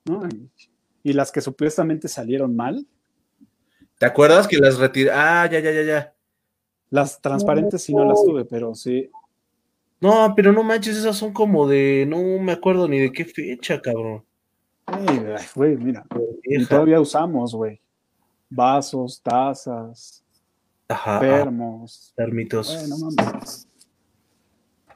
[0.04, 0.28] No,
[1.04, 2.86] y las que supuestamente salieron mal.
[4.02, 5.12] ¿Te acuerdas que las retiré?
[5.12, 6.14] Ah, ya, ya, ya, ya.
[6.90, 9.08] Las transparentes sí no las tuve, pero sí.
[10.00, 12.04] No, pero no manches, esas son como de.
[12.08, 14.24] No me acuerdo ni de qué fecha, cabrón.
[15.54, 16.04] güey, mira.
[16.42, 17.80] Y todavía usamos, güey.
[18.50, 20.24] Vasos, tazas,
[20.88, 22.12] Ajá, termos.
[22.16, 22.76] Termitos.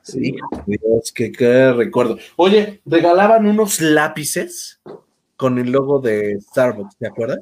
[0.02, 0.34] Sí,
[0.66, 2.18] Dios, qué, qué recuerdo.
[2.34, 4.80] Oye, regalaban unos lápices
[5.36, 7.38] con el logo de Starbucks, ¿te acuerdas?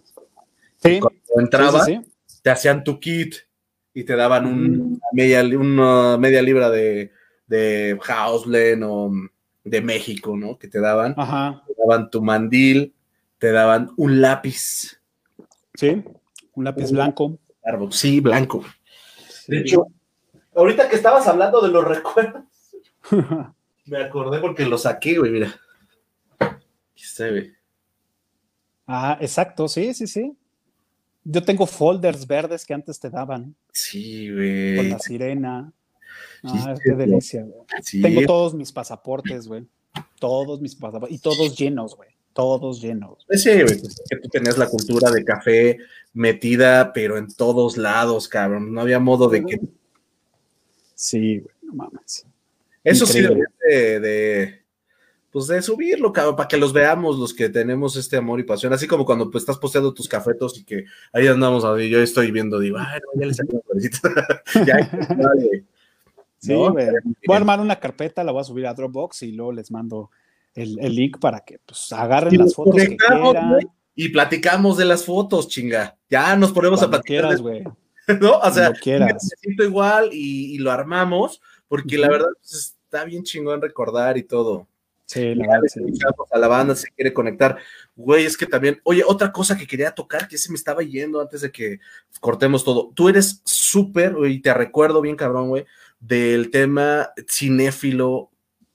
[0.82, 1.00] Sí.
[1.34, 1.90] Cuando entrabas,
[2.42, 3.34] te hacían tu kit
[3.92, 7.10] y te daban una, media, una media libra de,
[7.48, 7.98] de
[8.84, 9.12] o
[9.64, 10.56] de México, ¿no?
[10.56, 11.14] Que te daban.
[11.16, 11.64] Ajá.
[11.66, 12.94] Te daban tu mandil,
[13.38, 15.00] te daban un lápiz.
[15.74, 16.04] Sí,
[16.54, 17.36] un lápiz blanco.
[17.90, 18.64] Sí, blanco.
[19.48, 19.88] De hecho,
[20.54, 22.44] ahorita que estabas hablando de los recuerdos,
[23.86, 25.52] me acordé porque lo saqué, güey, mira.
[26.38, 27.52] Aquí está, güey.
[28.86, 30.38] Ah, exacto, sí, sí, sí.
[31.24, 33.54] Yo tengo folders verdes que antes te daban.
[33.72, 34.76] Sí, güey.
[34.76, 35.72] Con la sirena.
[36.42, 37.62] Ah, qué delicia, güey.
[38.02, 39.66] Tengo todos mis pasaportes, güey.
[40.18, 41.16] Todos mis pasaportes.
[41.16, 42.10] Y todos llenos, güey.
[42.34, 43.24] Todos llenos.
[43.30, 43.80] Sí, güey.
[44.10, 45.78] Que tú tenías la cultura de café
[46.12, 48.72] metida, pero en todos lados, cabrón.
[48.72, 49.60] No había modo de que.
[50.94, 51.54] Sí, güey.
[51.62, 52.26] No mames.
[52.84, 54.63] Eso sí de, de,
[55.34, 58.72] pues de subirlo, cabrón, para que los veamos los que tenemos este amor y pasión.
[58.72, 62.30] Así como cuando pues, estás posteando tus cafetos y que ahí andamos, a yo estoy
[62.30, 63.58] viendo, digo, ay, no, ya le saqué
[64.64, 64.88] ya,
[66.38, 66.86] Sí, güey.
[67.26, 70.12] Voy a armar una carpeta, la voy a subir a Dropbox y luego les mando
[70.54, 73.58] el, link para que pues, agarren las fotos que quieran.
[73.96, 75.96] Y platicamos de las fotos, chinga.
[76.08, 77.36] Ya nos ponemos a platicar.
[77.38, 77.64] güey.
[78.20, 78.38] ¿No?
[78.38, 83.60] O sea, me siento igual y, lo armamos, porque la verdad pues, está bien chingón
[83.60, 84.68] recordar y todo.
[85.06, 85.62] Sí, la verdad.
[85.66, 85.80] Sí.
[86.32, 87.58] A la banda se quiere conectar.
[87.94, 91.20] Güey, es que también, oye, otra cosa que quería tocar, que se me estaba yendo
[91.20, 91.80] antes de que
[92.20, 92.90] cortemos todo.
[92.94, 95.66] Tú eres súper, y te recuerdo bien, cabrón, güey,
[96.00, 98.30] del tema cinéfilo,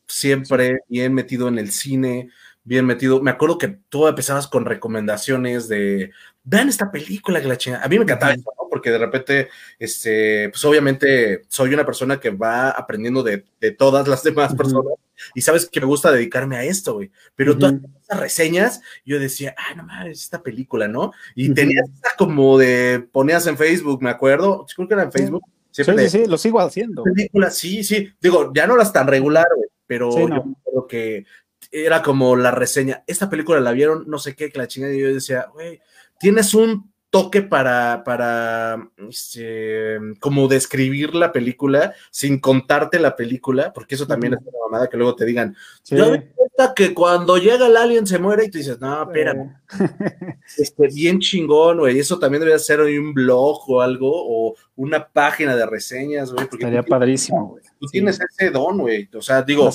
[0.08, 2.30] siempre bien metido en el cine,
[2.64, 3.22] bien metido.
[3.22, 6.12] Me acuerdo que tú empezabas con recomendaciones de,
[6.50, 7.86] vean esta película que la chingada.
[7.86, 8.68] A mí me encantaba eso, ¿no?
[8.70, 13.46] Porque de repente, este, pues obviamente soy una persona que va aprendiendo de,
[13.78, 14.94] todas las demás personas
[15.36, 17.12] y sabes que me gusta dedicarme a esto, güey.
[17.36, 21.12] Pero todas esas reseñas, yo decía, ah, no mames, esta película, ¿no?
[21.36, 21.86] Y tenías
[22.18, 26.26] como de, ponías en Facebook, me acuerdo, creo que era en Facebook, sí, sí, sí,
[26.26, 27.04] lo sigo haciendo.
[27.04, 28.12] Películas, sí, sí.
[28.22, 31.26] Digo, ya no las tan regular, güey, pero yo creo que
[31.72, 33.04] era como la reseña.
[33.06, 35.82] Esta película la vieron, no sé qué, que la chingada, y yo decía, güey,
[36.20, 43.96] tienes un toque para, para este, como describir la película sin contarte la película, porque
[43.96, 45.56] eso también es una mamada que luego te digan,
[45.86, 49.58] yo me cuenta que cuando llega el alien se muere y tú dices, no, espérame,
[50.58, 55.08] este, bien chingón, güey, eso también debería ser hoy un blog o algo, o una
[55.08, 56.48] página de reseñas, güey.
[56.52, 57.64] Estaría padrísimo, güey.
[57.80, 59.72] Tú tienes ese don, güey, o sea, digo,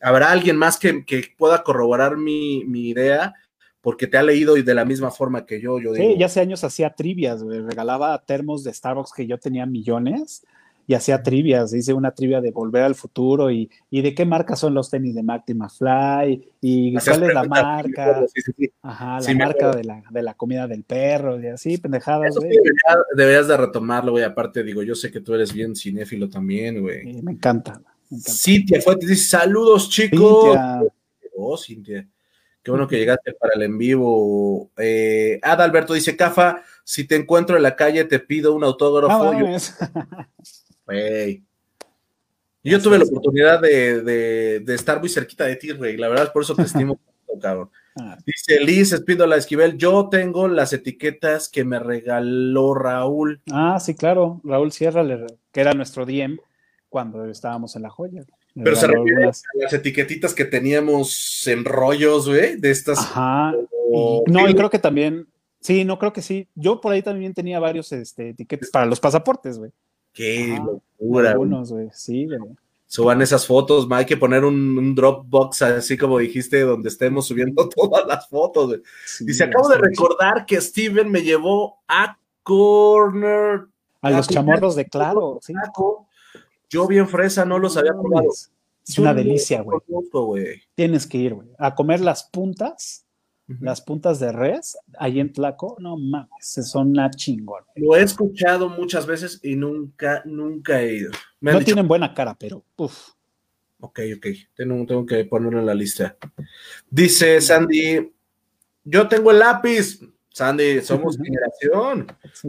[0.00, 3.34] habrá alguien más que, que pueda corroborar mi, mi idea,
[3.84, 5.78] porque te ha leído y de la misma forma que yo.
[5.78, 6.12] yo digo.
[6.12, 10.42] Sí, ya hace años hacía trivias, regalaba termos de Starbucks que yo tenía millones
[10.86, 14.56] y hacía trivias, hice una trivia de Volver al Futuro y, y de qué marca
[14.56, 18.24] son los tenis de Marty McFly y cuál es la marca,
[18.80, 22.56] Ajá, la marca de la, de la, comida del perro y así, pendejadas, güey.
[23.14, 27.04] deberías, de retomarlo, güey, aparte digo, yo sé que tú eres bien cinéfilo también, güey.
[27.22, 27.72] me encanta.
[28.10, 28.32] Me encanta.
[28.32, 30.54] Cintia dice, saludos chicos.
[30.54, 30.82] Cintia.
[31.36, 32.08] Oh, Cintia.
[32.64, 34.70] Qué bueno que llegaste para el en vivo.
[34.78, 39.34] Eh, Adalberto dice, Cafa, si te encuentro en la calle te pido un autógrafo.
[42.62, 45.98] yo, tuve la oportunidad de, estar muy cerquita de ti, güey.
[45.98, 46.98] La verdad, por eso te estimo,
[47.38, 47.68] cabrón.
[47.96, 48.16] Ah.
[48.24, 53.42] Dice Liz Espíndola Esquivel, yo tengo las etiquetas que me regaló Raúl.
[53.52, 54.40] Ah, sí, claro.
[54.42, 55.04] Raúl Sierra,
[55.52, 56.38] que era nuestro DM
[56.88, 58.24] cuando estábamos en la joya.
[58.54, 62.98] Pero se refiere a las etiquetitas que teníamos en rollos, güey, de estas.
[62.98, 63.52] Ajá.
[64.26, 65.26] no, y creo que también,
[65.60, 66.48] sí, no creo que sí.
[66.54, 69.72] Yo por ahí también tenía varios este, etiquetas para los pasaportes, güey.
[70.12, 71.32] Qué locura.
[71.32, 72.38] Algunos, güey, sí, güey.
[72.86, 78.06] Suban esas fotos, hay que poner un, Dropbox así como dijiste, donde estemos subiendo todas
[78.06, 78.68] las fotos.
[78.68, 78.82] Güey.
[79.20, 83.62] Dice, acabo de recordar que Steven me llevó a Corner.
[84.00, 85.54] A, los chamorros de Claro, sí.
[86.74, 88.28] Yo bien fresa, no los había probado.
[88.28, 89.78] Es una delicia, güey.
[90.74, 91.48] Tienes que ir, güey.
[91.56, 93.06] A comer las puntas,
[93.60, 96.28] las puntas de res, ahí en Tlaco, no mames,
[96.68, 97.62] son una chingón.
[97.76, 101.12] Lo he escuchado muchas veces y nunca, nunca he ido.
[101.40, 103.10] no tienen buena cara, pero uff.
[103.78, 104.26] Ok, ok.
[104.56, 106.16] Tengo, tengo que ponerlo en la lista.
[106.90, 108.12] Dice Sandy,
[108.82, 110.00] yo tengo el lápiz.
[110.34, 112.08] Sandy, somos generación.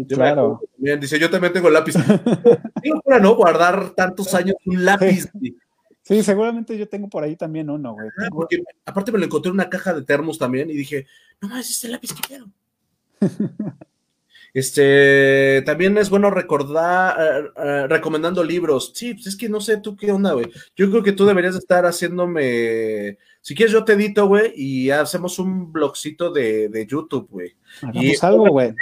[0.09, 0.59] claro.
[0.75, 1.93] dice, yo también tengo lápiz.
[2.81, 5.29] Digo, para no guardar tantos años un lápiz.
[6.01, 8.09] Sí, seguramente yo tengo por ahí también uno, güey.
[8.17, 8.29] Ah,
[8.87, 11.05] aparte me lo encontré en una caja de termos también y dije,
[11.39, 12.49] no más, este lápiz que quiero.
[14.55, 18.93] Este, también es bueno recordar, eh, eh, recomendando libros.
[18.95, 20.45] Sí, pues es que no sé tú qué onda, güey.
[20.77, 25.39] Yo creo que tú deberías estar haciéndome, si quieres yo te edito, güey, y hacemos
[25.39, 27.57] un blogcito de, YouTube, güey.
[27.91, 28.73] Y algo, güey.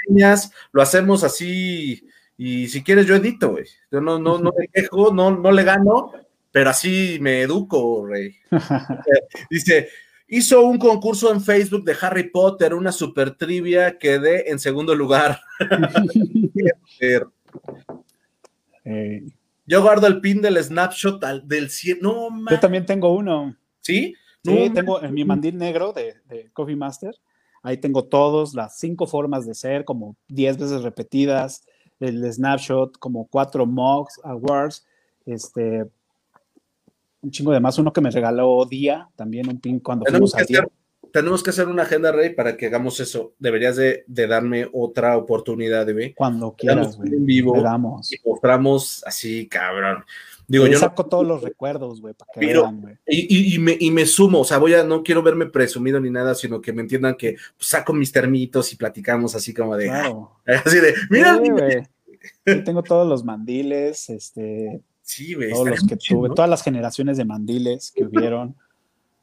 [0.71, 3.65] Lo hacemos así, y si quieres yo edito, güey.
[3.91, 6.11] Yo no, no, no me quejo, no, no le gano,
[6.51, 8.35] pero así me educo, güey.
[9.49, 9.89] Dice,
[10.35, 15.39] Hizo un concurso en Facebook de Harry Potter, una super trivia, quedé en segundo lugar.
[19.67, 21.99] Yo guardo el pin del snapshot del 100.
[22.01, 23.55] No, Yo también tengo uno.
[23.81, 24.15] ¿Sí?
[24.43, 26.15] Sí, tengo en mi mandil negro de,
[26.51, 27.13] Coffee Master.
[27.61, 31.63] Ahí tengo todos, las cinco formas de ser, como diez veces repetidas,
[31.99, 34.83] el snapshot, como cuatro mocks, awards,
[35.27, 35.85] este,
[37.23, 40.43] un chingo de más, uno que me regaló Día, también un pin cuando fuimos a
[40.43, 40.67] Día.
[41.11, 43.33] Tenemos que hacer una agenda, Rey, para que hagamos eso.
[43.37, 47.13] Deberías de, darme otra oportunidad, de Cuando quieras, güey.
[47.13, 47.55] En vivo.
[47.55, 50.03] Y mostramos así, cabrón.
[50.47, 52.97] Digo, yo saco todos los recuerdos, güey, para que vean, güey.
[53.05, 56.35] Y, me, y me sumo, o sea, voy a, no quiero verme presumido ni nada,
[56.35, 60.31] sino que me entiendan que pues, saco mis termitos y platicamos así como de, claro.
[60.65, 61.83] así de, mira, güey.
[62.65, 67.25] tengo todos los mandiles, este, sí, güey, todos los que tuve, todas las generaciones de
[67.25, 68.55] mandiles que hubieron,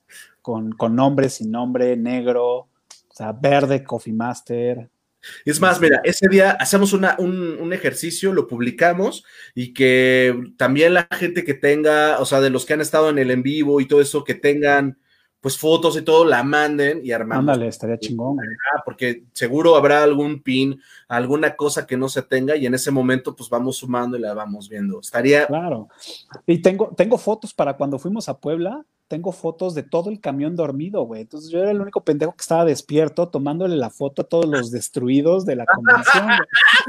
[0.43, 4.89] con, con nombre, sin nombre, negro, o sea, verde, Coffee Master,
[5.45, 9.25] es más, mira, ese día hacemos un, un, ejercicio, lo publicamos
[9.55, 13.19] y que también la gente que tenga, o sea, de los que han estado en
[13.19, 14.99] el en vivo y todo eso, que tengan
[15.41, 17.41] pues fotos y todo, la manden y armamos.
[17.41, 18.39] Ándale, estaría chingón.
[18.85, 23.35] Porque seguro habrá algún pin, alguna cosa que no se tenga y en ese momento
[23.35, 25.01] pues vamos sumando y la vamos viendo.
[25.01, 25.47] Estaría...
[25.47, 25.89] Claro.
[26.47, 30.55] Y tengo, tengo fotos para cuando fuimos a Puebla, tengo fotos de todo el camión
[30.55, 31.23] dormido, güey.
[31.23, 34.71] Entonces yo era el único pendejo que estaba despierto tomándole la foto a todos los
[34.71, 36.29] destruidos de la convención.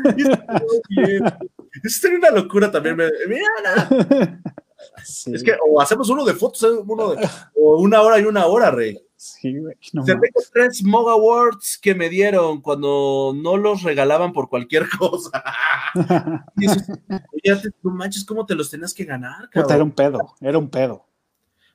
[1.84, 2.98] Eso sería una locura también.
[3.28, 3.90] Mira,
[4.98, 8.72] Es que o hacemos uno de fotos, uno de, o una hora y una hora,
[8.72, 9.00] Rey.
[9.16, 9.76] Sí, güey.
[9.94, 10.22] No tengo
[10.52, 15.44] tres Smog Awards que me dieron cuando no los regalaban por cualquier cosa.
[16.58, 19.48] y oye, no manches, ¿cómo te los tenías que ganar?
[19.54, 21.06] era un pedo, era un pedo.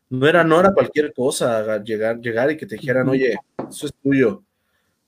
[0.08, 3.36] No era, no era cualquier cosa llegar, llegar y que te dijeran, oye,
[3.68, 4.42] eso es tuyo.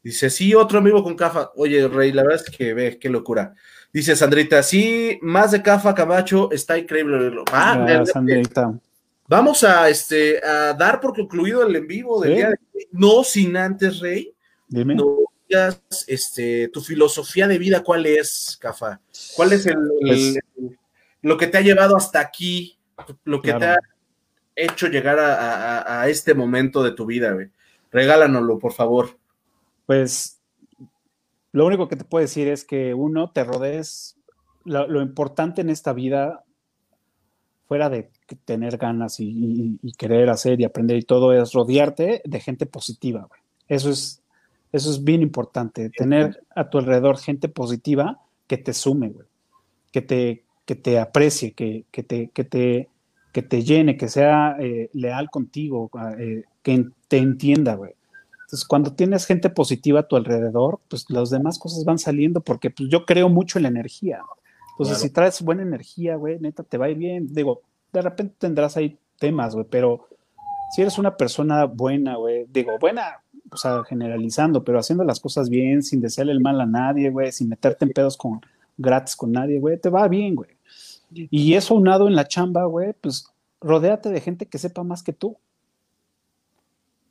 [0.02, 1.50] Dice, sí, otro amigo con Cafa.
[1.56, 3.54] Oye, Rey, la verdad es que ve, qué locura.
[3.92, 7.32] Dice Sandrita, sí, más de Cafa Camacho, está increíble.
[7.52, 8.78] Ah, Sandrita.
[9.26, 12.88] Vamos a, este, a dar por concluido el en vivo del día de hoy.
[12.92, 14.34] No sin antes, Rey.
[14.66, 14.96] Dime.
[16.06, 19.00] este, tu filosofía de vida, ¿cuál es, Cafa?
[19.36, 20.38] ¿Cuál es el, pues
[21.20, 22.78] lo que te ha llevado hasta aquí?
[23.24, 23.78] Lo que te ha
[24.56, 27.50] hecho llegar a, este momento de tu vida, güey?
[27.90, 29.18] Regálanoslo, por favor.
[29.88, 30.38] Pues
[31.52, 34.18] lo único que te puedo decir es que uno, te rodees,
[34.66, 36.44] lo, importante en esta vida,
[37.66, 38.10] fuera de
[38.44, 43.40] tener ganas y, querer hacer y aprender y todo, es rodearte de gente positiva, güey.
[43.66, 44.22] Eso es,
[44.72, 49.26] eso es bien importante, tener a tu alrededor gente positiva que te sume, güey.
[49.90, 52.90] Que te, que te aprecie, que, que te, que te
[53.32, 57.92] que te llene, que sea eh, leal contigo, eh, que te entienda, güey.
[58.48, 62.70] Entonces, cuando tienes gente positiva a tu alrededor, pues las demás cosas van saliendo porque
[62.70, 64.22] pues, yo creo mucho en la energía.
[64.70, 67.26] Entonces, si traes buena energía, güey, neta, te va a ir bien.
[67.30, 67.60] Digo,
[67.92, 70.06] de repente tendrás ahí temas, güey, pero
[70.74, 73.20] si eres una persona buena, güey, digo, buena,
[73.50, 77.30] o sea, generalizando, pero haciendo las cosas bien, sin desearle el mal a nadie, güey,
[77.32, 78.40] sin meterte en pedos con
[78.78, 80.50] gratis con nadie, güey, te va bien, güey.
[81.10, 83.26] Y eso unado en la chamba, güey, pues
[83.60, 85.36] rodéate de gente que sepa más que tú.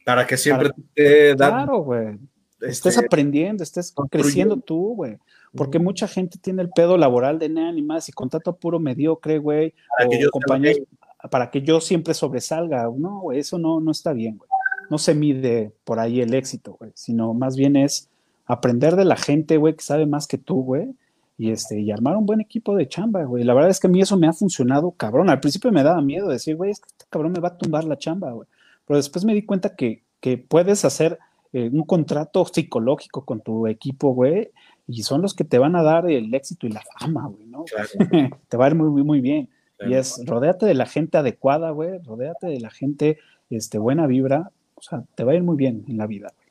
[0.08, 1.50] Para que siempre te da.
[1.50, 2.18] Claro, güey.
[2.62, 5.18] Estés este, aprendiendo, estés creciendo tú, güey.
[5.54, 9.38] Porque mucha gente tiene el pedo laboral de nada ni más y contrato puro mediocre,
[9.38, 9.74] güey.
[9.98, 10.88] Para, que yo compañeros,
[11.30, 12.90] para que yo siempre sobresalga.
[12.96, 14.50] No, güey, eso no, no está bien, güey.
[14.90, 16.92] No se mide por ahí el éxito, güey.
[16.96, 18.10] Sino más bien es
[18.46, 20.96] aprender de la gente, güey, que sabe más que tú, güey
[21.38, 23.44] y, este, y armar un buen equipo de chamba, güey.
[23.44, 25.30] La verdad es que a mí eso me ha funcionado, cabrón.
[25.30, 28.32] Al principio me daba miedo decir, güey, este cabrón me va a tumbar la chamba,
[28.32, 28.48] güey.
[28.88, 31.20] Pero después me di cuenta que, que puedes hacer
[31.54, 34.52] eh, un contrato psicológico con tu equipo, güey,
[34.88, 37.66] y son los que te van a dar el éxito y la fama, güey, ¿no?
[38.48, 39.50] te va a ir muy, muy, muy bien.
[39.80, 43.20] Y es, rodéate de la gente adecuada, güey, rodéate de la gente,
[43.52, 46.48] este, buena vibra, o sea, te va a ir muy bien en la vida, güey.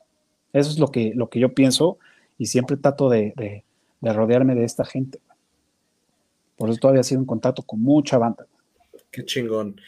[0.53, 1.97] Eso es lo que, lo que yo pienso
[2.37, 3.63] y siempre trato de
[4.01, 5.19] de rodearme de esta gente.
[6.57, 8.45] Por eso todavía sido en contacto con mucha banda.
[9.11, 9.79] Qué chingón.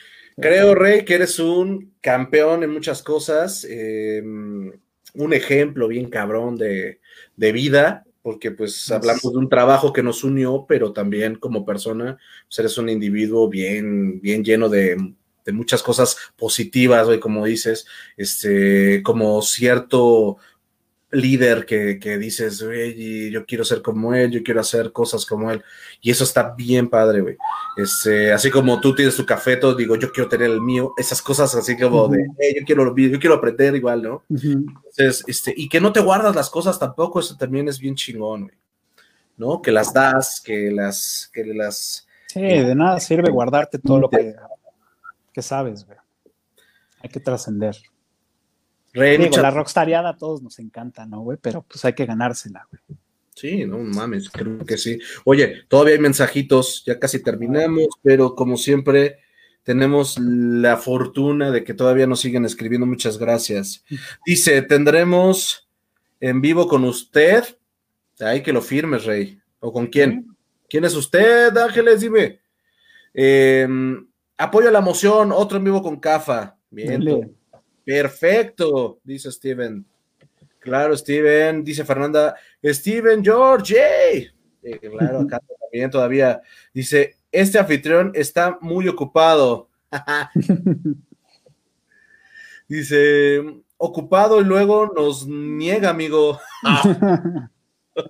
[0.42, 4.72] Creo, Rey, que eres un campeón en muchas cosas, em,
[5.14, 7.00] un ejemplo bien cabrón de,
[7.36, 12.18] vida, porque pues hablamos de un trabajo que nos unió, pero también como persona,
[12.48, 14.98] pues eres un individuo bien, bien lleno de,
[15.46, 17.88] de muchas cosas positivas, güey, como dices,
[18.18, 20.38] este, como cierto
[21.12, 25.64] líder que, dices, güey, yo quiero ser como él, yo quiero hacer cosas como él.
[26.02, 27.38] Y eso está bien padre, güey.
[27.78, 30.94] Este, así como tú tienes tu cafeto, digo, yo quiero tener el mío.
[30.98, 32.28] Esas cosas así como de,
[32.60, 34.24] yo quiero, yo quiero aprender igual, ¿no?
[34.30, 38.44] Entonces, este, y que no te guardas las cosas tampoco, eso también es bien chingón,
[38.44, 38.56] güey.
[39.38, 39.62] ¿No?
[39.62, 42.06] Que las das, que las, que las...
[42.28, 44.36] Sí, de nada sirve guardarte todo lo que,
[45.34, 45.98] que sabes, güey.
[47.02, 47.78] Hay que trascender.
[48.94, 51.38] Digo, la rockstariada a todos nos encanta, ¿no, güey?
[51.42, 52.82] Pero pues hay que ganársela, güey.
[53.36, 55.00] Sí, no mames, creo que sí.
[55.24, 59.20] Oye, todavía hay mensajitos, ya casi terminamos, pero como siempre,
[59.64, 62.86] tenemos la fortuna de que todavía nos siguen escribiendo.
[62.86, 63.86] Muchas gracias.
[64.26, 65.70] Dice, tendremos
[66.20, 67.44] en vivo con usted.
[68.20, 69.40] Hay que lo firmes, Rey.
[69.60, 70.36] ¿O con quién?
[70.68, 72.02] ¿Quién es usted, Ángeles?
[72.02, 72.40] Dime.
[73.14, 74.08] Em,
[74.38, 76.58] apoyo a la moción, otro en vivo con CAFA.
[76.70, 77.38] Bien.
[77.90, 79.84] Perfecto, dice Steven.
[80.60, 84.30] Claro, Steven, dice Fernanda, Steven George,
[84.62, 86.40] eh, claro, acá también todavía.
[86.72, 89.70] Dice, este anfitrión está muy ocupado.
[92.68, 93.42] dice,
[93.78, 96.40] ocupado y luego nos niega, amigo.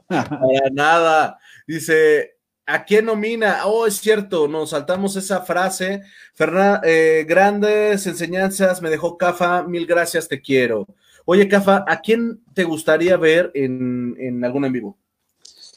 [0.09, 1.39] Para nada.
[1.65, 2.35] Dice,
[2.69, 3.65] ¿a quién nomina?
[3.65, 6.03] Oh, es cierto, nos saltamos esa frase.
[6.33, 10.87] Fernanda, eh, grandes enseñanzas, me dejó Cafa, mil gracias, te quiero.
[11.25, 14.97] Oye, Cafa, ¿a quién te gustaría ver en, en algún en vivo?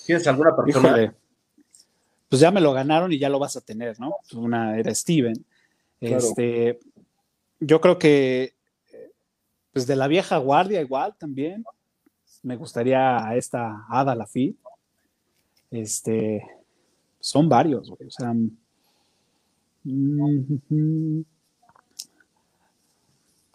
[0.07, 1.15] ¿Tienes alguna persona?
[2.29, 4.17] Pues ya me lo ganaron y ya lo vas a tener, ¿no?
[4.35, 5.45] Una era Steven.
[6.01, 6.79] Este,
[7.61, 8.55] yo creo que,
[9.73, 11.65] pues de la vieja guardia igual también.
[12.43, 14.59] Me gustaría a esta Ada Lafitte.
[15.71, 16.43] Este,
[17.23, 18.09] son varios, güey.
[18.09, 18.35] O sea,
[19.85, 21.23] mm,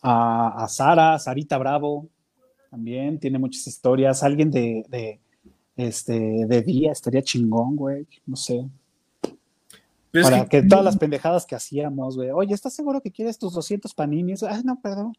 [0.02, 2.08] a, Sara, Sarita Bravo,
[2.72, 4.24] también tiene muchas historias.
[4.24, 5.20] Alguien de, de,
[5.76, 8.66] este, de día estaría chingón, güey, no sé.
[10.12, 12.32] Para que, todas las pendejadas que hacíamos, güey.
[12.32, 14.44] Oye, ¿estás seguro que quieres tus 200 paninis?
[14.44, 15.14] Ay, no, perdón.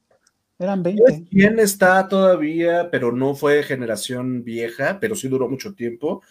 [0.59, 1.27] Eran 20.
[1.31, 6.23] ¿Quién está todavía, pero no fue generación vieja, pero sí duró mucho tiempo?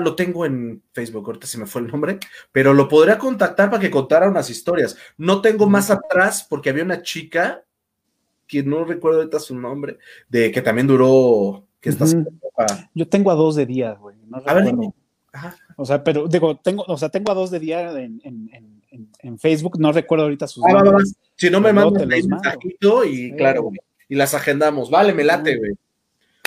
[0.00, 2.18] Lo tengo en Facebook, ahorita se me fue el nombre,
[2.52, 4.96] pero lo podría contactar para que contara unas historias.
[5.16, 7.64] No tengo más atrás porque había una chica
[8.46, 9.98] que no recuerdo ahorita su nombre,
[10.28, 11.92] de que también duró, que
[12.94, 14.16] Yo tengo a dos de día, güey.
[14.46, 14.74] a ver,
[15.76, 19.92] O sea, pero digo, tengo, o sea, tengo a dos de día en, Facebook, no
[19.92, 21.14] recuerdo ahorita sus ah, nombres.
[21.36, 23.70] Si no me mandan un mensajito y claro,
[24.08, 24.90] y las agendamos.
[24.90, 25.72] Vale, me late, güey.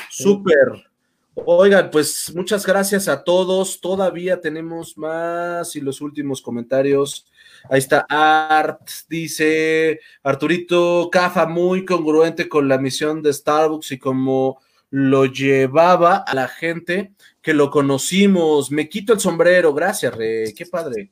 [0.10, 0.91] Súper.
[1.34, 3.80] Oigan, pues muchas gracias a todos.
[3.80, 7.26] Todavía tenemos más y los últimos comentarios.
[7.70, 14.60] Ahí está Art, dice Arturito Cafa, muy congruente con la misión de Starbucks y como
[14.90, 18.70] lo llevaba a la gente que lo conocimos.
[18.70, 21.12] Me quito el sombrero, gracias, Rey, qué padre.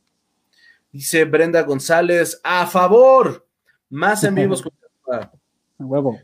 [0.91, 3.47] Dice Brenda González, a favor,
[3.89, 4.63] más en vivos.
[5.77, 6.19] huevo.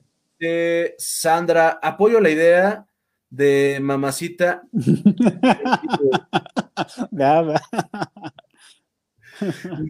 [0.97, 2.85] Sandra, apoyo la idea
[3.35, 4.63] de mamacita.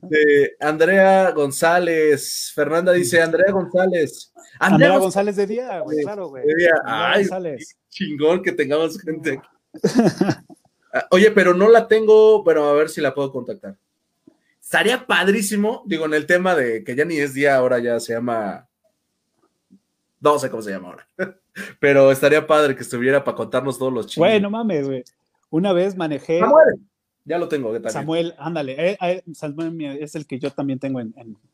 [0.09, 2.51] de Andrea González.
[2.55, 4.33] Fernanda dice Andrea González.
[4.59, 6.43] Andrea, González de día, güey, claro, güey.
[6.85, 7.27] Ay,
[7.89, 9.41] chingón que tengamos gente.
[10.93, 13.75] Ah, oye, pero no la tengo, pero a ver si la puedo contactar.
[14.61, 18.13] Estaría padrísimo, digo, en el tema de que ya ni es día, ahora ya se
[18.13, 18.69] llama.
[20.25, 21.07] No sé cómo se llama ahora.
[21.79, 24.17] Pero estaría padre que estuviera para contarnos todos los chistes.
[24.17, 25.03] Bueno, mames, güey.
[25.51, 26.39] Una vez manejé.
[26.39, 26.79] Samuel,
[27.25, 27.71] ya lo tengo.
[27.89, 28.93] Samuel, ándale.
[28.93, 31.13] Eh, eh, Samuel es el que yo también tengo en,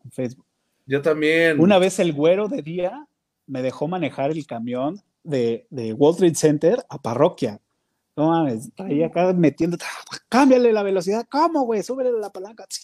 [0.09, 0.45] Facebook.
[0.85, 1.59] Yo también.
[1.59, 3.05] Una vez el güero de día
[3.45, 7.59] me dejó manejar el camión de, de Wall Street Center a parroquia.
[8.15, 9.77] No mames, ahí acá metiendo,
[10.29, 11.83] cámbiale la velocidad, ¿cómo, güey?
[11.83, 12.65] Súbele la palanca.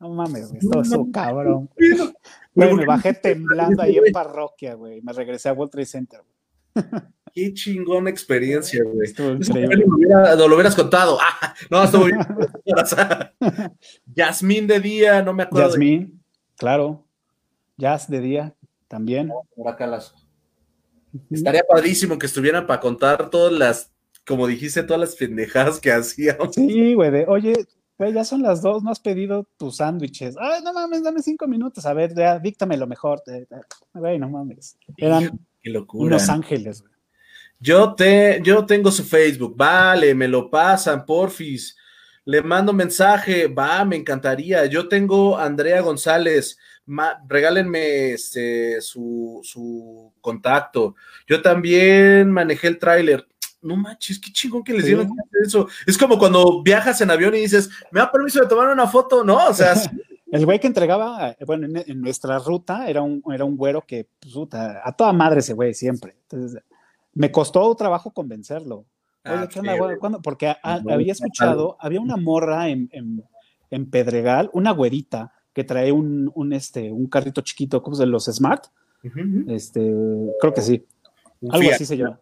[0.00, 1.70] No mames, güey, esto es un cabrón.
[2.54, 5.00] Me bajé temblando ahí en parroquia, güey.
[5.02, 6.20] Me regresé a World Trade Center,
[7.34, 9.10] Qué chingona experiencia, güey.
[9.16, 11.18] Lo, lo, hubieras contado.
[11.20, 12.18] Ah, no, estuvo bien.
[14.14, 15.70] Yasmín de día, no me acuerdo.
[15.70, 16.22] Yasmín,
[16.56, 17.06] claro.
[17.78, 18.54] Jazz de día,
[18.86, 19.32] también.
[19.56, 20.14] Por acá las...
[21.30, 23.92] Estaría padrísimo que estuvieran para contar todas las,
[24.26, 26.54] como dijiste, todas las pendejadas que hacíamos.
[26.54, 27.54] Sí, güey, oye,
[28.10, 30.36] ya son las dos, no has pedido tus sándwiches.
[30.38, 31.86] Ay, no mames, dame cinco minutos.
[31.86, 33.22] A ver, ya, díctame lo mejor.
[33.92, 34.76] Güey, no mames.
[34.96, 35.38] Eran
[35.92, 36.82] unos ángeles,
[37.60, 41.76] Yo, te, yo tengo su Facebook, vale, me lo pasan, porfis.
[42.24, 44.66] Le mando mensaje, va, me encantaría.
[44.66, 46.58] Yo tengo Andrea González,
[47.28, 50.94] regálenme este, su, su contacto.
[51.26, 53.26] Yo también manejé el tráiler
[53.62, 55.08] no manches, qué chingón que les dieron
[55.42, 55.68] eso.
[55.86, 59.24] Es como cuando viajas en avión y dices, me da permiso de tomar una foto,
[59.24, 59.48] ¿no?
[59.48, 59.74] O sea,
[60.32, 64.08] el güey que entregaba, eh, bueno, en, nuestra ruta era un, era un güero que,
[64.20, 66.16] pues, a toda madre ese güey siempre.
[66.22, 66.62] Entonces,
[67.14, 68.84] me costó trabajo convencerlo.
[69.24, 69.46] Ah,
[70.22, 72.90] Porque había escuchado, había una morra en,
[73.70, 78.64] en, Pedregal, una güerita, que trae un, este, un carrito chiquito, ¿cómo se los Smart?
[79.48, 79.80] Este,
[80.40, 80.84] creo que sí.
[81.50, 82.20] Algo así se llama.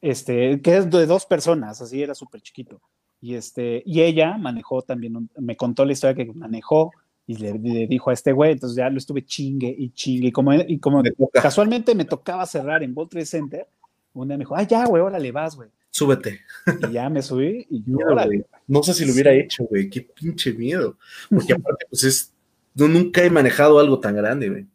[0.00, 2.80] Este, que es de dos personas, así era súper chiquito.
[3.20, 6.90] Y, este, y ella manejó también, me contó la historia que manejó
[7.26, 7.52] y le,
[7.86, 10.28] dijo a este güey, entonces ya lo estuve chingue y chingue.
[10.28, 13.68] Y como, y como casualmente me tocaba cerrar en World Trade Center,
[14.12, 15.70] un día me dijo, ay, ya, güey, órale, vas, güey.
[15.90, 16.40] Súbete.
[16.88, 18.46] Y ya me subí y yo, órale.
[18.66, 20.96] No sé si lo hubiera hecho, güey, qué pinche miedo.
[21.30, 22.32] Porque aparte, pues es,
[22.74, 24.66] no, nunca he manejado algo tan grande, güey.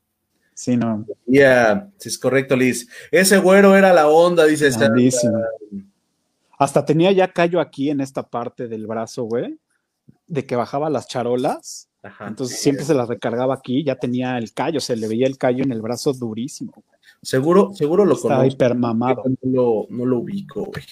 [0.57, 1.05] Sí, no.
[1.27, 2.89] Ya, sí, es correcto, Liz.
[3.11, 4.71] Ese güero era la onda, dice.
[6.57, 9.59] Hasta tenía ya callo aquí en esta parte del brazo, güey,
[10.25, 11.89] de que bajaba las charolas.
[12.21, 15.63] Entonces siempre se las recargaba aquí, ya tenía el callo, se le veía el callo
[15.63, 16.83] en el brazo durísimo.
[17.21, 18.53] Seguro, seguro lo Estaba conozco.
[18.55, 19.23] hipermamado.
[19.43, 20.83] No lo, no lo ubico, güey.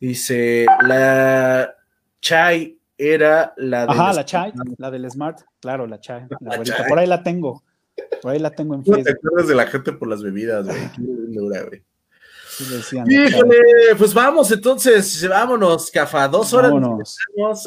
[0.00, 1.72] Dice, la
[2.20, 3.92] Chai era la de.
[3.92, 6.26] Ajá, la Chai, la del Smart, claro, la Chai.
[6.40, 7.62] La Por ahí la tengo.
[8.22, 9.04] Por ahí la tengo en Facebook.
[9.04, 10.92] te acuerdas de la gente por las bebidas, güey.
[10.94, 11.02] Qué
[11.38, 11.82] dura, güey.
[13.08, 13.58] Híjole,
[13.98, 16.70] pues vamos entonces, vámonos, Cafa, dos horas.
[16.70, 17.18] Vámonos.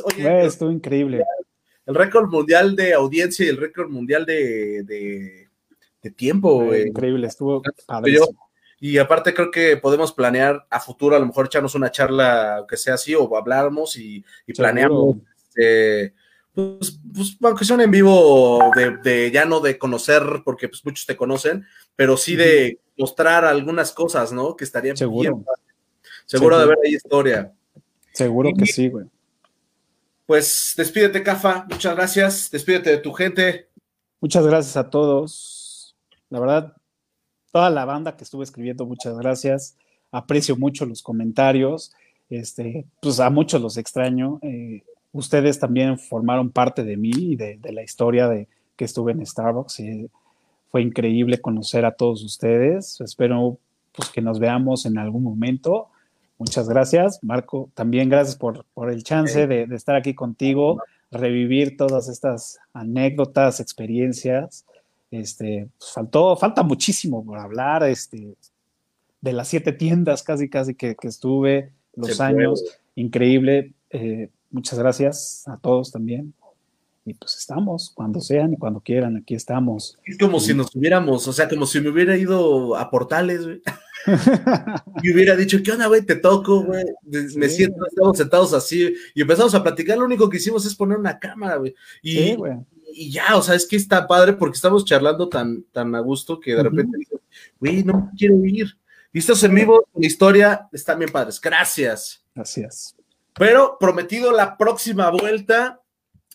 [0.06, 1.24] Oye, estuvo increíble.
[1.86, 6.88] El récord mundial de audiencia y el récord mundial de, de, tiempo, güey.
[6.88, 8.48] Increíble, estuvo padrísimo.
[8.80, 12.78] Y aparte creo que podemos planear a futuro, a lo mejor echarnos una charla, que
[12.78, 16.14] sea así, o hablamos y, y planeamos este,
[16.58, 18.72] pues, pues, aunque son en vivo,
[19.04, 23.92] de, ya no de conocer, porque pues muchos te conocen, pero sí de mostrar algunas
[23.92, 24.56] cosas, ¿no?
[24.56, 25.36] Que estaría Seguro.
[25.36, 25.46] bien.
[26.26, 27.54] Seguro, de ver ahí historia.
[28.12, 29.06] Seguro que sí, güey.
[30.26, 31.68] Pues despídete, Cafa.
[31.70, 32.50] Muchas gracias.
[32.50, 33.70] Despídete de tu gente.
[34.20, 35.96] Muchas gracias a todos.
[36.30, 36.76] La verdad,
[37.52, 39.78] toda la banda que estuve escribiendo, muchas gracias.
[40.12, 41.94] Aprecio mucho los comentarios.
[42.32, 44.40] Este, pues a muchos los extraño.
[44.42, 44.82] Eh,
[45.12, 49.80] ustedes también formaron parte de mí y de, la historia de que estuve en Starbucks.
[49.80, 50.10] Y
[50.70, 53.02] fue increíble conocer a todos ustedes.
[53.02, 53.58] Espero
[53.94, 55.88] pues, que nos veamos en algún momento.
[56.38, 57.70] Muchas gracias, Marco.
[57.74, 64.66] También gracias por, el chance de, estar aquí contigo, revivir todas estas anécdotas, experiencias.
[65.10, 68.36] Este, pues, faltó, falta muchísimo por hablar, este,
[69.22, 72.64] de las siete tiendas casi, casi que, estuve, los años,
[72.96, 73.74] increíble.
[73.90, 76.34] Eh, Muchas gracias a todos también.
[77.06, 79.98] Y pues estamos, cuando sean y cuando quieran, aquí estamos.
[80.06, 83.62] Es como si nos hubiéramos, o sea, como si me hubiera ido a portales, güey.
[85.04, 86.02] y hubiera dicho, ¿qué onda, güey?
[86.02, 86.86] Te toco, güey.
[87.36, 88.94] Me siento, estamos sentados así.
[89.14, 89.98] Y empezamos a platicar.
[89.98, 91.76] Lo único que hicimos es poner una cámara, güey.
[92.02, 92.36] Y,
[92.94, 96.40] y ya, o sea, es que está padre porque estamos charlando tan, tan a gusto
[96.40, 97.22] que de repente digo,
[97.60, 98.78] güey, no quiero ir.
[99.12, 101.40] Listos en vivo, la historia están bien padres.
[101.42, 102.24] Gracias.
[102.36, 102.97] Gracias.
[103.38, 105.82] Pero prometido la próxima vuelta,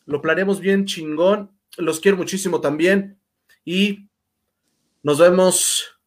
[0.06, 1.50] lo planeamos bien chingón.
[1.76, 3.18] Los quiero muchísimo también.
[3.64, 4.08] Y
[5.02, 5.98] nos vemos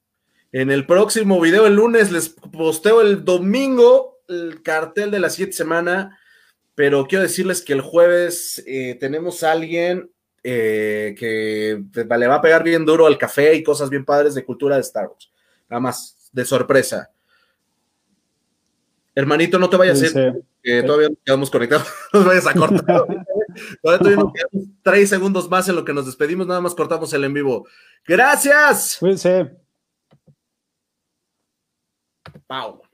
[0.51, 2.11] en el próximo video el lunes.
[2.11, 6.19] Les posteo el domingo el cartel de la siguiente semana.
[6.75, 10.11] Pero quiero decirles que el jueves eh, tenemos a alguien
[10.43, 14.45] eh, que le va a pegar bien duro al café y cosas bien padres de
[14.45, 15.31] cultura de Star Wars.
[15.69, 17.11] Nada más, de sorpresa.
[19.15, 23.05] Hermanito, no te vayas a ir que todavía nos quedamos conectados, nos vayas a cortar.
[23.81, 27.23] todavía nos quedamos tres segundos más en lo que nos despedimos, nada más cortamos el
[27.23, 27.67] en vivo.
[28.05, 28.97] Gracias.
[28.99, 29.55] Cuídense.
[32.47, 32.84] Pau.